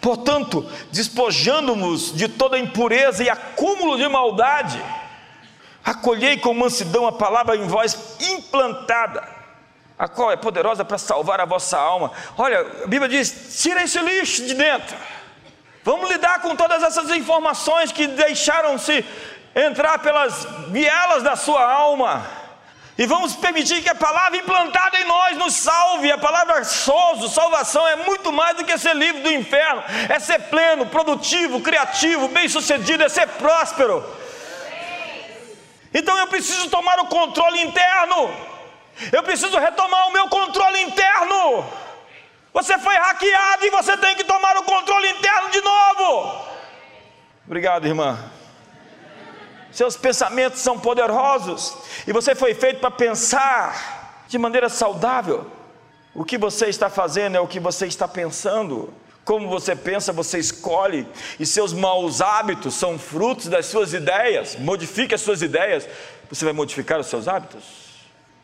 Portanto, 0.00 0.64
despojando-nos 0.92 2.14
de 2.14 2.28
toda 2.28 2.60
impureza 2.60 3.24
e 3.24 3.28
acúmulo 3.28 3.96
de 3.96 4.06
maldade, 4.06 4.80
acolhei 5.84 6.38
com 6.38 6.54
mansidão 6.54 7.04
a 7.08 7.10
palavra 7.10 7.56
em 7.56 7.66
voz 7.66 8.16
implantada, 8.20 9.26
a 9.98 10.06
qual 10.06 10.30
é 10.30 10.36
poderosa 10.36 10.84
para 10.84 10.96
salvar 10.96 11.40
a 11.40 11.44
vossa 11.44 11.76
alma. 11.76 12.12
Olha, 12.38 12.60
a 12.84 12.86
Bíblia 12.86 13.08
diz: 13.08 13.60
tira 13.60 13.82
esse 13.82 13.98
lixo 13.98 14.46
de 14.46 14.54
dentro. 14.54 14.96
Vamos 15.82 16.08
lidar 16.08 16.40
com 16.40 16.54
todas 16.54 16.84
essas 16.84 17.10
informações 17.10 17.90
que 17.90 18.06
deixaram-se 18.06 19.04
entrar 19.54 19.98
pelas 19.98 20.46
vielas 20.68 21.22
da 21.22 21.36
sua 21.36 21.62
alma. 21.62 22.26
E 22.98 23.06
vamos 23.06 23.34
permitir 23.34 23.82
que 23.82 23.88
a 23.88 23.94
palavra 23.94 24.36
implantada 24.36 24.98
em 25.00 25.04
nós 25.04 25.36
nos 25.38 25.54
salve. 25.54 26.12
A 26.12 26.18
palavra 26.18 26.62
sozo, 26.64 27.30
salvação, 27.30 27.86
é 27.88 27.96
muito 27.96 28.30
mais 28.30 28.56
do 28.56 28.64
que 28.64 28.76
ser 28.76 28.94
livre 28.94 29.22
do 29.22 29.32
inferno. 29.32 29.82
É 30.08 30.18
ser 30.18 30.38
pleno, 30.50 30.84
produtivo, 30.86 31.62
criativo, 31.62 32.28
bem-sucedido, 32.28 33.02
é 33.02 33.08
ser 33.08 33.26
próspero. 33.26 34.04
Então 35.94 36.16
eu 36.18 36.26
preciso 36.26 36.68
tomar 36.68 37.00
o 37.00 37.06
controle 37.06 37.62
interno. 37.62 38.30
Eu 39.10 39.22
preciso 39.22 39.58
retomar 39.58 40.08
o 40.08 40.12
meu 40.12 40.28
controle 40.28 40.82
interno. 40.82 41.64
Você 42.52 42.78
foi 42.78 42.94
hackeado 42.96 43.64
e 43.64 43.70
você 43.70 43.96
tem 43.96 44.14
que 44.14 44.24
tomar 44.24 44.58
o 44.58 44.62
controle 44.64 45.08
interno 45.08 45.48
de 45.48 45.60
novo. 45.62 46.44
Obrigado, 47.46 47.86
irmã 47.86 48.39
seus 49.72 49.96
pensamentos 49.96 50.60
são 50.60 50.78
poderosos 50.78 51.76
e 52.06 52.12
você 52.12 52.34
foi 52.34 52.54
feito 52.54 52.80
para 52.80 52.90
pensar 52.90 54.24
de 54.28 54.38
maneira 54.38 54.68
saudável. 54.68 55.46
O 56.14 56.24
que 56.24 56.36
você 56.36 56.66
está 56.66 56.90
fazendo 56.90 57.36
é 57.36 57.40
o 57.40 57.46
que 57.46 57.60
você 57.60 57.86
está 57.86 58.08
pensando. 58.08 58.92
Como 59.24 59.48
você 59.48 59.76
pensa, 59.76 60.12
você 60.12 60.38
escolhe, 60.38 61.06
e 61.38 61.46
seus 61.46 61.72
maus 61.72 62.20
hábitos 62.20 62.74
são 62.74 62.98
frutos 62.98 63.46
das 63.46 63.66
suas 63.66 63.92
ideias. 63.92 64.56
Modifique 64.56 65.14
as 65.14 65.20
suas 65.20 65.42
ideias, 65.42 65.86
você 66.28 66.44
vai 66.44 66.54
modificar 66.54 66.98
os 66.98 67.06
seus 67.06 67.28
hábitos. 67.28 67.62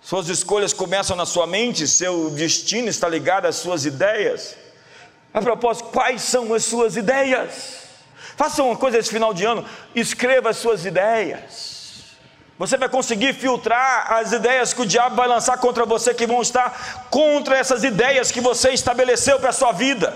Suas 0.01 0.29
escolhas 0.29 0.73
começam 0.73 1.17
na 1.17 1.27
sua 1.27 1.47
mente, 1.47 1.89
seu 1.89 2.31
destino 2.31 2.89
está 2.89 3.09
ligado 3.09 3.47
às 3.47 3.57
suas 3.57 3.85
ideias. 3.85 4.57
A 5.35 5.43
propósito, 5.43 5.89
quais 5.89 6.23
são 6.23 6.55
as 6.55 6.65
suas 6.65 6.97
ideias? 6.97 7.86
Faça 8.37 8.63
uma 8.63 8.77
coisa 8.77 8.99
esse 8.99 9.11
final 9.11 9.33
de 9.33 9.45
ano, 9.45 9.65
escreva 9.95 10.51
as 10.51 10.59
suas 10.59 10.85
ideias. 10.85 11.77
Você 12.59 12.77
vai 12.77 12.89
conseguir 12.89 13.35
filtrar 13.35 14.13
as 14.13 14.33
ideias 14.33 14.73
que 14.73 14.83
o 14.83 14.87
diabo 14.87 15.17
vai 15.17 15.29
lançar 15.29 15.59
contra 15.59 15.85
você, 15.85 16.15
que 16.15 16.27
vão 16.27 16.41
estar 16.41 17.07
contra 17.11 17.57
essas 17.57 17.85
ideias 17.85 18.31
que 18.31 18.41
você 18.41 18.71
estabeleceu 18.71 19.39
para 19.39 19.51
a 19.51 19.53
sua 19.53 19.73
vida. 19.73 20.13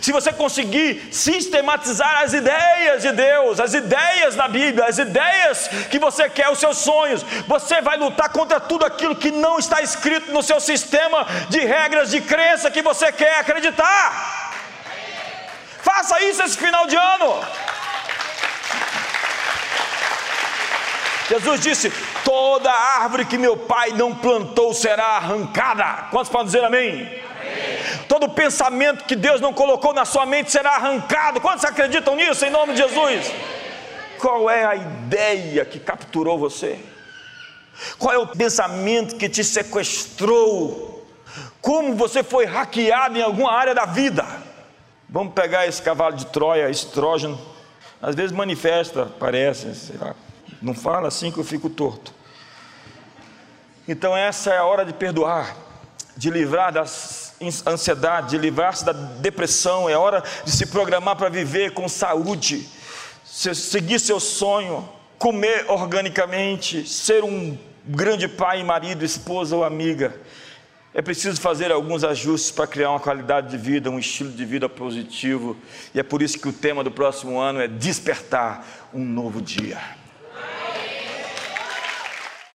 Se 0.00 0.12
você 0.12 0.32
conseguir 0.32 1.08
sistematizar 1.12 2.22
as 2.22 2.32
ideias 2.32 3.02
de 3.02 3.12
Deus, 3.12 3.58
as 3.58 3.74
ideias 3.74 4.36
da 4.36 4.46
Bíblia, 4.46 4.86
as 4.86 4.98
ideias 4.98 5.68
que 5.90 5.98
você 5.98 6.28
quer, 6.28 6.50
os 6.50 6.60
seus 6.60 6.78
sonhos, 6.78 7.22
você 7.48 7.80
vai 7.80 7.96
lutar 7.96 8.28
contra 8.28 8.60
tudo 8.60 8.84
aquilo 8.84 9.16
que 9.16 9.30
não 9.30 9.58
está 9.58 9.82
escrito 9.82 10.30
no 10.30 10.42
seu 10.42 10.60
sistema 10.60 11.26
de 11.48 11.58
regras 11.60 12.10
de 12.10 12.20
crença 12.20 12.70
que 12.70 12.80
você 12.80 13.10
quer 13.10 13.40
acreditar. 13.40 14.41
Faça 15.94 16.22
isso 16.22 16.42
esse 16.42 16.56
final 16.56 16.86
de 16.86 16.96
ano. 16.96 17.44
Jesus 21.28 21.60
disse: 21.60 21.92
Toda 22.24 22.70
árvore 22.70 23.26
que 23.26 23.36
meu 23.36 23.56
pai 23.56 23.90
não 23.90 24.14
plantou 24.14 24.72
será 24.72 25.16
arrancada. 25.16 26.08
Quantos 26.10 26.30
podem 26.30 26.46
dizer 26.46 26.64
amém? 26.64 26.90
amém? 27.02 28.06
Todo 28.08 28.28
pensamento 28.30 29.04
que 29.04 29.14
Deus 29.14 29.40
não 29.40 29.52
colocou 29.52 29.92
na 29.92 30.06
sua 30.06 30.24
mente 30.24 30.50
será 30.50 30.76
arrancado. 30.76 31.40
Quantos 31.40 31.64
acreditam 31.64 32.16
nisso 32.16 32.44
em 32.46 32.50
nome 32.50 32.72
de 32.72 32.80
Jesus? 32.80 33.30
qual 34.22 34.48
é 34.48 34.64
a 34.64 34.76
ideia 34.76 35.64
que 35.64 35.80
capturou 35.80 36.38
você? 36.38 36.78
Qual 37.98 38.14
é 38.14 38.18
o 38.18 38.28
pensamento 38.28 39.16
que 39.16 39.28
te 39.28 39.42
sequestrou? 39.42 41.04
Como 41.60 41.96
você 41.96 42.22
foi 42.22 42.46
hackeado 42.46 43.18
em 43.18 43.22
alguma 43.22 43.52
área 43.52 43.74
da 43.74 43.84
vida? 43.84 44.24
Vamos 45.12 45.34
pegar 45.34 45.66
esse 45.66 45.82
cavalo 45.82 46.16
de 46.16 46.24
Troia, 46.24 46.70
estrógeno. 46.70 47.38
Às 48.00 48.14
vezes 48.14 48.32
manifesta, 48.32 49.04
parece, 49.20 49.74
sei 49.74 49.98
lá. 49.98 50.14
Não 50.62 50.72
fala 50.72 51.08
assim 51.08 51.30
que 51.30 51.36
eu 51.36 51.44
fico 51.44 51.68
torto. 51.68 52.14
Então 53.86 54.16
essa 54.16 54.54
é 54.54 54.56
a 54.56 54.64
hora 54.64 54.86
de 54.86 54.94
perdoar, 54.94 55.54
de 56.16 56.30
livrar 56.30 56.72
das 56.72 57.34
ansiedade, 57.66 58.30
de 58.30 58.38
livrar-se 58.38 58.86
da 58.86 58.92
depressão, 58.92 59.86
é 59.86 59.94
hora 59.94 60.22
de 60.46 60.50
se 60.50 60.64
programar 60.64 61.16
para 61.16 61.28
viver 61.28 61.72
com 61.72 61.86
saúde, 61.90 62.66
seguir 63.22 63.98
seu 63.98 64.18
sonho, 64.18 64.88
comer 65.18 65.66
organicamente, 65.68 66.88
ser 66.88 67.22
um 67.22 67.58
grande 67.84 68.28
pai, 68.28 68.64
marido, 68.64 69.04
esposa 69.04 69.56
ou 69.56 69.62
amiga. 69.62 70.14
É 70.94 71.00
preciso 71.00 71.40
fazer 71.40 71.72
alguns 71.72 72.04
ajustes 72.04 72.50
para 72.50 72.66
criar 72.66 72.90
uma 72.90 73.00
qualidade 73.00 73.50
de 73.50 73.56
vida, 73.56 73.90
um 73.90 73.98
estilo 73.98 74.30
de 74.30 74.44
vida 74.44 74.68
positivo. 74.68 75.56
E 75.94 76.00
é 76.00 76.02
por 76.02 76.20
isso 76.20 76.38
que 76.38 76.48
o 76.48 76.52
tema 76.52 76.84
do 76.84 76.90
próximo 76.90 77.40
ano 77.40 77.60
é 77.60 77.68
despertar 77.68 78.90
um 78.92 79.02
novo 79.02 79.40
dia. 79.40 80.01